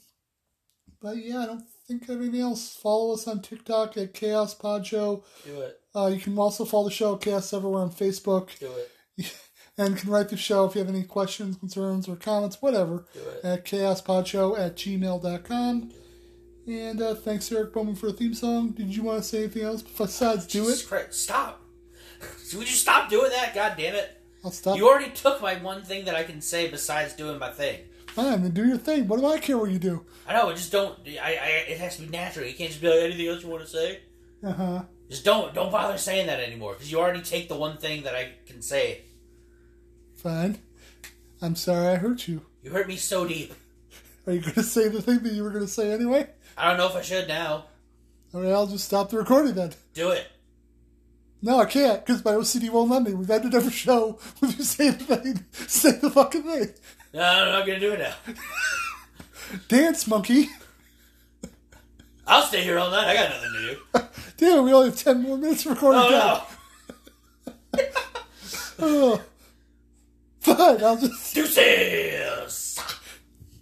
but 1.01 1.17
yeah, 1.17 1.41
I 1.41 1.47
don't 1.47 1.65
think 1.87 2.07
have 2.07 2.21
anything 2.21 2.41
else. 2.41 2.75
Follow 2.75 3.15
us 3.15 3.29
on 3.29 3.43
TikTok 3.43 3.97
at 3.97 4.15
Chaos 4.15 4.55
Pod 4.55 4.87
Show. 4.87 5.25
Do 5.45 5.61
it. 5.61 5.81
Uh, 5.95 6.07
you 6.07 6.21
can 6.21 6.39
also 6.39 6.65
follow 6.65 6.85
the 6.85 6.91
show 6.91 7.15
at 7.15 7.21
Chaos 7.21 7.53
everywhere 7.53 7.83
on 7.83 7.91
Facebook. 7.91 8.59
Do 8.59 8.71
it. 9.19 9.33
And 9.79 9.97
can 9.97 10.11
write 10.11 10.31
the 10.31 10.37
show 10.39 10.65
if 10.65 10.75
you 10.75 10.79
have 10.81 10.89
any 10.89 11.03
questions, 11.03 11.57
concerns, 11.57 12.09
or 12.09 12.17
comments, 12.17 12.63
whatever, 12.63 13.05
Do 13.13 13.21
it. 13.21 13.45
at 13.45 13.65
chaospodshow 13.67 14.59
at 14.59 14.77
gmail.com. 14.77 15.91
And 16.67 17.03
uh, 17.03 17.15
thanks, 17.15 17.53
Eric 17.53 17.73
Bowman, 17.75 17.95
for 17.95 18.09
a 18.09 18.13
theme 18.13 18.35
song. 18.35 18.71
Did 18.71 18.95
you 18.97 19.03
want 19.03 19.23
to 19.23 19.29
say 19.29 19.39
anything 19.45 19.63
else 19.63 19.83
besides 19.83 20.47
do 20.47 20.61
Jesus 20.65 20.83
it? 20.83 20.89
Christ, 20.89 21.13
Stop. 21.23 21.63
Would 22.55 22.69
you 22.69 22.75
stop 22.75 23.11
doing 23.11 23.31
that? 23.31 23.55
God 23.55 23.75
damn 23.77 23.95
it. 23.95 24.11
I'll 24.43 24.51
stop. 24.51 24.77
You 24.77 24.89
already 24.89 25.11
took 25.11 25.43
my 25.43 25.57
one 25.57 25.83
thing 25.83 26.07
that 26.07 26.15
I 26.15 26.23
can 26.25 26.41
say 26.41 26.71
besides 26.71 27.13
doing 27.13 27.39
my 27.39 27.51
thing. 27.51 27.81
Fine, 28.09 28.43
then 28.43 28.53
do 28.53 28.67
your 28.67 28.79
thing. 28.79 29.07
What 29.07 29.21
do 29.21 29.27
I 29.27 29.39
care 29.39 29.59
what 29.59 29.71
you 29.71 29.79
do? 29.79 30.07
I 30.27 30.33
know, 30.33 30.51
just 30.55 30.73
don't. 30.73 30.99
I, 31.07 31.33
I. 31.35 31.49
It 31.69 31.79
has 31.79 31.97
to 31.97 32.03
be 32.03 32.09
natural. 32.09 32.47
You 32.47 32.55
can't 32.55 32.71
just 32.71 32.81
be 32.81 32.89
like 32.89 33.01
anything 33.01 33.29
else 33.29 33.43
you 33.43 33.49
want 33.51 33.63
to 33.65 33.69
say. 33.69 34.01
Uh 34.43 34.53
huh. 34.53 34.83
Just 35.11 35.25
don't. 35.25 35.53
Don't 35.53 35.71
bother 35.71 35.99
saying 35.99 36.27
that 36.29 36.41
anymore 36.41 36.73
because 36.73 36.91
you 36.91 36.99
already 36.99 37.21
take 37.21 37.49
the 37.49 37.57
one 37.57 37.77
thing 37.77 38.05
that 38.05 38.15
I 38.15 38.33
can 38.47 38.63
say. 38.63 39.03
Fine. 40.27 40.59
I'm 41.41 41.55
sorry 41.55 41.87
I 41.87 41.95
hurt 41.95 42.27
you. 42.27 42.45
You 42.65 42.73
hurt 42.73 42.89
me 42.89 42.97
so 42.97 43.29
deep. 43.29 43.55
Are 44.27 44.33
you 44.33 44.41
going 44.41 44.55
to 44.55 44.65
say 44.65 44.89
the 44.89 45.01
thing 45.01 45.21
that 45.21 45.33
you 45.33 45.45
were 45.45 45.51
going 45.51 45.65
to 45.65 45.71
say 45.71 45.93
anyway? 45.93 46.27
I 46.59 46.67
don't 46.67 46.79
know 46.79 46.89
if 46.89 46.97
I 46.97 47.03
should 47.03 47.29
now. 47.29 47.67
All 48.35 48.41
right, 48.41 48.51
I'll 48.51 48.67
just 48.67 48.87
stop 48.87 49.09
the 49.09 49.19
recording 49.19 49.55
then. 49.55 49.75
Do 49.95 50.11
it. 50.11 50.27
No, 51.43 51.61
I 51.61 51.65
can't 51.67 52.05
because 52.05 52.25
my 52.25 52.33
OCD 52.33 52.71
won't 52.71 52.91
let 52.91 53.05
me. 53.05 53.15
We've 53.15 53.31
ended 53.31 53.55
every 53.55 53.71
show 53.71 54.19
with 54.41 54.59
you 54.59 54.65
say 54.65 54.91
the 54.91 55.17
thing. 55.17 55.45
Say 55.69 55.93
the 55.93 56.11
fucking 56.11 56.43
thing. 56.43 56.71
No, 57.15 57.23
I'm 57.23 57.53
not 57.53 57.65
gonna 57.65 57.79
do 57.79 57.93
it 57.93 58.01
now. 58.01 58.15
Dance, 59.69 60.09
monkey. 60.09 60.49
I'll 62.27 62.43
stay 62.43 62.65
here 62.65 62.81
all 62.81 62.91
night. 62.91 63.07
I 63.07 63.15
got 63.15 63.31
nothing 63.31 63.53
to 63.53 63.61
do. 63.61 64.09
Damn, 64.39 64.65
we 64.65 64.73
only 64.73 64.89
have 64.89 64.99
10 64.99 65.23
more 65.23 65.39
minutes 65.39 65.65
recording 65.67 66.01
time. 66.01 66.41
Oh 67.73 67.77
no. 67.77 67.83
Oh. 68.81 69.23
Fine, 70.55 70.85
I'll 70.85 70.97
just. 70.97 71.35
Deuces. 71.35 72.66